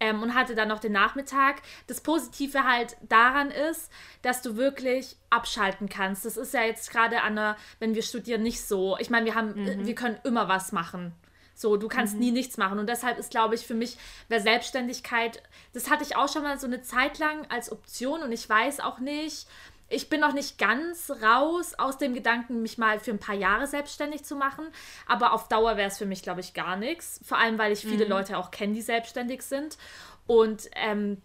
ähm, 0.00 0.22
und 0.22 0.34
hatte 0.34 0.54
dann 0.54 0.68
noch 0.68 0.80
den 0.80 0.92
Nachmittag. 0.92 1.62
Das 1.86 2.00
Positive 2.00 2.64
halt 2.64 2.96
daran 3.08 3.50
ist, 3.50 3.90
dass 4.22 4.42
du 4.42 4.56
wirklich 4.56 5.16
abschalten 5.30 5.88
kannst. 5.88 6.24
Das 6.24 6.36
ist 6.36 6.54
ja 6.54 6.62
jetzt 6.62 6.90
gerade 6.90 7.22
an 7.22 7.36
der, 7.36 7.56
wenn 7.78 7.94
wir 7.94 8.02
studieren, 8.02 8.42
nicht 8.42 8.62
so. 8.62 8.96
Ich 8.98 9.10
meine, 9.10 9.26
wir 9.26 9.34
haben, 9.34 9.54
mhm. 9.54 9.86
wir 9.86 9.94
können 9.94 10.18
immer 10.24 10.48
was 10.48 10.72
machen. 10.72 11.14
So, 11.54 11.78
du 11.78 11.88
kannst 11.88 12.14
mhm. 12.14 12.20
nie 12.20 12.30
nichts 12.32 12.58
machen. 12.58 12.78
Und 12.78 12.88
deshalb 12.88 13.18
ist, 13.18 13.30
glaube 13.30 13.54
ich, 13.54 13.66
für 13.66 13.74
mich 13.74 13.96
wäre 14.28 14.42
Selbstständigkeit, 14.42 15.42
das 15.72 15.90
hatte 15.90 16.04
ich 16.04 16.14
auch 16.14 16.30
schon 16.30 16.42
mal 16.42 16.60
so 16.60 16.66
eine 16.66 16.82
Zeit 16.82 17.18
lang 17.18 17.46
als 17.50 17.72
Option 17.72 18.22
und 18.22 18.30
ich 18.30 18.48
weiß 18.48 18.80
auch 18.80 18.98
nicht, 18.98 19.46
ich 19.88 20.08
bin 20.08 20.20
noch 20.20 20.32
nicht 20.32 20.58
ganz 20.58 21.10
raus 21.22 21.74
aus 21.74 21.96
dem 21.96 22.12
Gedanken, 22.12 22.62
mich 22.62 22.76
mal 22.76 22.98
für 22.98 23.12
ein 23.12 23.20
paar 23.20 23.36
Jahre 23.36 23.66
selbstständig 23.66 24.24
zu 24.24 24.34
machen. 24.34 24.66
Aber 25.06 25.32
auf 25.32 25.48
Dauer 25.48 25.76
wäre 25.76 25.88
es 25.88 25.98
für 25.98 26.06
mich, 26.06 26.22
glaube 26.22 26.40
ich, 26.40 26.54
gar 26.54 26.76
nichts. 26.76 27.20
Vor 27.24 27.38
allem, 27.38 27.56
weil 27.58 27.72
ich 27.72 27.80
viele 27.80 28.04
mhm. 28.04 28.10
Leute 28.10 28.36
auch 28.38 28.50
kenne, 28.50 28.74
die 28.74 28.82
selbstständig 28.82 29.42
sind. 29.42 29.78
Und 30.26 30.68
ähm, 30.74 31.22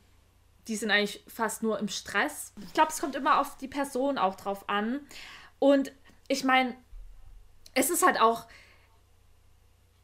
die 0.67 0.75
sind 0.75 0.91
eigentlich 0.91 1.23
fast 1.27 1.63
nur 1.63 1.79
im 1.79 1.87
Stress. 1.87 2.53
Ich 2.67 2.73
glaube, 2.73 2.91
es 2.91 2.99
kommt 2.99 3.15
immer 3.15 3.39
auf 3.39 3.57
die 3.57 3.67
Person 3.67 4.19
auch 4.19 4.35
drauf 4.35 4.69
an. 4.69 4.99
Und 5.57 5.91
ich 6.27 6.43
meine, 6.43 6.75
es 7.73 7.89
ist 7.89 8.05
halt 8.05 8.21
auch. 8.21 8.45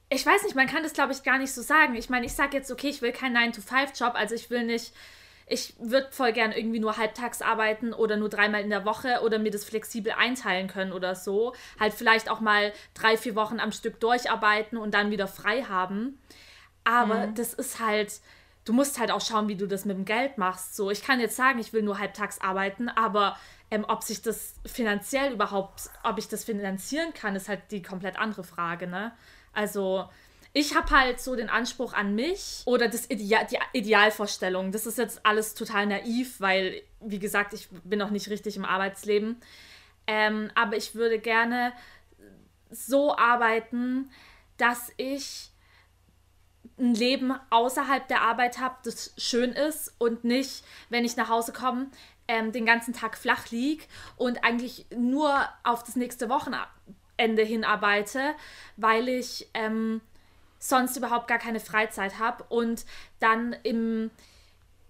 Ich 0.09 0.25
weiß 0.25 0.43
nicht, 0.43 0.55
man 0.55 0.67
kann 0.67 0.83
das, 0.83 0.93
glaube 0.93 1.11
ich, 1.11 1.21
gar 1.23 1.37
nicht 1.37 1.53
so 1.53 1.61
sagen. 1.61 1.95
Ich 1.95 2.09
meine, 2.09 2.25
ich 2.25 2.33
sage 2.33 2.55
jetzt, 2.55 2.71
okay, 2.71 2.87
ich 2.87 3.01
will 3.01 3.11
keinen 3.11 3.35
9-to-5-Job, 3.35 4.15
also 4.15 4.35
ich 4.35 4.49
will 4.49 4.63
nicht 4.63 4.93
ich 5.49 5.73
würde 5.79 6.09
voll 6.11 6.33
gern 6.33 6.51
irgendwie 6.51 6.79
nur 6.79 6.97
halbtags 6.97 7.41
arbeiten 7.41 7.93
oder 7.93 8.17
nur 8.17 8.27
dreimal 8.27 8.61
in 8.61 8.69
der 8.69 8.83
Woche 8.83 9.21
oder 9.23 9.39
mir 9.39 9.51
das 9.51 9.63
flexibel 9.63 10.11
einteilen 10.11 10.67
können 10.67 10.91
oder 10.91 11.15
so. 11.15 11.55
Halt 11.79 11.93
vielleicht 11.93 12.29
auch 12.29 12.41
mal 12.41 12.73
drei, 12.93 13.15
vier 13.15 13.35
Wochen 13.35 13.61
am 13.61 13.71
Stück 13.71 13.99
durcharbeiten 14.01 14.77
und 14.77 14.93
dann 14.93 15.09
wieder 15.09 15.27
frei 15.27 15.63
haben. 15.63 16.19
Aber 16.83 17.27
mhm. 17.27 17.35
das 17.35 17.53
ist 17.53 17.79
halt, 17.79 18.19
du 18.65 18.73
musst 18.73 18.99
halt 18.99 19.09
auch 19.09 19.21
schauen, 19.21 19.47
wie 19.47 19.55
du 19.55 19.67
das 19.67 19.85
mit 19.85 19.95
dem 19.95 20.05
Geld 20.05 20.37
machst. 20.37 20.75
So, 20.75 20.91
ich 20.91 21.01
kann 21.01 21.21
jetzt 21.21 21.37
sagen, 21.37 21.59
ich 21.59 21.71
will 21.71 21.81
nur 21.81 21.97
halbtags 21.97 22.41
arbeiten, 22.41 22.89
aber 22.89 23.37
ähm, 23.71 23.85
ob 23.87 24.03
sich 24.03 24.21
das 24.21 24.55
finanziell 24.65 25.31
überhaupt, 25.31 25.89
ob 26.03 26.17
ich 26.17 26.27
das 26.27 26.43
finanzieren 26.43 27.13
kann, 27.13 27.35
ist 27.37 27.47
halt 27.47 27.71
die 27.71 27.81
komplett 27.81 28.17
andere 28.17 28.43
Frage, 28.43 28.87
ne? 28.87 29.13
Also, 29.53 30.09
ich 30.57 30.75
habe 30.75 30.89
halt 30.89 31.21
so 31.21 31.35
den 31.35 31.49
Anspruch 31.49 31.93
an 31.93 32.15
mich 32.15 32.63
oder 32.65 32.87
das 32.87 33.07
Ideal, 33.11 33.45
die 33.45 33.59
Idealvorstellung. 33.73 34.71
Das 34.71 34.87
ist 34.87 34.97
jetzt 34.97 35.23
alles 35.23 35.53
total 35.53 35.85
naiv, 35.85 36.41
weil, 36.41 36.81
wie 36.99 37.19
gesagt, 37.19 37.53
ich 37.53 37.67
bin 37.83 37.99
noch 37.99 38.09
nicht 38.09 38.27
richtig 38.31 38.57
im 38.57 38.65
Arbeitsleben. 38.65 39.39
Ähm, 40.07 40.49
aber 40.55 40.75
ich 40.75 40.95
würde 40.95 41.19
gerne 41.19 41.73
so 42.71 43.15
arbeiten, 43.15 44.09
dass 44.57 44.91
ich 44.97 45.51
ein 46.79 46.95
Leben 46.95 47.35
außerhalb 47.51 48.07
der 48.07 48.23
Arbeit 48.23 48.57
habe, 48.57 48.77
das 48.83 49.13
schön 49.15 49.51
ist 49.51 49.93
und 49.99 50.23
nicht, 50.23 50.63
wenn 50.89 51.05
ich 51.05 51.17
nach 51.17 51.29
Hause 51.29 51.53
komme, 51.53 51.91
ähm, 52.27 52.51
den 52.51 52.65
ganzen 52.65 52.95
Tag 52.95 53.15
flach 53.15 53.51
liege 53.51 53.83
und 54.15 54.43
eigentlich 54.43 54.87
nur 54.89 55.47
auf 55.63 55.83
das 55.83 55.95
nächste 55.95 56.29
Wochenende 56.29 57.43
hinarbeite, 57.43 58.33
weil 58.75 59.07
ich 59.07 59.49
ähm, 59.53 60.01
sonst 60.59 60.97
überhaupt 60.97 61.27
gar 61.27 61.39
keine 61.39 61.59
Freizeit 61.59 62.19
habe 62.19 62.43
und 62.49 62.85
dann 63.19 63.55
im 63.63 64.11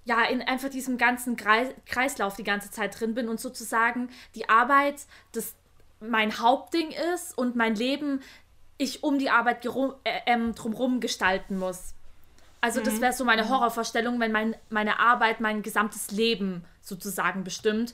ja, 0.06 0.24
in 0.24 0.42
einfach 0.42 0.70
diesem 0.70 0.98
ganzen 0.98 1.36
Kreislauf 1.36 2.38
die 2.38 2.46
ganze 2.46 2.72
Zeit 2.72 2.98
drin 2.98 3.14
bin 3.14 3.28
und 3.28 3.42
sozusagen 3.42 4.10
die 4.36 4.48
Arbeit 4.48 5.02
das 5.34 5.54
mein 6.00 6.40
Hauptding 6.40 6.92
ist 7.14 7.38
und 7.38 7.56
mein 7.56 7.76
Leben 7.76 8.22
ich 8.78 9.04
um 9.04 9.18
die 9.18 9.30
Arbeit 9.30 9.66
äh, 9.66 9.70
ähm, 10.28 10.54
drumherum 10.54 11.00
gestalten 11.00 11.58
muss. 11.58 11.94
Also 12.62 12.82
das 12.82 12.96
mhm. 12.96 13.02
wäre 13.02 13.14
so 13.14 13.26
meine 13.26 13.44
mhm. 13.44 13.50
Horrorvorstellung, 13.50 14.20
wenn 14.20 14.32
mein, 14.32 14.56
meine 14.70 15.00
Arbeit 15.00 15.42
mein 15.42 15.62
gesamtes 15.62 16.12
Leben 16.12 16.64
sozusagen 16.82 17.44
bestimmt. 17.44 17.94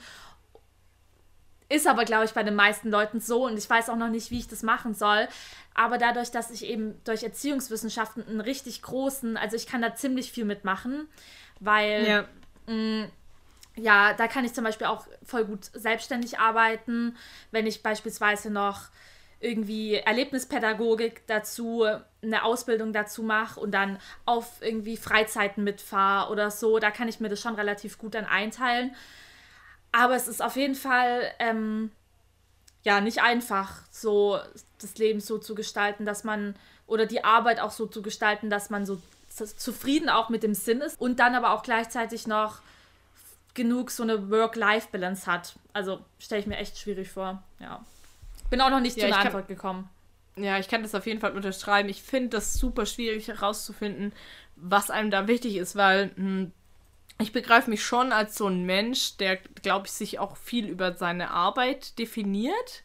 Ist 1.73 1.87
aber, 1.87 2.05
glaube 2.05 2.25
ich, 2.25 2.33
bei 2.33 2.43
den 2.43 2.53
meisten 2.53 2.91
Leuten 2.91 3.19
so 3.19 3.47
und 3.47 3.57
ich 3.57 3.67
weiß 3.67 3.89
auch 3.89 3.95
noch 3.95 4.09
nicht, 4.09 4.29
wie 4.29 4.37
ich 4.37 4.47
das 4.47 4.61
machen 4.61 4.93
soll. 4.93 5.27
Aber 5.73 5.97
dadurch, 5.97 6.29
dass 6.29 6.51
ich 6.51 6.65
eben 6.65 7.01
durch 7.03 7.23
Erziehungswissenschaften 7.23 8.23
einen 8.27 8.41
richtig 8.41 8.83
großen, 8.83 9.37
also 9.37 9.55
ich 9.55 9.65
kann 9.65 9.81
da 9.81 9.95
ziemlich 9.95 10.31
viel 10.31 10.45
mitmachen, 10.45 11.07
weil 11.59 12.07
ja. 12.07 12.25
Mh, 12.67 13.05
mm, 13.05 13.11
ja, 13.75 14.13
da 14.13 14.27
kann 14.27 14.45
ich 14.45 14.53
zum 14.53 14.63
Beispiel 14.63 14.85
auch 14.85 15.07
voll 15.25 15.45
gut 15.45 15.65
selbstständig 15.73 16.37
arbeiten, 16.37 17.17
wenn 17.49 17.65
ich 17.65 17.81
beispielsweise 17.81 18.51
noch 18.51 18.89
irgendwie 19.39 19.95
Erlebnispädagogik 19.95 21.25
dazu, 21.25 21.87
eine 22.21 22.43
Ausbildung 22.43 22.93
dazu 22.93 23.23
mache 23.23 23.59
und 23.59 23.71
dann 23.71 23.97
auf 24.25 24.61
irgendwie 24.61 24.95
Freizeiten 24.95 25.63
mitfahre 25.63 26.31
oder 26.31 26.51
so. 26.51 26.77
Da 26.77 26.91
kann 26.91 27.07
ich 27.07 27.19
mir 27.19 27.29
das 27.29 27.41
schon 27.41 27.55
relativ 27.55 27.97
gut 27.97 28.13
dann 28.13 28.25
einteilen. 28.25 28.95
Aber 29.93 30.15
es 30.15 30.27
ist 30.27 30.41
auf 30.41 30.57
jeden 30.57 30.75
Fall 30.75 31.31
ähm, 31.39 31.91
ja 32.83 32.99
nicht 32.99 33.21
einfach, 33.21 33.83
so 33.91 34.39
das 34.81 34.97
Leben 34.97 35.21
so 35.21 35.37
zu 35.37 35.55
gestalten, 35.55 36.05
dass 36.05 36.25
man 36.25 36.55
oder 36.87 37.05
die 37.05 37.23
Arbeit 37.23 37.61
auch 37.61 37.71
so 37.71 37.85
zu 37.85 38.01
gestalten, 38.01 38.49
dass 38.49 38.69
man 38.69 38.85
so 38.85 39.01
zufrieden 39.29 40.09
auch 40.09 40.29
mit 40.29 40.43
dem 40.43 40.53
Sinn 40.53 40.81
ist 40.81 40.99
und 40.99 41.19
dann 41.19 41.35
aber 41.35 41.51
auch 41.53 41.63
gleichzeitig 41.63 42.27
noch 42.27 42.59
genug 43.53 43.91
so 43.91 44.03
eine 44.03 44.29
Work-Life-Balance 44.29 45.31
hat. 45.31 45.55
Also 45.73 45.99
stelle 46.19 46.41
ich 46.41 46.47
mir 46.47 46.57
echt 46.57 46.77
schwierig 46.77 47.09
vor. 47.09 47.41
Ja. 47.59 47.85
Bin 48.49 48.61
auch 48.61 48.69
noch 48.69 48.79
nicht 48.79 48.97
ja, 48.97 49.07
zu 49.07 49.13
einer 49.13 49.25
Antwort 49.25 49.47
gekommen. 49.47 49.89
Ja, 50.35 50.57
ich 50.57 50.67
kann 50.67 50.81
das 50.81 50.95
auf 50.95 51.05
jeden 51.05 51.19
Fall 51.19 51.33
unterschreiben. 51.33 51.89
Ich 51.89 52.01
finde 52.01 52.29
das 52.29 52.55
super 52.55 52.87
schwierig 52.87 53.27
herauszufinden, 53.27 54.11
was 54.55 54.89
einem 54.89 55.11
da 55.11 55.27
wichtig 55.27 55.55
ist, 55.55 55.75
weil 55.75 56.07
mh, 56.07 56.15
hm, 56.15 56.51
ich 57.23 57.31
begreife 57.31 57.69
mich 57.69 57.83
schon 57.83 58.11
als 58.11 58.37
so 58.37 58.47
ein 58.47 58.65
Mensch, 58.65 59.17
der, 59.17 59.37
glaube 59.37 59.87
ich, 59.87 59.93
sich 59.93 60.19
auch 60.19 60.37
viel 60.37 60.67
über 60.67 60.95
seine 60.95 61.31
Arbeit 61.31 61.97
definiert. 61.97 62.83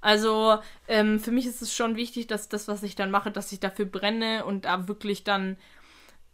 Also 0.00 0.58
ähm, 0.88 1.18
für 1.18 1.30
mich 1.30 1.46
ist 1.46 1.62
es 1.62 1.74
schon 1.74 1.96
wichtig, 1.96 2.26
dass 2.26 2.48
das, 2.48 2.68
was 2.68 2.82
ich 2.82 2.94
dann 2.94 3.10
mache, 3.10 3.30
dass 3.30 3.52
ich 3.52 3.60
dafür 3.60 3.86
brenne 3.86 4.44
und 4.44 4.64
da 4.64 4.88
wirklich 4.88 5.24
dann 5.24 5.56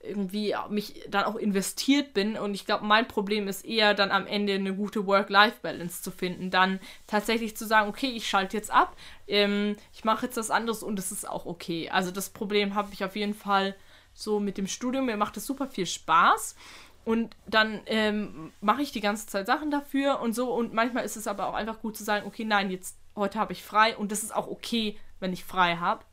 irgendwie 0.01 0.55
mich 0.69 1.05
dann 1.09 1.25
auch 1.25 1.37
investiert 1.37 2.13
bin. 2.13 2.37
Und 2.37 2.55
ich 2.55 2.67
glaube, 2.67 2.85
mein 2.85 3.07
Problem 3.07 3.49
ist 3.49 3.65
eher 3.65 3.95
dann 3.95 4.11
am 4.11 4.27
Ende 4.27 4.55
eine 4.55 4.75
gute 4.75 5.07
Work-Life-Balance 5.07 6.03
zu 6.03 6.11
finden. 6.11 6.51
Dann 6.51 6.81
tatsächlich 7.07 7.57
zu 7.57 7.67
sagen, 7.67 7.89
okay, 7.89 8.09
ich 8.09 8.29
schalte 8.29 8.57
jetzt 8.57 8.71
ab, 8.71 8.97
ähm, 9.29 9.77
ich 9.93 10.05
mache 10.05 10.27
jetzt 10.27 10.37
was 10.37 10.51
anderes 10.51 10.83
und 10.83 10.99
es 10.99 11.13
ist 11.13 11.29
auch 11.29 11.47
okay. 11.47 11.89
Also 11.91 12.11
das 12.11 12.31
Problem 12.31 12.75
habe 12.75 12.93
ich 12.93 13.05
auf 13.05 13.17
jeden 13.17 13.35
Fall 13.35 13.77
so 14.13 14.41
mit 14.41 14.59
dem 14.59 14.67
Studium. 14.67 15.07
Mir 15.07 15.17
macht 15.17 15.37
es 15.37 15.47
super 15.47 15.69
viel 15.69 15.87
Spaß. 15.87 16.57
Und 17.05 17.37
dann 17.47 17.81
ähm, 17.87 18.53
mache 18.61 18.83
ich 18.83 18.93
die 18.93 19.01
ganze 19.01 19.27
Zeit 19.27 19.47
Sachen 19.47 19.71
dafür 19.71 20.21
und 20.21 20.35
so. 20.35 20.53
Und 20.53 20.73
manchmal 20.73 21.05
ist 21.05 21.17
es 21.17 21.27
aber 21.27 21.49
auch 21.49 21.55
einfach 21.55 21.81
gut 21.81 21.97
zu 21.97 22.05
sagen, 22.05 22.27
okay, 22.27 22.45
nein, 22.45 22.71
jetzt 22.71 22.97
heute 23.17 23.39
habe 23.39 23.53
ich 23.53 23.63
frei 23.63 23.97
und 23.97 24.13
das 24.13 24.23
ist 24.23 24.35
auch 24.35 24.47
okay, 24.47 24.99
wenn 25.21 25.33
ich 25.33 25.45
frei 25.45 25.77
habe. 25.77 26.05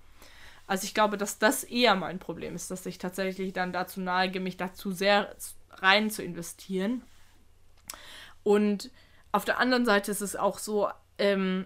Also 0.67 0.85
ich 0.85 0.93
glaube, 0.93 1.17
dass 1.17 1.39
das 1.39 1.63
eher 1.63 1.95
mein 1.95 2.19
Problem 2.19 2.55
ist, 2.55 2.69
dass 2.69 2.85
ich 2.85 2.97
tatsächlich 2.97 3.53
dann 3.53 3.73
dazu 3.73 4.01
neige, 4.01 4.39
mich 4.39 4.57
dazu 4.57 4.91
sehr 4.91 5.35
rein 5.71 6.11
zu 6.11 6.23
investieren. 6.23 7.01
Und 8.43 8.91
auf 9.31 9.45
der 9.45 9.59
anderen 9.59 9.85
Seite 9.85 10.11
ist 10.11 10.21
es 10.21 10.35
auch 10.35 10.59
so, 10.59 10.89
ähm, 11.17 11.65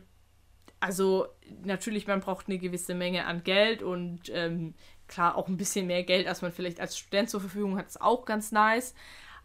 also 0.79 1.27
natürlich, 1.63 2.07
man 2.07 2.19
braucht 2.19 2.47
eine 2.47 2.57
gewisse 2.57 2.93
Menge 2.93 3.25
an 3.25 3.43
Geld 3.43 3.83
und 3.83 4.23
ähm, 4.29 4.73
Klar, 5.07 5.35
auch 5.35 5.47
ein 5.47 5.57
bisschen 5.57 5.87
mehr 5.87 6.03
Geld, 6.03 6.27
als 6.27 6.41
man 6.41 6.51
vielleicht 6.51 6.79
als 6.79 6.97
Student 6.97 7.29
zur 7.29 7.41
Verfügung 7.41 7.77
hat, 7.77 7.87
ist 7.87 8.01
auch 8.01 8.25
ganz 8.25 8.51
nice. 8.51 8.95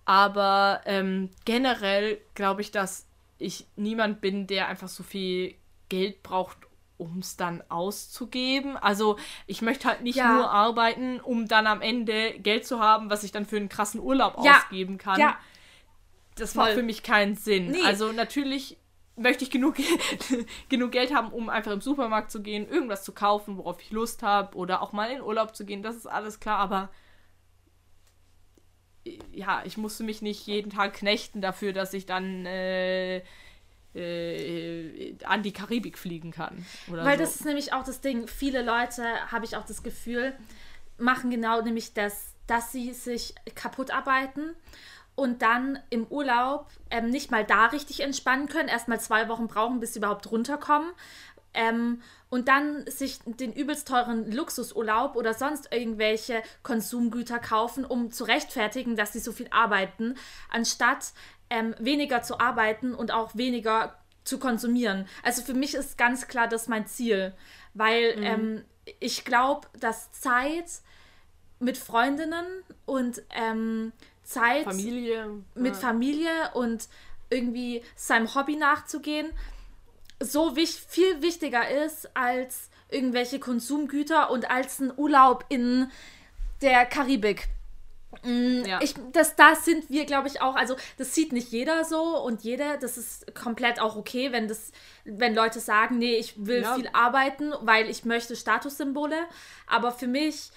Aber 0.04 0.80
ähm, 0.86 1.30
generell 1.44 2.20
glaube 2.34 2.62
ich, 2.62 2.70
dass 2.70 3.06
ich 3.38 3.66
niemand 3.76 4.20
bin, 4.20 4.46
der 4.46 4.68
einfach 4.68 4.88
so 4.88 5.02
viel 5.02 5.54
Geld 5.88 6.22
braucht, 6.22 6.56
um 6.96 7.18
es 7.18 7.36
dann 7.36 7.62
auszugeben. 7.68 8.76
Also 8.76 9.18
ich 9.46 9.62
möchte 9.62 9.88
halt 9.88 10.02
nicht 10.02 10.16
ja. 10.16 10.32
nur 10.32 10.50
arbeiten, 10.50 11.20
um 11.20 11.46
dann 11.46 11.66
am 11.66 11.80
Ende 11.82 12.32
Geld 12.38 12.66
zu 12.66 12.80
haben, 12.80 13.10
was 13.10 13.22
ich 13.22 13.32
dann 13.32 13.46
für 13.46 13.56
einen 13.56 13.68
krassen 13.68 14.00
Urlaub 14.00 14.42
ja. 14.42 14.56
ausgeben 14.56 14.98
kann. 14.98 15.20
Ja. 15.20 15.38
Das 16.36 16.52
Voll. 16.52 16.64
macht 16.64 16.74
für 16.74 16.82
mich 16.82 17.02
keinen 17.02 17.36
Sinn. 17.36 17.70
Nee. 17.70 17.82
Also 17.84 18.12
natürlich 18.12 18.76
möchte 19.18 19.44
ich 19.44 19.50
genug, 19.50 19.76
genug 20.68 20.92
Geld 20.92 21.14
haben, 21.14 21.32
um 21.32 21.48
einfach 21.48 21.72
im 21.72 21.80
Supermarkt 21.80 22.30
zu 22.30 22.42
gehen, 22.42 22.68
irgendwas 22.68 23.04
zu 23.04 23.12
kaufen, 23.12 23.56
worauf 23.56 23.80
ich 23.80 23.90
Lust 23.90 24.22
habe 24.22 24.56
oder 24.56 24.82
auch 24.82 24.92
mal 24.92 25.10
in 25.10 25.22
Urlaub 25.22 25.54
zu 25.54 25.64
gehen. 25.64 25.82
Das 25.82 25.96
ist 25.96 26.06
alles 26.06 26.40
klar, 26.40 26.58
aber 26.58 26.90
ja, 29.32 29.62
ich 29.64 29.76
musste 29.76 30.04
mich 30.04 30.22
nicht 30.22 30.46
jeden 30.46 30.70
Tag 30.70 30.94
knechten 30.94 31.40
dafür, 31.40 31.72
dass 31.72 31.94
ich 31.94 32.06
dann 32.06 32.46
äh, 32.46 33.22
äh, 33.94 35.16
an 35.24 35.42
die 35.42 35.52
Karibik 35.52 35.98
fliegen 35.98 36.30
kann. 36.30 36.64
Weil 36.86 37.16
so. 37.16 37.24
das 37.24 37.36
ist 37.36 37.44
nämlich 37.44 37.72
auch 37.72 37.84
das 37.84 38.00
Ding, 38.00 38.26
viele 38.26 38.62
Leute, 38.62 39.04
habe 39.30 39.44
ich 39.44 39.56
auch 39.56 39.64
das 39.64 39.82
Gefühl, 39.82 40.34
machen 40.98 41.30
genau 41.30 41.62
nämlich 41.62 41.94
das, 41.94 42.34
dass 42.46 42.72
sie 42.72 42.92
sich 42.92 43.34
kaputt 43.54 43.90
arbeiten 43.90 44.54
und 45.18 45.42
dann 45.42 45.80
im 45.90 46.06
Urlaub 46.06 46.68
ähm, 46.90 47.10
nicht 47.10 47.32
mal 47.32 47.44
da 47.44 47.66
richtig 47.66 48.00
entspannen 48.00 48.48
können, 48.48 48.68
erstmal 48.68 49.00
zwei 49.00 49.28
Wochen 49.28 49.48
brauchen, 49.48 49.80
bis 49.80 49.92
sie 49.92 49.98
überhaupt 49.98 50.30
runterkommen. 50.30 50.90
Ähm, 51.54 52.02
und 52.30 52.46
dann 52.46 52.86
sich 52.86 53.18
den 53.24 53.52
übelst 53.52 53.88
teuren 53.88 54.30
Luxusurlaub 54.30 55.16
oder 55.16 55.34
sonst 55.34 55.72
irgendwelche 55.72 56.40
Konsumgüter 56.62 57.40
kaufen, 57.40 57.84
um 57.84 58.12
zu 58.12 58.22
rechtfertigen, 58.22 58.94
dass 58.94 59.12
sie 59.12 59.18
so 59.18 59.32
viel 59.32 59.48
arbeiten, 59.50 60.14
anstatt 60.50 61.12
ähm, 61.50 61.74
weniger 61.80 62.22
zu 62.22 62.38
arbeiten 62.38 62.94
und 62.94 63.10
auch 63.10 63.34
weniger 63.34 63.98
zu 64.22 64.38
konsumieren. 64.38 65.08
Also 65.24 65.42
für 65.42 65.54
mich 65.54 65.74
ist 65.74 65.98
ganz 65.98 66.28
klar 66.28 66.46
das 66.46 66.68
mein 66.68 66.86
Ziel, 66.86 67.34
weil 67.74 68.16
mhm. 68.16 68.22
ähm, 68.22 68.64
ich 69.00 69.24
glaube, 69.24 69.66
dass 69.80 70.12
Zeit 70.12 70.66
mit 71.58 71.76
Freundinnen 71.76 72.46
und 72.86 73.20
ähm, 73.34 73.92
Zeit 74.28 74.64
Familie, 74.64 75.42
mit 75.54 75.74
ja. 75.74 75.80
Familie 75.80 76.50
und 76.54 76.88
irgendwie 77.30 77.82
seinem 77.94 78.34
Hobby 78.34 78.56
nachzugehen 78.56 79.30
so 80.20 80.56
wich 80.56 80.80
viel 80.88 81.22
wichtiger 81.22 81.68
ist 81.68 82.16
als 82.16 82.70
irgendwelche 82.88 83.38
Konsumgüter 83.38 84.30
und 84.30 84.50
als 84.50 84.80
ein 84.80 84.92
Urlaub 84.96 85.44
in 85.48 85.90
der 86.62 86.86
Karibik. 86.86 87.48
Mm, 88.22 88.64
ja. 88.64 88.80
Ich, 88.82 88.94
das, 89.12 89.36
das 89.36 89.64
sind 89.64 89.90
wir, 89.90 90.06
glaube 90.06 90.28
ich, 90.28 90.40
auch. 90.40 90.56
Also, 90.56 90.76
das 90.96 91.14
sieht 91.14 91.32
nicht 91.32 91.52
jeder 91.52 91.84
so 91.84 92.18
und 92.18 92.42
jeder, 92.42 92.78
das 92.78 92.96
ist 92.96 93.34
komplett 93.34 93.80
auch 93.80 93.96
okay, 93.96 94.32
wenn 94.32 94.48
das, 94.48 94.72
wenn 95.04 95.34
Leute 95.34 95.60
sagen, 95.60 95.98
nee, 95.98 96.16
ich 96.16 96.34
will 96.46 96.62
ja. 96.62 96.74
viel 96.74 96.88
arbeiten, 96.92 97.52
weil 97.60 97.88
ich 97.90 98.04
möchte 98.04 98.34
Statussymbole. 98.34 99.16
Aber 99.66 99.92
für 99.92 100.06
mich, 100.06 100.50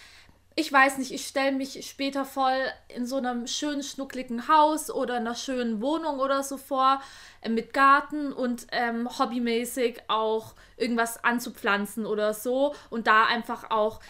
ich 0.61 0.71
weiß 0.71 0.99
nicht, 0.99 1.11
ich 1.11 1.25
stelle 1.25 1.53
mich 1.53 1.87
später 1.89 2.23
voll 2.23 2.55
in 2.87 3.07
so 3.07 3.17
einem 3.17 3.47
schönen, 3.47 3.81
schnuckligen 3.81 4.47
Haus 4.47 4.91
oder 4.91 5.15
einer 5.15 5.33
schönen 5.33 5.81
Wohnung 5.81 6.19
oder 6.19 6.43
so 6.43 6.57
vor, 6.57 7.01
äh, 7.41 7.49
mit 7.49 7.73
Garten 7.73 8.31
und 8.31 8.67
ähm, 8.71 9.09
hobbymäßig 9.17 10.03
auch 10.07 10.53
irgendwas 10.77 11.23
anzupflanzen 11.23 12.05
oder 12.05 12.35
so 12.35 12.75
und 12.91 13.07
da 13.07 13.25
einfach 13.25 13.71
auch 13.71 14.01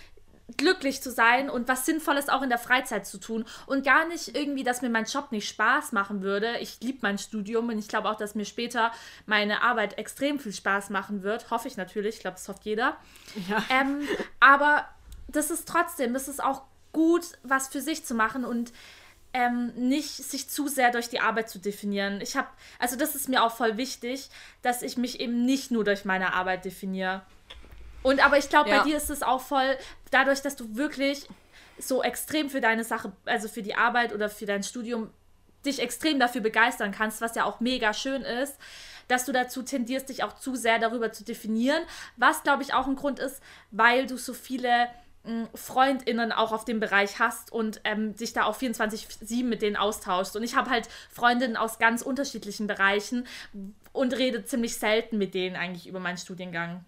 glücklich 0.58 1.02
zu 1.02 1.10
sein 1.10 1.50
und 1.50 1.70
was 1.70 1.86
Sinnvolles 1.86 2.28
auch 2.28 2.42
in 2.42 2.50
der 2.50 2.58
Freizeit 2.58 3.08
zu 3.08 3.18
tun 3.18 3.46
und 3.68 3.86
gar 3.86 4.06
nicht 4.10 4.36
irgendwie, 4.36 4.66
dass 4.66 4.82
mir 4.82 4.90
mein 4.90 5.06
Job 5.06 5.32
nicht 5.32 5.48
Spaß 5.48 5.94
machen 5.94 6.22
würde. 6.22 6.58
Ich 6.58 6.82
liebe 6.82 7.00
mein 7.02 7.18
Studium 7.18 7.70
und 7.70 7.80
ich 7.80 7.88
glaube 7.88 8.10
auch, 8.10 8.18
dass 8.18 8.36
mir 8.36 8.44
später 8.44 8.92
meine 9.26 9.62
Arbeit 9.62 9.98
extrem 9.98 10.38
viel 10.38 10.52
Spaß 10.52 10.90
machen 10.90 11.24
wird. 11.24 11.50
Hoffe 11.50 11.70
ich 11.70 11.78
natürlich. 11.78 12.16
Ich 12.16 12.22
glaube, 12.22 12.36
das 12.36 12.50
hofft 12.50 12.66
jeder. 12.66 12.98
Ja. 13.48 13.64
Ähm, 13.70 14.02
aber 14.42 14.86
das 15.28 15.52
ist 15.52 15.68
trotzdem, 15.68 16.14
das 16.14 16.28
ist 16.28 16.44
auch 16.44 16.64
gut, 16.94 17.26
was 17.44 17.68
für 17.70 17.82
sich 17.82 18.06
zu 18.06 18.14
machen 18.14 18.46
und 18.46 18.74
ähm, 19.34 19.72
nicht 19.76 20.12
sich 20.12 20.50
zu 20.50 20.68
sehr 20.68 20.92
durch 20.92 21.10
die 21.10 21.22
Arbeit 21.22 21.50
zu 21.50 21.60
definieren. 21.60 22.20
Ich 22.22 22.36
habe, 22.36 22.50
also 22.80 22.98
das 22.98 23.16
ist 23.16 23.30
mir 23.30 23.44
auch 23.44 23.56
voll 23.56 23.78
wichtig, 23.78 24.30
dass 24.62 24.82
ich 24.82 24.98
mich 24.98 25.20
eben 25.20 25.46
nicht 25.46 25.72
nur 25.72 25.84
durch 25.84 26.04
meine 26.04 26.34
Arbeit 26.34 26.66
definiere. 26.66 27.22
Und 28.04 28.24
aber 28.24 28.38
ich 28.38 28.50
glaube, 28.50 28.70
ja. 28.70 28.80
bei 28.80 28.84
dir 28.90 28.98
ist 28.98 29.10
es 29.10 29.24
auch 29.24 29.42
voll, 29.42 29.78
dadurch, 30.10 30.42
dass 30.42 30.56
du 30.56 30.76
wirklich 30.76 31.28
so 31.78 32.04
extrem 32.04 32.50
für 32.50 32.62
deine 32.62 32.84
Sache, 32.84 33.14
also 33.26 33.48
für 33.48 33.64
die 33.64 33.76
Arbeit 33.76 34.14
oder 34.14 34.30
für 34.30 34.46
dein 34.46 34.64
Studium, 34.64 35.12
dich 35.66 35.80
extrem 35.80 36.20
dafür 36.20 36.42
begeistern 36.42 36.92
kannst, 36.92 37.22
was 37.22 37.36
ja 37.36 37.46
auch 37.46 37.60
mega 37.60 37.94
schön 37.94 38.24
ist, 38.24 38.58
dass 39.08 39.26
du 39.26 39.32
dazu 39.32 39.62
tendierst, 39.62 40.10
dich 40.10 40.24
auch 40.24 40.36
zu 40.40 40.56
sehr 40.56 40.80
darüber 40.80 41.12
zu 41.12 41.24
definieren, 41.24 41.84
was 42.18 42.42
glaube 42.44 42.64
ich 42.64 42.74
auch 42.74 42.88
ein 42.88 42.96
Grund 42.96 43.20
ist, 43.20 43.42
weil 43.70 44.08
du 44.08 44.18
so 44.18 44.34
viele 44.34 44.88
FreundInnen 45.54 46.32
auch 46.32 46.52
auf 46.52 46.66
dem 46.66 46.80
Bereich 46.80 47.20
hast 47.20 47.52
und 47.52 47.82
ähm, 47.84 48.16
dich 48.16 48.34
da 48.34 48.46
auch 48.46 48.58
24-7 48.58 49.44
mit 49.44 49.62
denen 49.62 49.76
austauschst. 49.76 50.36
Und 50.36 50.44
ich 50.44 50.56
habe 50.56 50.70
halt 50.70 50.90
Freundinnen 51.12 51.58
aus 51.58 51.78
ganz 51.78 52.02
unterschiedlichen 52.02 52.66
Bereichen 52.66 53.28
und 53.94 54.18
rede 54.18 54.46
ziemlich 54.46 54.76
selten 54.78 55.18
mit 55.18 55.34
denen 55.34 55.56
eigentlich 55.56 55.88
über 55.88 56.00
meinen 56.00 56.18
Studiengang. 56.18 56.84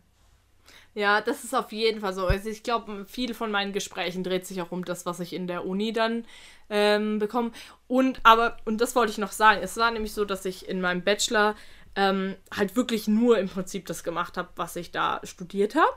Ja, 0.96 1.22
das 1.22 1.44
ist 1.44 1.56
auf 1.56 1.72
jeden 1.72 2.02
Fall 2.02 2.14
so. 2.14 2.28
Also 2.28 2.50
ich 2.50 2.64
glaube, 2.64 3.06
viel 3.08 3.34
von 3.34 3.52
meinen 3.52 3.74
Gesprächen 3.74 4.24
dreht 4.24 4.46
sich 4.46 4.62
auch 4.62 4.72
um 4.72 4.86
das, 4.86 5.06
was 5.06 5.20
ich 5.20 5.34
in 5.34 5.48
der 5.48 5.66
Uni 5.66 5.92
dann 5.92 6.26
ähm, 6.70 7.20
bekomme. 7.20 7.52
Und 7.88 8.20
aber, 8.24 8.58
und 8.66 8.80
das 8.80 8.96
wollte 8.96 9.12
ich 9.12 9.18
noch 9.18 9.32
sagen, 9.32 9.62
es 9.64 9.78
war 9.78 9.90
nämlich 9.92 10.14
so, 10.14 10.24
dass 10.24 10.46
ich 10.46 10.68
in 10.70 10.82
meinem 10.82 11.04
Bachelor 11.04 11.56
ähm, 11.96 12.36
halt 12.56 12.76
wirklich 12.76 13.08
nur 13.08 13.38
im 13.38 13.50
Prinzip 13.50 13.86
das 13.88 14.04
gemacht 14.04 14.38
habe, 14.38 14.50
was 14.56 14.76
ich 14.76 14.92
da 14.92 15.20
studiert 15.24 15.76
habe. 15.76 15.94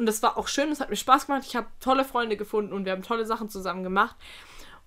Und 0.00 0.06
das 0.06 0.22
war 0.22 0.38
auch 0.38 0.48
schön, 0.48 0.72
es 0.72 0.80
hat 0.80 0.88
mir 0.88 0.96
Spaß 0.96 1.26
gemacht. 1.26 1.42
Ich 1.46 1.54
habe 1.56 1.66
tolle 1.78 2.06
Freunde 2.06 2.38
gefunden 2.38 2.72
und 2.72 2.86
wir 2.86 2.92
haben 2.92 3.02
tolle 3.02 3.26
Sachen 3.26 3.50
zusammen 3.50 3.82
gemacht. 3.82 4.16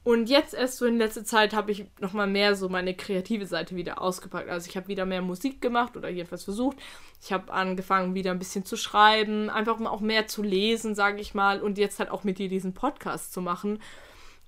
Und 0.04 0.28
jetzt 0.28 0.56
erst 0.56 0.78
so 0.78 0.88
in 0.88 0.98
letzter 0.98 1.24
Zeit 1.24 1.54
habe 1.54 1.72
ich 1.72 1.86
nochmal 2.00 2.26
mehr 2.26 2.56
so 2.56 2.68
meine 2.68 2.96
kreative 2.96 3.46
Seite 3.46 3.76
wieder 3.76 4.02
ausgepackt. 4.02 4.50
Also 4.50 4.68
ich 4.68 4.76
habe 4.76 4.88
wieder 4.88 5.06
mehr 5.06 5.22
Musik 5.22 5.62
gemacht 5.62 5.96
oder 5.96 6.10
jedenfalls 6.10 6.46
versucht. 6.46 6.78
Ich 7.22 7.32
habe 7.32 7.54
angefangen 7.54 8.16
wieder 8.16 8.32
ein 8.32 8.40
bisschen 8.40 8.66
zu 8.66 8.76
schreiben, 8.76 9.52
einfach 9.52 9.80
auch 9.82 10.00
mehr 10.00 10.26
zu 10.26 10.42
lesen, 10.42 10.96
sage 10.96 11.22
ich 11.22 11.36
mal. 11.36 11.62
Und 11.62 11.78
jetzt 11.78 12.00
halt 12.00 12.10
auch 12.10 12.24
mit 12.24 12.40
dir 12.40 12.50
diesen 12.50 12.74
Podcast 12.74 13.34
zu 13.34 13.42
machen. 13.42 13.78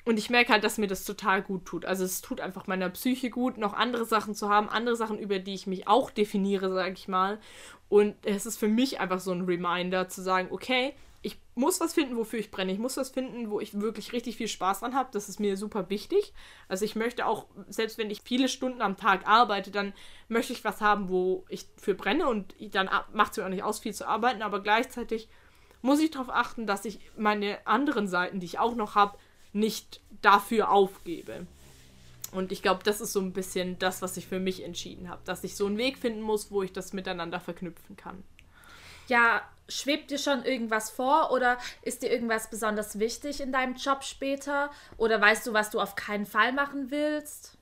Und 0.06 0.20
ich 0.20 0.30
merke 0.30 0.54
halt, 0.54 0.64
dass 0.64 0.78
mir 0.78 0.88
das 0.88 1.04
total 1.04 1.42
gut 1.42 1.66
tut. 1.66 1.84
Also 1.84 2.06
es 2.06 2.22
tut 2.22 2.40
einfach 2.40 2.68
meiner 2.68 2.90
Psyche 2.90 3.32
gut, 3.32 3.58
noch 3.58 3.74
andere 3.74 4.06
Sachen 4.06 4.36
zu 4.36 4.50
haben, 4.50 4.70
andere 4.70 4.96
Sachen, 4.96 5.18
über 5.18 5.40
die 5.40 5.56
ich 5.56 5.66
mich 5.66 5.88
auch 5.88 6.12
definiere, 6.12 6.72
sage 6.72 6.94
ich 6.94 7.08
mal. 7.08 7.40
Und 7.90 8.16
es 8.24 8.46
ist 8.46 8.60
für 8.60 8.68
mich 8.68 9.00
einfach 9.00 9.20
so 9.20 9.32
ein 9.32 9.46
Reminder 9.46 10.08
zu 10.08 10.22
sagen, 10.22 10.50
okay, 10.52 10.94
ich 11.24 11.40
muss 11.56 11.80
was 11.80 11.96
finden, 11.96 12.18
wofür 12.18 12.38
ich 12.38 12.52
brenne. 12.52 12.72
Ich 12.72 12.78
muss 12.78 12.98
was 12.98 13.10
finden, 13.10 13.50
wo 13.50 13.60
ich 13.60 13.82
wirklich 13.82 14.14
richtig 14.14 14.38
viel 14.38 14.48
Spaß 14.48 14.82
dran 14.82 14.94
habe. 14.94 15.10
Das 15.12 15.28
ist 15.28 15.40
mir 15.40 15.58
super 15.58 15.90
wichtig. 15.90 16.34
Also 16.68 16.86
ich 16.86 16.96
möchte 16.96 17.26
auch, 17.26 17.48
selbst 17.68 17.98
wenn 17.98 18.12
ich 18.12 18.22
viele 18.24 18.48
Stunden 18.48 18.84
am 18.84 18.98
Tag 18.98 19.28
arbeite, 19.28 19.72
dann 19.72 19.94
möchte 20.28 20.54
ich 20.54 20.64
was 20.64 20.82
haben, 20.82 21.10
wo 21.10 21.44
ich 21.50 21.66
für 21.78 21.96
brenne. 21.96 22.28
Und 22.28 22.54
dann 22.76 22.92
macht 23.12 23.32
es 23.32 23.38
mir 23.38 23.46
auch 23.46 23.50
nicht 23.50 23.64
aus, 23.64 23.80
viel 23.80 23.96
zu 23.96 24.08
arbeiten. 24.08 24.44
Aber 24.44 24.62
gleichzeitig 24.62 25.28
muss 25.82 26.00
ich 26.00 26.12
darauf 26.12 26.30
achten, 26.30 26.68
dass 26.68 26.86
ich 26.86 27.00
meine 27.18 27.58
anderen 27.66 28.08
Seiten, 28.08 28.40
die 28.40 28.46
ich 28.46 28.60
auch 28.60 28.76
noch 28.76 28.94
habe, 28.94 29.18
nicht 29.56 30.02
dafür 30.22 30.70
aufgebe. 30.70 31.48
Und 32.32 32.52
ich 32.52 32.62
glaube, 32.62 32.84
das 32.84 33.00
ist 33.00 33.14
so 33.14 33.22
ein 33.22 33.32
bisschen 33.32 33.80
das, 33.80 34.02
was 34.02 34.18
ich 34.18 34.28
für 34.28 34.40
mich 34.40 34.64
entschieden 34.64 35.10
habe, 35.10 35.22
dass 35.26 35.44
ich 35.44 35.56
so 35.56 35.66
einen 35.66 35.78
Weg 35.78 35.98
finden 35.98 36.22
muss, 36.22 36.52
wo 36.52 36.62
ich 36.62 36.74
das 36.74 36.92
miteinander 36.92 37.40
verknüpfen 37.40 37.96
kann. 37.96 38.24
Ja, 39.08 39.42
schwebt 39.70 40.12
dir 40.12 40.18
schon 40.18 40.44
irgendwas 40.44 40.90
vor 40.90 41.32
oder 41.32 41.58
ist 41.82 42.04
dir 42.04 42.12
irgendwas 42.12 42.50
besonders 42.50 43.00
wichtig 43.00 43.40
in 43.40 43.52
deinem 43.52 43.76
Job 43.76 44.04
später? 44.04 44.70
Oder 44.98 45.22
weißt 45.22 45.48
du, 45.48 45.54
was 45.54 45.70
du 45.70 45.80
auf 45.80 45.96
keinen 45.96 46.26
Fall 46.26 46.52
machen 46.52 46.92
willst? 46.92 47.55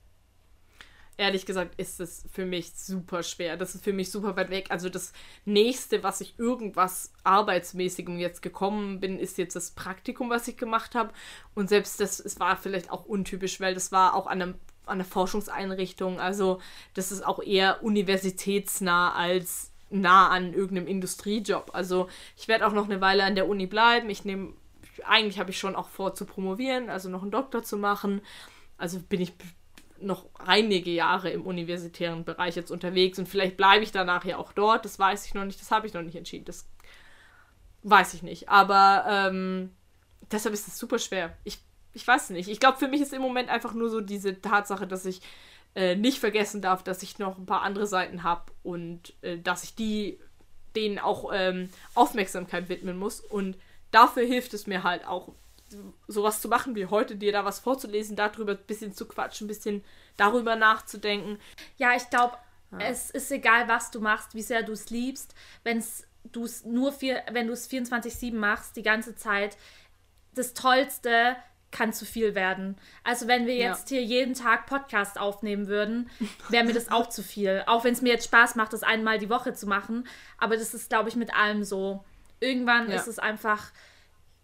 Ehrlich 1.16 1.46
gesagt 1.46 1.74
ist 1.78 2.00
es 2.00 2.26
für 2.32 2.44
mich 2.44 2.72
super 2.74 3.22
schwer. 3.22 3.56
Das 3.56 3.74
ist 3.74 3.84
für 3.84 3.92
mich 3.92 4.10
super 4.10 4.36
weit 4.36 4.50
weg. 4.50 4.66
Also 4.70 4.88
das 4.88 5.12
nächste, 5.44 6.02
was 6.02 6.20
ich 6.20 6.38
irgendwas 6.38 7.12
arbeitsmäßigem 7.24 8.18
jetzt 8.18 8.42
gekommen 8.42 9.00
bin, 9.00 9.18
ist 9.18 9.38
jetzt 9.38 9.56
das 9.56 9.70
Praktikum, 9.70 10.30
was 10.30 10.48
ich 10.48 10.56
gemacht 10.56 10.94
habe. 10.94 11.12
Und 11.54 11.68
selbst 11.68 12.00
das, 12.00 12.20
es 12.20 12.40
war 12.40 12.56
vielleicht 12.56 12.90
auch 12.90 13.04
untypisch, 13.04 13.60
weil 13.60 13.74
das 13.74 13.92
war 13.92 14.14
auch 14.14 14.26
an 14.26 14.42
einem 14.42 14.54
an 14.86 14.98
einer 14.98 15.04
Forschungseinrichtung. 15.04 16.20
Also 16.20 16.60
das 16.92 17.10
ist 17.10 17.24
auch 17.24 17.42
eher 17.42 17.82
universitätsnah 17.82 19.14
als 19.14 19.72
nah 19.90 20.28
an 20.28 20.52
irgendeinem 20.52 20.88
Industriejob. 20.88 21.70
Also 21.72 22.08
ich 22.36 22.48
werde 22.48 22.66
auch 22.66 22.72
noch 22.72 22.84
eine 22.84 23.00
Weile 23.00 23.24
an 23.24 23.34
der 23.34 23.48
Uni 23.48 23.66
bleiben. 23.66 24.10
Ich 24.10 24.24
nehme, 24.24 24.52
eigentlich 25.06 25.38
habe 25.38 25.50
ich 25.50 25.58
schon 25.58 25.76
auch 25.76 25.88
vor 25.88 26.14
zu 26.14 26.26
promovieren, 26.26 26.90
also 26.90 27.08
noch 27.08 27.22
einen 27.22 27.30
Doktor 27.30 27.62
zu 27.62 27.78
machen. 27.78 28.20
Also 28.76 29.00
bin 29.00 29.20
ich 29.20 29.32
noch 30.04 30.26
einige 30.38 30.90
Jahre 30.90 31.30
im 31.30 31.42
universitären 31.46 32.24
Bereich 32.24 32.56
jetzt 32.56 32.70
unterwegs 32.70 33.18
und 33.18 33.28
vielleicht 33.28 33.56
bleibe 33.56 33.84
ich 33.84 33.92
danach 33.92 34.24
ja 34.24 34.36
auch 34.38 34.52
dort. 34.52 34.84
Das 34.84 34.98
weiß 34.98 35.26
ich 35.26 35.34
noch 35.34 35.44
nicht, 35.44 35.60
das 35.60 35.70
habe 35.70 35.86
ich 35.86 35.94
noch 35.94 36.02
nicht 36.02 36.16
entschieden. 36.16 36.44
Das 36.44 36.68
weiß 37.82 38.14
ich 38.14 38.22
nicht. 38.22 38.48
Aber 38.48 39.04
ähm, 39.08 39.70
deshalb 40.30 40.54
ist 40.54 40.68
es 40.68 40.78
super 40.78 40.98
schwer. 40.98 41.36
Ich, 41.44 41.58
ich 41.92 42.06
weiß 42.06 42.30
nicht. 42.30 42.48
Ich 42.48 42.60
glaube, 42.60 42.78
für 42.78 42.88
mich 42.88 43.00
ist 43.00 43.12
im 43.12 43.22
Moment 43.22 43.48
einfach 43.48 43.74
nur 43.74 43.90
so 43.90 44.00
diese 44.00 44.40
Tatsache, 44.40 44.86
dass 44.86 45.04
ich 45.04 45.20
äh, 45.74 45.96
nicht 45.96 46.18
vergessen 46.18 46.62
darf, 46.62 46.82
dass 46.82 47.02
ich 47.02 47.18
noch 47.18 47.38
ein 47.38 47.46
paar 47.46 47.62
andere 47.62 47.86
Seiten 47.86 48.22
habe 48.22 48.52
und 48.62 49.14
äh, 49.22 49.38
dass 49.38 49.64
ich 49.64 49.74
die 49.74 50.18
denen 50.76 50.98
auch 50.98 51.30
ähm, 51.32 51.68
Aufmerksamkeit 51.94 52.68
widmen 52.68 52.98
muss. 52.98 53.20
Und 53.20 53.56
dafür 53.90 54.24
hilft 54.24 54.54
es 54.54 54.66
mir 54.66 54.82
halt 54.82 55.06
auch, 55.06 55.32
sowas 56.08 56.40
zu 56.40 56.48
machen 56.48 56.74
wie 56.74 56.86
heute, 56.86 57.16
dir 57.16 57.32
da 57.32 57.44
was 57.44 57.60
vorzulesen, 57.60 58.16
darüber 58.16 58.52
ein 58.52 58.66
bisschen 58.66 58.92
zu 58.94 59.06
quatschen, 59.06 59.46
ein 59.46 59.48
bisschen 59.48 59.84
darüber 60.16 60.56
nachzudenken. 60.56 61.38
Ja, 61.76 61.94
ich 61.96 62.08
glaube, 62.10 62.36
ja. 62.72 62.78
es 62.80 63.10
ist 63.10 63.30
egal, 63.30 63.68
was 63.68 63.90
du 63.90 64.00
machst, 64.00 64.34
wie 64.34 64.42
sehr 64.42 64.62
du 64.62 64.72
es 64.72 64.90
liebst, 64.90 65.34
wenn 65.62 65.82
du 66.24 66.44
es 66.44 66.64
nur 66.64 66.92
vier, 66.92 67.22
wenn 67.32 67.46
du 67.46 67.52
es 67.52 67.70
24-7 67.70 68.34
machst, 68.34 68.76
die 68.76 68.82
ganze 68.82 69.14
Zeit, 69.14 69.56
das 70.34 70.54
Tollste 70.54 71.36
kann 71.74 71.92
zu 71.92 72.04
viel 72.04 72.34
werden. 72.34 72.76
Also 73.02 73.26
wenn 73.26 73.46
wir 73.46 73.56
jetzt 73.56 73.90
ja. 73.90 73.98
hier 73.98 74.04
jeden 74.04 74.34
Tag 74.34 74.66
Podcast 74.66 75.18
aufnehmen 75.18 75.66
würden, 75.66 76.08
wäre 76.48 76.64
mir 76.64 76.72
das 76.72 76.90
auch 76.90 77.08
zu 77.08 77.22
viel. 77.22 77.64
Auch 77.66 77.84
wenn 77.84 77.92
es 77.92 78.00
mir 78.00 78.12
jetzt 78.12 78.26
Spaß 78.26 78.54
macht, 78.54 78.72
das 78.72 78.84
einmal 78.84 79.18
die 79.18 79.28
Woche 79.28 79.52
zu 79.54 79.66
machen. 79.66 80.06
Aber 80.38 80.56
das 80.56 80.72
ist, 80.72 80.88
glaube 80.88 81.08
ich, 81.08 81.16
mit 81.16 81.34
allem 81.34 81.64
so. 81.64 82.04
Irgendwann 82.40 82.88
ja. 82.88 82.96
ist 82.96 83.08
es 83.08 83.18
einfach, 83.18 83.72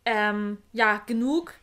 ähm, 0.05 0.59
ja, 0.72 0.98
genug. 1.07 1.55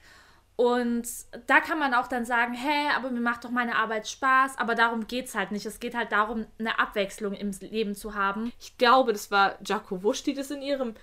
Und 0.55 1.07
da 1.45 1.59
kann 1.59 1.77
man 1.77 1.93
auch 1.93 2.07
dann 2.07 2.25
sagen, 2.25 2.55
hä, 2.55 2.89
aber 2.95 3.11
mir 3.11 3.19
macht 3.19 3.45
doch 3.45 3.51
meine 3.51 3.75
Arbeit 3.75 4.07
Spaß, 4.07 4.57
aber 4.57 4.73
darum 4.73 5.05
geht 5.05 5.25
es 5.25 5.35
halt 5.35 5.51
nicht. 5.51 5.67
Es 5.67 5.79
geht 5.79 5.95
halt 5.95 6.11
darum, 6.11 6.47
eine 6.57 6.79
Abwechslung 6.79 7.33
im 7.33 7.51
Leben 7.61 7.93
zu 7.93 8.15
haben. 8.15 8.51
Ich 8.59 8.75
glaube, 8.79 9.13
das 9.13 9.29
war 9.29 9.57
Jaco 9.63 10.01
Wusch, 10.01 10.23
die 10.23 10.33
das 10.33 10.49
in 10.49 10.63
ihrem 10.63 10.95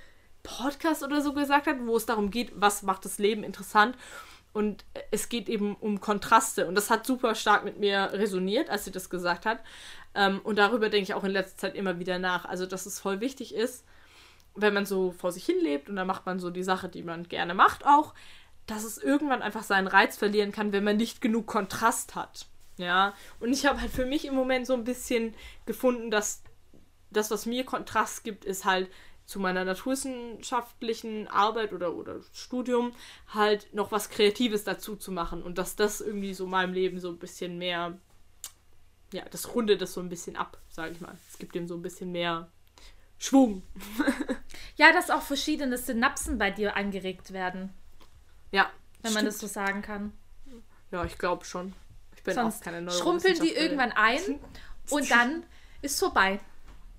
Podcast 0.42 1.04
oder 1.04 1.20
so 1.20 1.32
gesagt 1.32 1.68
hat, 1.68 1.76
wo 1.86 1.96
es 1.96 2.04
darum 2.04 2.32
geht, 2.32 2.50
was 2.56 2.82
macht 2.82 3.04
das 3.04 3.18
Leben 3.18 3.44
interessant. 3.44 3.96
Und 4.52 4.84
es 5.12 5.28
geht 5.28 5.48
eben 5.48 5.76
um 5.76 6.00
Kontraste. 6.00 6.66
Und 6.66 6.74
das 6.74 6.90
hat 6.90 7.06
super 7.06 7.36
stark 7.36 7.64
mit 7.64 7.78
mir 7.78 8.10
resoniert, 8.12 8.70
als 8.70 8.84
sie 8.84 8.92
das 8.92 9.08
gesagt 9.08 9.46
hat. 9.46 9.60
Ähm, 10.16 10.40
und 10.42 10.58
darüber 10.58 10.88
denke 10.88 11.04
ich 11.04 11.14
auch 11.14 11.24
in 11.24 11.30
letzter 11.30 11.58
Zeit 11.58 11.74
immer 11.76 12.00
wieder 12.00 12.18
nach. 12.18 12.44
Also, 12.44 12.66
dass 12.66 12.86
es 12.86 12.98
voll 12.98 13.20
wichtig 13.20 13.54
ist, 13.54 13.84
wenn 14.54 14.74
man 14.74 14.86
so 14.86 15.12
vor 15.12 15.32
sich 15.32 15.44
hin 15.44 15.60
lebt 15.60 15.88
und 15.88 15.96
dann 15.96 16.06
macht 16.06 16.26
man 16.26 16.38
so 16.38 16.50
die 16.50 16.62
Sache, 16.62 16.88
die 16.88 17.02
man 17.02 17.28
gerne 17.28 17.54
macht, 17.54 17.84
auch, 17.86 18.14
dass 18.66 18.84
es 18.84 18.98
irgendwann 18.98 19.42
einfach 19.42 19.62
seinen 19.62 19.88
Reiz 19.88 20.16
verlieren 20.16 20.52
kann, 20.52 20.72
wenn 20.72 20.84
man 20.84 20.96
nicht 20.96 21.20
genug 21.20 21.46
Kontrast 21.46 22.14
hat. 22.14 22.46
Ja. 22.76 23.14
Und 23.40 23.52
ich 23.52 23.66
habe 23.66 23.80
halt 23.80 23.90
für 23.90 24.06
mich 24.06 24.24
im 24.24 24.34
Moment 24.34 24.66
so 24.66 24.74
ein 24.74 24.84
bisschen 24.84 25.34
gefunden, 25.66 26.10
dass 26.10 26.42
das, 27.10 27.30
was 27.30 27.46
mir 27.46 27.64
Kontrast 27.64 28.24
gibt, 28.24 28.44
ist 28.44 28.64
halt 28.64 28.90
zu 29.26 29.40
meiner 29.40 29.64
naturwissenschaftlichen 29.64 31.28
Arbeit 31.28 31.72
oder, 31.72 31.94
oder 31.94 32.20
Studium 32.32 32.92
halt 33.28 33.72
noch 33.72 33.90
was 33.90 34.10
Kreatives 34.10 34.64
dazu 34.64 34.96
zu 34.96 35.12
machen 35.12 35.42
und 35.42 35.56
dass 35.56 35.76
das 35.76 36.00
irgendwie 36.00 36.34
so 36.34 36.46
meinem 36.46 36.74
Leben 36.74 37.00
so 37.00 37.08
ein 37.08 37.18
bisschen 37.18 37.56
mehr, 37.56 37.96
ja, 39.12 39.24
das 39.30 39.54
rundet 39.54 39.80
das 39.80 39.94
so 39.94 40.00
ein 40.00 40.10
bisschen 40.10 40.36
ab, 40.36 40.58
sage 40.68 40.92
ich 40.92 41.00
mal. 41.00 41.16
Es 41.30 41.38
gibt 41.38 41.54
dem 41.54 41.66
so 41.66 41.74
ein 41.74 41.82
bisschen 41.82 42.12
mehr 42.12 42.50
Schwung. 43.24 43.62
ja, 44.76 44.92
dass 44.92 45.10
auch 45.10 45.22
verschiedene 45.22 45.78
Synapsen 45.78 46.36
bei 46.38 46.50
dir 46.50 46.76
angeregt 46.76 47.32
werden. 47.32 47.72
Ja. 48.50 48.70
Wenn 49.00 49.12
stimmt. 49.12 49.14
man 49.14 49.24
das 49.24 49.38
so 49.38 49.46
sagen 49.46 49.82
kann. 49.82 50.12
Ja, 50.90 51.04
ich 51.04 51.16
glaube 51.16 51.44
schon. 51.44 51.72
Ich 52.16 52.22
bin 52.22 52.34
Sonst 52.34 52.60
auch 52.60 52.64
keine 52.64 52.90
schrumpeln 52.90 53.38
die 53.40 53.52
irgendwann 53.52 53.92
ein 53.92 54.20
und 54.90 55.10
dann 55.10 55.44
ist 55.82 55.98
vorbei. 55.98 56.38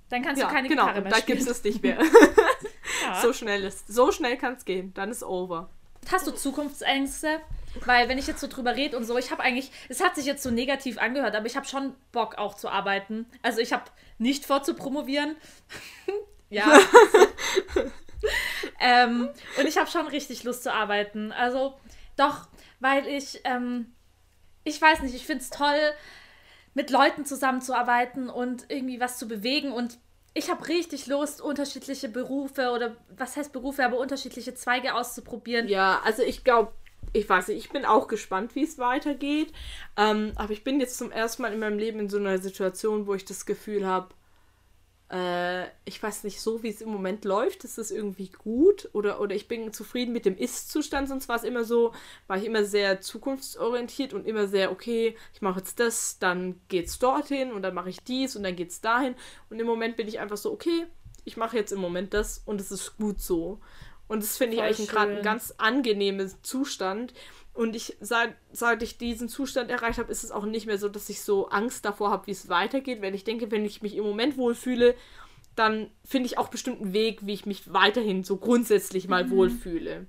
Dann 0.10 0.22
kannst 0.22 0.42
ja, 0.42 0.48
du 0.48 0.54
keine 0.54 0.68
genau, 0.68 0.88
Gitarre 0.88 1.02
mehr 1.02 1.16
spielen. 1.16 1.38
Dann 1.38 1.46
gibt 1.46 1.58
es 1.58 1.64
nicht 1.64 1.84
mehr. 1.84 2.00
ja. 3.04 3.22
So 3.22 3.34
schnell 3.34 3.64
ist, 3.64 3.88
so 3.88 4.12
schnell 4.12 4.38
kann 4.38 4.54
es 4.54 4.66
gehen. 4.66 4.94
Dann 4.96 5.12
ist 5.12 5.24
over. 5.24 5.70
Hast 6.12 6.26
du 6.28 6.32
Zukunftsängste? 6.32 7.40
Weil 7.86 8.10
wenn 8.10 8.18
ich 8.18 8.28
jetzt 8.28 8.40
so 8.40 8.48
drüber 8.48 8.76
rede 8.76 8.98
und 8.98 9.04
so, 9.04 9.18
ich 9.18 9.32
habe 9.32 9.44
eigentlich, 9.44 9.72
es 9.90 10.02
hat 10.02 10.16
sich 10.16 10.26
jetzt 10.26 10.44
so 10.44 10.50
negativ 10.50 10.98
angehört, 10.98 11.36
aber 11.36 11.46
ich 11.46 11.56
habe 11.56 11.68
schon 11.68 11.94
Bock 12.12 12.38
auch 12.38 12.56
zu 12.56 12.70
arbeiten. 12.70 13.26
Also 13.42 13.60
ich 13.60 13.74
habe 13.74 13.84
nicht 14.18 14.46
vor 14.46 14.64
zu 14.64 14.74
promovieren. 14.74 15.36
ja. 16.50 16.66
ähm, 18.80 19.30
und 19.58 19.68
ich 19.68 19.78
habe 19.78 19.90
schon 19.90 20.08
richtig 20.08 20.44
Lust 20.44 20.64
zu 20.64 20.74
arbeiten. 20.74 21.32
Also 21.32 21.78
doch, 22.16 22.48
weil 22.80 23.08
ich, 23.08 23.42
ähm, 23.44 23.94
ich 24.64 24.82
weiß 24.82 25.02
nicht, 25.02 25.16
ich 25.16 25.26
finde 25.26 25.44
es 25.44 25.50
toll, 25.50 25.80
mit 26.74 26.90
Leuten 26.90 27.26
zusammenzuarbeiten 27.26 28.30
und 28.30 28.66
irgendwie 28.70 29.00
was 29.00 29.18
zu 29.18 29.28
bewegen. 29.28 29.72
Und 29.72 29.98
ich 30.34 30.50
habe 30.50 30.68
richtig 30.68 31.08
Lust, 31.08 31.42
unterschiedliche 31.42 32.10
Berufe 32.10 32.72
oder 32.72 32.98
was 33.10 33.38
heißt 33.38 33.54
Berufe, 33.54 33.86
aber 33.86 33.98
unterschiedliche 33.98 34.54
Zweige 34.54 34.94
auszuprobieren. 34.94 35.68
Ja, 35.68 36.02
also 36.04 36.22
ich 36.22 36.44
glaube, 36.44 36.74
ich 37.16 37.30
weiß 37.30 37.48
nicht, 37.48 37.58
ich 37.58 37.70
bin 37.70 37.86
auch 37.86 38.08
gespannt, 38.08 38.56
wie 38.56 38.64
es 38.64 38.78
weitergeht. 38.78 39.54
Ähm, 39.98 40.34
aber 40.36 40.52
ich 40.52 40.64
bin 40.64 40.80
jetzt 40.80 40.98
zum 40.98 41.12
ersten 41.12 41.42
Mal 41.42 41.54
in 41.54 41.60
meinem 41.60 41.80
Leben 41.80 42.00
in 42.00 42.10
so 42.10 42.18
einer 42.18 42.38
Situation, 42.38 43.08
wo 43.08 43.14
ich 43.14 43.26
das 43.26 43.46
Gefühl 43.46 43.86
habe, 43.86 44.10
äh, 45.12 45.68
ich 45.86 46.02
weiß 46.02 46.24
nicht, 46.24 46.42
so 46.42 46.64
wie 46.64 46.70
es 46.70 46.82
im 46.82 46.90
Moment 46.90 47.26
läuft, 47.26 47.64
ist 47.64 47.78
es 47.78 47.92
irgendwie 47.92 48.30
gut 48.30 48.90
oder, 48.94 49.22
oder 49.22 49.36
ich 49.36 49.48
bin 49.48 49.72
zufrieden 49.72 50.14
mit 50.14 50.26
dem 50.26 50.38
Ist-Zustand, 50.38 51.08
sonst 51.08 51.30
war 51.30 51.36
es 51.36 51.44
immer 51.44 51.64
so, 51.64 51.94
war 52.28 52.38
ich 52.38 52.46
immer 52.46 52.66
sehr 52.66 53.02
zukunftsorientiert 53.02 54.14
und 54.14 54.26
immer 54.26 54.48
sehr, 54.48 54.72
okay, 54.72 55.16
ich 55.34 55.42
mache 55.42 55.60
jetzt 55.60 55.80
das, 55.80 56.18
dann 56.20 56.60
geht's 56.70 57.00
dorthin 57.00 57.52
und 57.54 57.62
dann 57.62 57.76
mache 57.76 57.90
ich 57.90 58.04
dies 58.04 58.36
und 58.36 58.44
dann 58.44 58.56
geht's 58.56 58.82
dahin 58.82 59.16
und 59.50 59.60
im 59.60 59.68
Moment 59.68 59.96
bin 59.96 60.08
ich 60.08 60.20
einfach 60.20 60.38
so, 60.38 60.52
okay, 60.52 60.88
ich 61.24 61.38
mache 61.38 61.58
jetzt 61.58 61.72
im 61.72 61.80
Moment 61.80 62.14
das 62.14 62.42
und 62.46 62.62
es 62.62 62.72
ist 62.72 62.98
gut 62.98 63.20
so. 63.20 63.60
Und 64.08 64.24
das 64.24 64.38
finde 64.38 64.58
ich 64.58 64.62
eigentlich 64.62 64.90
gerade 64.90 65.18
ein 65.18 65.24
ganz 65.24 65.54
angenehmer 65.58 66.28
Zustand, 66.44 67.14
und 67.56 67.74
ich, 67.74 67.96
seit, 68.02 68.36
seit 68.52 68.84
ich 68.84 68.98
diesen 68.98 69.30
Zustand 69.30 69.72
erreicht 69.72 69.98
habe, 69.98 70.12
ist 70.12 70.26
es 70.26 70.32
auch 70.32 70.44
nicht 70.44 70.68
mehr 70.68 70.78
so, 70.78 70.90
dass 70.90 71.08
ich 71.08 71.22
so 71.22 71.48
Angst 71.48 71.86
davor 71.86 72.12
habe, 72.12 72.28
wie 72.28 72.32
es 72.32 72.50
weitergeht. 72.50 73.02
Weil 73.02 73.16
ich 73.16 73.24
denke, 73.24 73.50
wenn 73.50 73.64
ich 73.64 73.82
mich 73.82 73.96
im 73.96 74.04
Moment 74.04 74.36
wohlfühle, 74.36 74.94
dann 75.56 75.90
finde 76.04 76.28
ich 76.28 76.38
auch 76.38 76.50
bestimmt 76.50 76.82
einen 76.82 76.92
Weg, 76.92 77.26
wie 77.26 77.34
ich 77.34 77.46
mich 77.46 77.72
weiterhin 77.72 78.26
so 78.26 78.36
grundsätzlich 78.36 79.08
mal 79.08 79.24
mhm. 79.24 79.32
wohlfühle. 79.32 80.06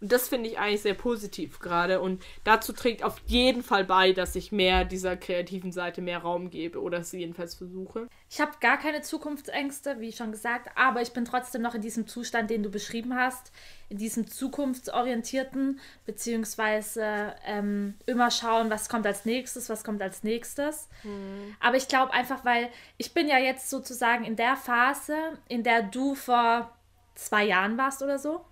Und 0.00 0.12
das 0.12 0.28
finde 0.28 0.48
ich 0.48 0.58
eigentlich 0.58 0.82
sehr 0.82 0.94
positiv 0.94 1.58
gerade. 1.58 2.00
Und 2.00 2.22
dazu 2.44 2.72
trägt 2.72 3.02
auf 3.02 3.20
jeden 3.26 3.62
Fall 3.62 3.84
bei, 3.84 4.12
dass 4.12 4.34
ich 4.34 4.50
mehr 4.50 4.84
dieser 4.84 5.16
kreativen 5.16 5.72
Seite 5.72 6.00
mehr 6.00 6.18
Raum 6.18 6.50
gebe 6.50 6.80
oder 6.80 6.98
es 6.98 7.12
jedenfalls 7.12 7.54
versuche. 7.54 8.08
Ich 8.30 8.40
habe 8.40 8.52
gar 8.60 8.78
keine 8.78 9.02
Zukunftsängste, 9.02 10.00
wie 10.00 10.12
schon 10.12 10.32
gesagt, 10.32 10.70
aber 10.74 11.02
ich 11.02 11.12
bin 11.12 11.24
trotzdem 11.24 11.60
noch 11.62 11.74
in 11.74 11.82
diesem 11.82 12.06
Zustand, 12.06 12.48
den 12.48 12.62
du 12.62 12.70
beschrieben 12.70 13.14
hast, 13.14 13.52
in 13.90 13.98
diesem 13.98 14.26
zukunftsorientierten, 14.26 15.80
beziehungsweise 16.06 17.34
ähm, 17.44 17.94
immer 18.06 18.30
schauen, 18.30 18.70
was 18.70 18.88
kommt 18.88 19.06
als 19.06 19.24
nächstes, 19.26 19.68
was 19.68 19.84
kommt 19.84 20.00
als 20.00 20.22
nächstes. 20.22 20.88
Mhm. 21.02 21.56
Aber 21.60 21.76
ich 21.76 21.88
glaube 21.88 22.12
einfach, 22.12 22.44
weil 22.44 22.70
ich 22.96 23.12
bin 23.12 23.28
ja 23.28 23.38
jetzt 23.38 23.68
sozusagen 23.68 24.24
in 24.24 24.36
der 24.36 24.56
Phase, 24.56 25.14
in 25.48 25.62
der 25.62 25.82
du 25.82 26.14
vor 26.14 26.74
zwei 27.16 27.44
Jahren 27.44 27.76
warst 27.76 28.02
oder 28.02 28.18
so. 28.18 28.44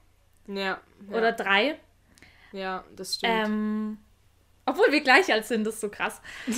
Ja. 0.49 0.81
ja. 1.11 1.17
Oder 1.17 1.33
drei. 1.33 1.79
Ja, 2.53 2.85
das 2.97 3.17
stimmt. 3.17 3.47
Ähm, 3.47 3.99
obwohl 4.67 4.91
wir 4.91 5.01
gleich 5.01 5.33
alt 5.33 5.47
sind, 5.47 5.65
das 5.65 5.75
ist 5.75 5.81
so 5.81 5.89
krass. 5.89 6.21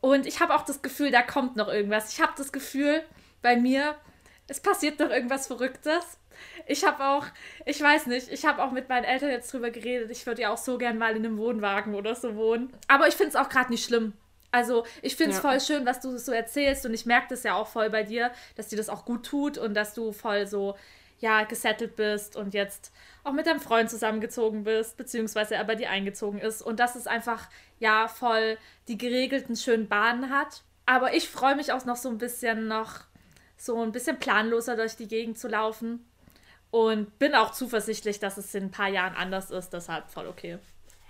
und 0.00 0.26
ich 0.26 0.40
habe 0.40 0.54
auch 0.54 0.64
das 0.64 0.82
Gefühl, 0.82 1.10
da 1.10 1.22
kommt 1.22 1.56
noch 1.56 1.68
irgendwas. 1.68 2.12
Ich 2.12 2.20
habe 2.20 2.32
das 2.36 2.52
Gefühl, 2.52 3.02
bei 3.42 3.56
mir, 3.56 3.96
es 4.48 4.60
passiert 4.60 4.98
noch 4.98 5.10
irgendwas 5.10 5.46
Verrücktes. 5.46 6.18
Ich 6.66 6.84
habe 6.84 7.04
auch, 7.04 7.26
ich 7.66 7.80
weiß 7.80 8.06
nicht, 8.06 8.28
ich 8.28 8.44
habe 8.44 8.62
auch 8.62 8.72
mit 8.72 8.88
meinen 8.88 9.04
Eltern 9.04 9.30
jetzt 9.30 9.52
drüber 9.52 9.70
geredet. 9.70 10.10
Ich 10.10 10.26
würde 10.26 10.42
ja 10.42 10.52
auch 10.52 10.58
so 10.58 10.78
gern 10.78 10.98
mal 10.98 11.16
in 11.16 11.24
einem 11.24 11.38
Wohnwagen 11.38 11.94
oder 11.94 12.14
so 12.14 12.34
wohnen. 12.34 12.72
Aber 12.88 13.08
ich 13.08 13.14
finde 13.14 13.30
es 13.30 13.36
auch 13.36 13.48
gerade 13.48 13.70
nicht 13.70 13.84
schlimm. 13.84 14.14
Also 14.52 14.84
ich 15.02 15.16
finde 15.16 15.32
es 15.32 15.42
ja. 15.42 15.48
voll 15.48 15.60
schön, 15.60 15.86
was 15.86 16.00
du 16.00 16.16
so 16.18 16.32
erzählst 16.32 16.84
und 16.84 16.92
ich 16.92 17.06
merke 17.06 17.28
das 17.30 17.44
ja 17.44 17.54
auch 17.54 17.68
voll 17.68 17.88
bei 17.88 18.02
dir, 18.02 18.32
dass 18.56 18.68
dir 18.68 18.76
das 18.76 18.88
auch 18.88 19.04
gut 19.04 19.24
tut 19.24 19.58
und 19.58 19.74
dass 19.74 19.94
du 19.94 20.12
voll 20.12 20.46
so 20.46 20.76
ja, 21.20 21.44
gesettelt 21.44 21.96
bist 21.96 22.36
und 22.36 22.54
jetzt 22.54 22.92
auch 23.24 23.32
mit 23.32 23.46
deinem 23.46 23.60
Freund 23.60 23.90
zusammengezogen 23.90 24.64
bist, 24.64 24.96
beziehungsweise 24.96 25.54
er 25.54 25.64
bei 25.64 25.74
dir 25.74 25.90
eingezogen 25.90 26.40
ist 26.40 26.62
und 26.62 26.80
dass 26.80 26.96
es 26.96 27.06
einfach, 27.06 27.48
ja, 27.78 28.08
voll 28.08 28.58
die 28.88 28.98
geregelten, 28.98 29.56
schönen 29.56 29.88
Bahnen 29.88 30.30
hat. 30.30 30.62
Aber 30.86 31.14
ich 31.14 31.28
freue 31.28 31.56
mich 31.56 31.72
auch 31.72 31.84
noch 31.84 31.96
so 31.96 32.08
ein 32.08 32.18
bisschen 32.18 32.66
noch 32.66 33.00
so 33.56 33.82
ein 33.82 33.92
bisschen 33.92 34.18
planloser 34.18 34.74
durch 34.74 34.96
die 34.96 35.08
Gegend 35.08 35.38
zu 35.38 35.46
laufen 35.46 36.06
und 36.70 37.18
bin 37.18 37.34
auch 37.34 37.52
zuversichtlich, 37.52 38.18
dass 38.18 38.38
es 38.38 38.54
in 38.54 38.64
ein 38.64 38.70
paar 38.70 38.88
Jahren 38.88 39.14
anders 39.14 39.50
ist, 39.50 39.70
deshalb 39.70 40.10
voll 40.10 40.26
okay. 40.26 40.58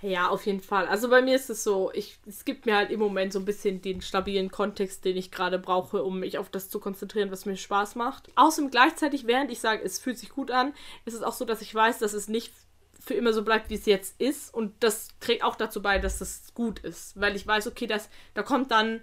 Ja, 0.02 0.28
auf 0.30 0.46
jeden 0.46 0.60
Fall. 0.62 0.86
Also 0.88 1.10
bei 1.10 1.20
mir 1.20 1.36
ist 1.36 1.50
es 1.50 1.62
so, 1.62 1.90
ich, 1.92 2.18
es 2.26 2.46
gibt 2.46 2.64
mir 2.64 2.74
halt 2.76 2.90
im 2.90 2.98
Moment 3.00 3.34
so 3.34 3.38
ein 3.38 3.44
bisschen 3.44 3.82
den 3.82 4.00
stabilen 4.00 4.50
Kontext, 4.50 5.04
den 5.04 5.16
ich 5.16 5.30
gerade 5.30 5.58
brauche, 5.58 6.02
um 6.02 6.20
mich 6.20 6.38
auf 6.38 6.48
das 6.48 6.70
zu 6.70 6.80
konzentrieren, 6.80 7.30
was 7.30 7.44
mir 7.44 7.56
Spaß 7.56 7.96
macht. 7.96 8.30
Außerdem 8.34 8.70
gleichzeitig, 8.70 9.26
während 9.26 9.50
ich 9.50 9.60
sage, 9.60 9.82
es 9.84 9.98
fühlt 9.98 10.18
sich 10.18 10.30
gut 10.30 10.50
an, 10.50 10.72
ist 11.04 11.14
es 11.14 11.22
auch 11.22 11.34
so, 11.34 11.44
dass 11.44 11.60
ich 11.60 11.74
weiß, 11.74 11.98
dass 11.98 12.14
es 12.14 12.28
nicht 12.28 12.52
für 12.98 13.12
immer 13.14 13.34
so 13.34 13.44
bleibt, 13.44 13.68
wie 13.68 13.74
es 13.74 13.84
jetzt 13.84 14.18
ist. 14.18 14.54
Und 14.54 14.72
das 14.82 15.08
trägt 15.20 15.42
auch 15.42 15.56
dazu 15.56 15.82
bei, 15.82 15.98
dass 15.98 16.22
es 16.22 16.54
gut 16.54 16.78
ist. 16.78 17.20
Weil 17.20 17.36
ich 17.36 17.46
weiß, 17.46 17.66
okay, 17.66 17.86
das, 17.86 18.08
da 18.32 18.42
kommt 18.42 18.70
dann 18.70 19.02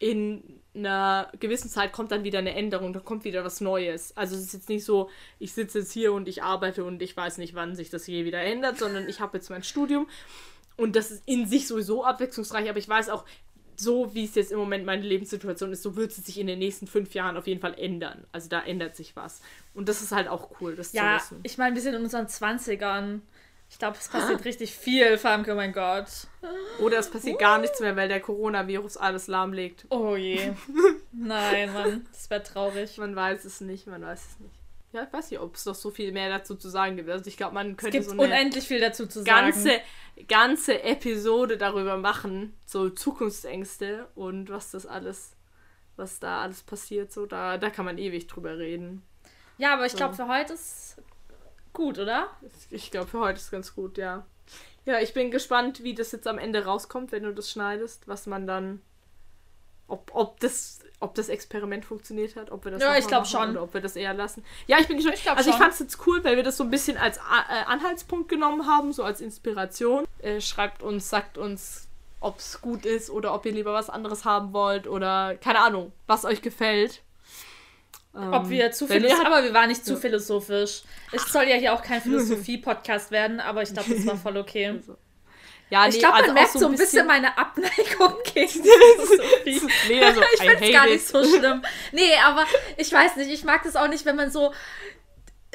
in 0.00 0.61
einer 0.74 1.30
gewissen 1.38 1.68
Zeit 1.68 1.92
kommt 1.92 2.12
dann 2.12 2.24
wieder 2.24 2.38
eine 2.38 2.54
Änderung, 2.54 2.92
da 2.92 3.00
kommt 3.00 3.24
wieder 3.24 3.44
was 3.44 3.60
Neues. 3.60 4.16
Also 4.16 4.36
es 4.36 4.42
ist 4.42 4.52
jetzt 4.54 4.68
nicht 4.68 4.84
so, 4.84 5.10
ich 5.38 5.52
sitze 5.52 5.80
jetzt 5.80 5.92
hier 5.92 6.12
und 6.12 6.28
ich 6.28 6.42
arbeite 6.42 6.84
und 6.84 7.02
ich 7.02 7.16
weiß 7.16 7.38
nicht, 7.38 7.54
wann 7.54 7.74
sich 7.74 7.90
das 7.90 8.06
je 8.06 8.24
wieder 8.24 8.40
ändert, 8.40 8.78
sondern 8.78 9.08
ich 9.08 9.20
habe 9.20 9.36
jetzt 9.36 9.50
mein 9.50 9.62
Studium 9.62 10.06
und 10.76 10.96
das 10.96 11.10
ist 11.10 11.22
in 11.26 11.46
sich 11.46 11.66
sowieso 11.68 12.04
abwechslungsreich, 12.04 12.68
aber 12.68 12.78
ich 12.78 12.88
weiß 12.88 13.10
auch, 13.10 13.24
so 13.76 14.14
wie 14.14 14.24
es 14.24 14.34
jetzt 14.34 14.52
im 14.52 14.58
Moment 14.58 14.84
meine 14.84 15.02
Lebenssituation 15.02 15.72
ist, 15.72 15.82
so 15.82 15.96
wird 15.96 16.12
es 16.12 16.24
sich 16.24 16.38
in 16.38 16.46
den 16.46 16.58
nächsten 16.58 16.86
fünf 16.86 17.14
Jahren 17.14 17.36
auf 17.36 17.46
jeden 17.46 17.60
Fall 17.60 17.74
ändern. 17.78 18.24
Also 18.32 18.48
da 18.48 18.60
ändert 18.60 18.96
sich 18.96 19.16
was. 19.16 19.40
Und 19.74 19.88
das 19.88 20.02
ist 20.02 20.12
halt 20.12 20.28
auch 20.28 20.60
cool, 20.60 20.76
das 20.76 20.92
ja, 20.92 21.18
zu 21.18 21.24
wissen. 21.24 21.34
Ja, 21.36 21.40
ich 21.44 21.58
meine, 21.58 21.74
wir 21.74 21.82
sind 21.82 21.94
in 21.94 22.02
unseren 22.02 22.26
20ern. 22.26 23.20
Ich 23.72 23.78
glaube, 23.78 23.96
es 23.98 24.06
passiert 24.06 24.40
ah. 24.40 24.44
richtig 24.44 24.74
viel, 24.74 25.16
Famke, 25.16 25.52
oh 25.52 25.56
mein 25.56 25.72
Gott. 25.72 26.06
Oder 26.78 26.98
es 26.98 27.10
passiert 27.10 27.36
uh. 27.36 27.38
gar 27.38 27.58
nichts 27.58 27.80
mehr, 27.80 27.96
weil 27.96 28.06
der 28.06 28.20
Coronavirus 28.20 28.98
alles 28.98 29.28
lahmlegt. 29.28 29.86
Oh 29.88 30.14
je. 30.14 30.52
Nein, 31.12 31.72
Mann, 31.72 32.06
das 32.12 32.28
wäre 32.28 32.42
traurig. 32.42 32.98
Man 32.98 33.16
weiß 33.16 33.46
es 33.46 33.62
nicht, 33.62 33.86
man 33.86 34.02
weiß 34.02 34.20
es 34.20 34.40
nicht. 34.40 34.54
ja, 34.92 35.04
ich 35.04 35.12
weiß 35.12 35.30
nicht, 35.30 35.40
ob 35.40 35.54
es 35.54 35.64
noch 35.64 35.74
so 35.74 35.90
viel 35.90 36.12
mehr 36.12 36.28
dazu 36.28 36.54
zu 36.54 36.68
sagen 36.68 36.96
gibt. 36.96 37.08
Also 37.08 37.26
ich 37.26 37.38
glaube, 37.38 37.54
man 37.54 37.78
könnte 37.78 37.96
es 37.96 38.08
gibt 38.08 38.16
so 38.16 38.22
unendlich 38.22 38.68
viel 38.68 38.78
dazu 38.78 39.06
zu 39.06 39.24
ganze, 39.24 39.62
sagen. 39.62 40.28
ganze 40.28 40.82
Episode 40.82 41.56
darüber 41.56 41.96
machen, 41.96 42.54
so 42.66 42.90
Zukunftsängste 42.90 44.06
und 44.14 44.50
was 44.50 44.70
das 44.72 44.84
alles, 44.84 45.34
was 45.96 46.20
da 46.20 46.42
alles 46.42 46.62
passiert, 46.62 47.10
so 47.10 47.24
da, 47.24 47.56
da 47.56 47.70
kann 47.70 47.86
man 47.86 47.96
ewig 47.96 48.26
drüber 48.26 48.58
reden. 48.58 49.02
Ja, 49.56 49.72
aber 49.72 49.86
ich 49.86 49.92
so. 49.92 49.98
glaube, 49.98 50.14
für 50.14 50.28
heute 50.28 50.52
ist 50.52 50.98
gut, 51.72 51.98
oder? 51.98 52.28
Ich 52.70 52.90
glaube, 52.90 53.06
für 53.08 53.20
heute 53.20 53.38
ist 53.38 53.50
ganz 53.50 53.74
gut, 53.74 53.98
ja. 53.98 54.24
Ja, 54.84 54.98
ich 54.98 55.14
bin 55.14 55.30
gespannt, 55.30 55.82
wie 55.82 55.94
das 55.94 56.12
jetzt 56.12 56.26
am 56.26 56.38
Ende 56.38 56.64
rauskommt, 56.64 57.12
wenn 57.12 57.22
du 57.22 57.32
das 57.32 57.50
schneidest, 57.50 58.08
was 58.08 58.26
man 58.26 58.46
dann, 58.46 58.82
ob, 59.86 60.10
ob 60.12 60.40
das 60.40 60.80
ob 61.02 61.16
das 61.16 61.28
Experiment 61.28 61.84
funktioniert 61.84 62.36
hat, 62.36 62.52
ob 62.52 62.64
wir 62.64 62.72
das 62.72 62.80
Ja, 62.80 62.96
ich 62.96 63.06
glaube 63.08 63.26
schon. 63.26 63.50
Oder 63.50 63.64
ob 63.64 63.74
wir 63.74 63.80
das 63.80 63.96
eher 63.96 64.14
lassen. 64.14 64.44
Ja, 64.68 64.78
ich 64.78 64.86
bin 64.86 64.98
gespannt. 64.98 65.18
Ich 65.18 65.28
also 65.28 65.50
ich 65.50 65.56
fand 65.56 65.72
es 65.72 65.80
jetzt 65.80 66.06
cool, 66.06 66.22
weil 66.22 66.36
wir 66.36 66.44
das 66.44 66.56
so 66.56 66.64
ein 66.64 66.70
bisschen 66.70 66.96
als 66.96 67.16
äh, 67.16 67.64
Anhaltspunkt 67.66 68.28
genommen 68.28 68.66
haben, 68.66 68.92
so 68.92 69.02
als 69.02 69.20
Inspiration. 69.20 70.06
Äh, 70.20 70.40
schreibt 70.40 70.82
uns, 70.82 71.10
sagt 71.10 71.38
uns, 71.38 71.88
ob 72.20 72.38
es 72.38 72.60
gut 72.60 72.86
ist 72.86 73.10
oder 73.10 73.34
ob 73.34 73.44
ihr 73.46 73.52
lieber 73.52 73.72
was 73.72 73.90
anderes 73.90 74.24
haben 74.24 74.52
wollt 74.52 74.86
oder 74.86 75.34
keine 75.34 75.58
Ahnung, 75.60 75.92
was 76.06 76.24
euch 76.24 76.40
gefällt. 76.40 77.02
Ähm, 78.14 78.32
ob 78.32 78.50
wir 78.50 78.70
zu 78.72 78.86
philosophisch, 78.86 79.26
aber 79.26 79.42
wir 79.42 79.54
waren 79.54 79.68
nicht 79.68 79.84
zu 79.84 79.96
philosophisch. 79.96 80.82
Es 81.12 81.32
soll 81.32 81.44
ja 81.44 81.56
hier 81.56 81.72
auch 81.72 81.82
kein 81.82 82.02
Philosophie-Podcast 82.02 83.10
werden, 83.10 83.40
aber 83.40 83.62
ich 83.62 83.72
glaube, 83.72 83.94
das 83.94 84.06
war 84.06 84.16
voll 84.16 84.36
okay. 84.36 84.68
Also. 84.82 84.96
Ja, 85.70 85.88
ich 85.88 85.94
nee, 85.94 86.00
glaube, 86.00 86.16
man 86.16 86.22
also 86.22 86.34
merkt 86.34 86.52
so 86.52 86.66
ein 86.66 86.72
bisschen, 86.72 86.84
bisschen 86.84 87.06
meine 87.06 87.38
Abneigung 87.38 88.14
gegen 88.34 88.50
Philosophie. 88.50 89.62
nee, 89.88 90.04
also, 90.04 90.20
ich 90.34 90.40
finde 90.40 90.64
es 90.66 90.70
gar 90.72 90.86
nicht 90.86 91.08
so 91.08 91.24
schlimm. 91.24 91.62
Nee, 91.92 92.14
aber 92.22 92.44
ich 92.76 92.92
weiß 92.92 93.16
nicht, 93.16 93.30
ich 93.30 93.42
mag 93.44 93.62
das 93.62 93.74
auch 93.74 93.88
nicht, 93.88 94.04
wenn 94.04 94.16
man 94.16 94.30
so 94.30 94.52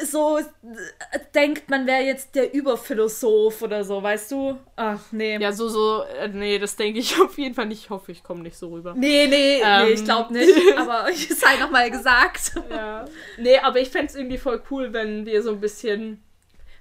so 0.03 0.39
denkt, 1.33 1.69
man 1.69 1.87
wäre 1.87 2.03
jetzt 2.03 2.35
der 2.35 2.53
Überphilosoph 2.53 3.61
oder 3.61 3.83
so, 3.83 4.01
weißt 4.01 4.31
du? 4.31 4.57
Ach, 4.75 5.01
nee. 5.11 5.37
Ja, 5.37 5.51
so, 5.51 5.67
so, 5.69 6.03
äh, 6.03 6.27
nee, 6.27 6.59
das 6.59 6.75
denke 6.75 6.99
ich 6.99 7.19
auf 7.21 7.37
jeden 7.37 7.55
Fall 7.55 7.65
nicht. 7.65 7.83
Ich 7.83 7.89
hoffe, 7.89 8.11
ich 8.11 8.23
komme 8.23 8.41
nicht 8.41 8.57
so 8.57 8.69
rüber. 8.69 8.93
Nee, 8.95 9.27
nee, 9.27 9.61
ähm. 9.63 9.85
nee, 9.85 9.93
ich 9.93 10.03
glaube 10.03 10.33
nicht. 10.33 10.53
aber 10.77 11.09
es 11.09 11.27
sei 11.39 11.57
nochmal 11.57 11.89
gesagt. 11.89 12.53
Ja. 12.69 13.05
Nee, 13.37 13.57
aber 13.59 13.79
ich 13.79 13.89
fände 13.89 14.07
es 14.07 14.15
irgendwie 14.15 14.37
voll 14.37 14.61
cool, 14.69 14.93
wenn 14.93 15.25
wir 15.25 15.41
so 15.41 15.51
ein 15.51 15.59
bisschen 15.59 16.23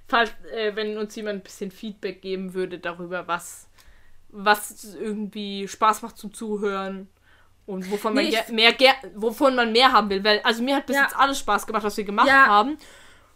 falls, 0.07 0.31
äh, 0.53 0.75
wenn 0.75 0.97
uns 0.97 1.15
jemand 1.15 1.39
ein 1.39 1.43
bisschen 1.43 1.71
Feedback 1.71 2.21
geben 2.21 2.53
würde 2.53 2.79
darüber, 2.79 3.27
was, 3.27 3.69
was 4.29 4.95
irgendwie 4.95 5.67
Spaß 5.67 6.01
macht 6.01 6.17
zum 6.17 6.33
Zuhören 6.33 7.09
und 7.65 7.91
wovon 7.91 8.13
man 8.13 8.25
nee, 8.25 8.37
mehr, 8.51 8.73
wovon 9.15 9.55
man 9.55 9.71
mehr 9.71 9.91
haben 9.91 10.09
will. 10.09 10.23
Weil, 10.23 10.39
also 10.41 10.63
mir 10.63 10.77
hat 10.77 10.85
bis 10.85 10.95
ja. 10.95 11.03
jetzt 11.03 11.17
alles 11.17 11.39
Spaß 11.39 11.67
gemacht, 11.67 11.83
was 11.83 11.97
wir 11.97 12.05
gemacht 12.05 12.27
ja. 12.27 12.47
haben. 12.47 12.77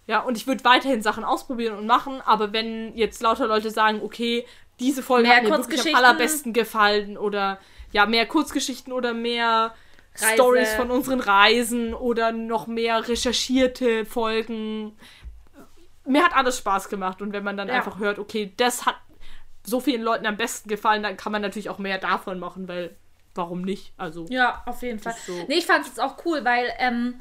Ja, 0.08 0.20
und 0.22 0.36
ich 0.36 0.48
würde 0.48 0.64
weiterhin 0.64 1.02
Sachen 1.02 1.24
ausprobieren 1.24 1.78
und 1.78 1.86
machen, 1.86 2.22
aber 2.26 2.54
wenn 2.54 2.96
jetzt 2.98 3.22
lauter 3.22 3.48
Leute 3.48 3.70
sagen, 3.70 4.02
okay, 4.04 4.46
diese 4.80 5.04
Folge 5.04 5.28
mehr 5.28 5.38
hat 5.38 5.44
mir 5.44 5.52
wirklich 5.52 5.88
am 5.88 5.96
allerbesten 5.96 6.54
gefallen 6.54 7.18
oder 7.18 7.60
ja, 7.92 8.06
mehr 8.06 8.26
Kurzgeschichten 8.26 8.92
oder 8.92 9.14
mehr 9.14 9.74
Stories 10.14 10.74
von 10.74 10.92
unseren 10.92 11.22
Reisen 11.22 11.94
oder 11.94 12.32
noch 12.32 12.68
mehr 12.68 13.08
recherchierte 13.08 14.06
Folgen 14.06 14.98
mir 16.06 16.24
hat 16.24 16.36
alles 16.36 16.58
Spaß 16.58 16.90
gemacht 16.90 17.22
und 17.22 17.34
wenn 17.34 17.44
man 17.44 17.58
dann 17.58 17.68
ja. 17.68 17.76
einfach 17.76 18.00
hört, 18.00 18.20
okay, 18.20 18.54
das 18.58 18.86
hat 18.86 18.96
so 19.64 19.80
vielen 19.80 20.02
Leuten 20.02 20.26
am 20.26 20.38
besten 20.38 20.70
gefallen, 20.70 21.04
dann 21.04 21.18
kann 21.18 21.32
man 21.32 21.42
natürlich 21.42 21.70
auch 21.70 21.78
mehr 21.78 21.98
davon 21.98 22.40
machen, 22.40 22.68
weil 22.68 22.96
warum 23.36 23.62
nicht? 23.62 23.94
Also 23.98 24.26
ja, 24.30 24.64
auf 24.66 24.82
jeden 24.82 25.00
Fall. 25.00 25.16
So. 25.26 25.34
Nee, 25.48 25.60
ich 25.60 25.66
fand 25.66 25.86
es 25.86 26.00
auch 26.00 26.18
cool, 26.26 26.44
weil 26.44 26.72
ähm, 26.80 27.20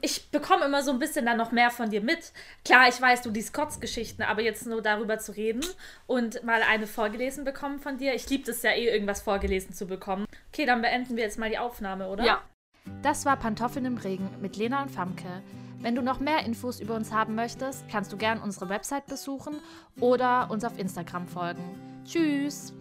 ich 0.00 0.30
bekomme 0.30 0.64
immer 0.64 0.82
so 0.82 0.90
ein 0.90 0.98
bisschen 0.98 1.26
dann 1.26 1.36
noch 1.36 1.52
mehr 1.52 1.70
von 1.70 1.90
dir 1.90 2.00
mit. 2.00 2.32
Klar, 2.64 2.88
ich 2.88 3.00
weiß, 3.00 3.22
du 3.22 3.30
die 3.30 3.42
Scots-Geschichten, 3.42 4.22
aber 4.22 4.42
jetzt 4.42 4.66
nur 4.66 4.82
darüber 4.82 5.18
zu 5.18 5.32
reden 5.32 5.64
und 6.06 6.42
mal 6.44 6.62
eine 6.62 6.86
vorgelesen 6.86 7.44
bekommen 7.44 7.78
von 7.78 7.98
dir. 7.98 8.14
Ich 8.14 8.28
liebe 8.28 8.44
das 8.44 8.62
ja 8.62 8.70
eh, 8.70 8.88
irgendwas 8.88 9.20
vorgelesen 9.20 9.74
zu 9.74 9.86
bekommen. 9.86 10.26
Okay, 10.52 10.66
dann 10.66 10.82
beenden 10.82 11.16
wir 11.16 11.24
jetzt 11.24 11.38
mal 11.38 11.50
die 11.50 11.58
Aufnahme, 11.58 12.08
oder? 12.08 12.24
Ja. 12.24 12.42
Das 13.02 13.24
war 13.24 13.36
Pantoffeln 13.36 13.84
im 13.84 13.96
Regen 13.96 14.30
mit 14.40 14.56
Lena 14.56 14.82
und 14.82 14.90
Famke. 14.90 15.42
Wenn 15.80 15.94
du 15.94 16.02
noch 16.02 16.20
mehr 16.20 16.44
Infos 16.44 16.80
über 16.80 16.94
uns 16.94 17.12
haben 17.12 17.34
möchtest, 17.34 17.88
kannst 17.88 18.12
du 18.12 18.16
gern 18.16 18.40
unsere 18.40 18.68
Website 18.68 19.06
besuchen 19.06 19.56
oder 20.00 20.50
uns 20.50 20.64
auf 20.64 20.78
Instagram 20.78 21.26
folgen. 21.26 22.02
Tschüss! 22.04 22.72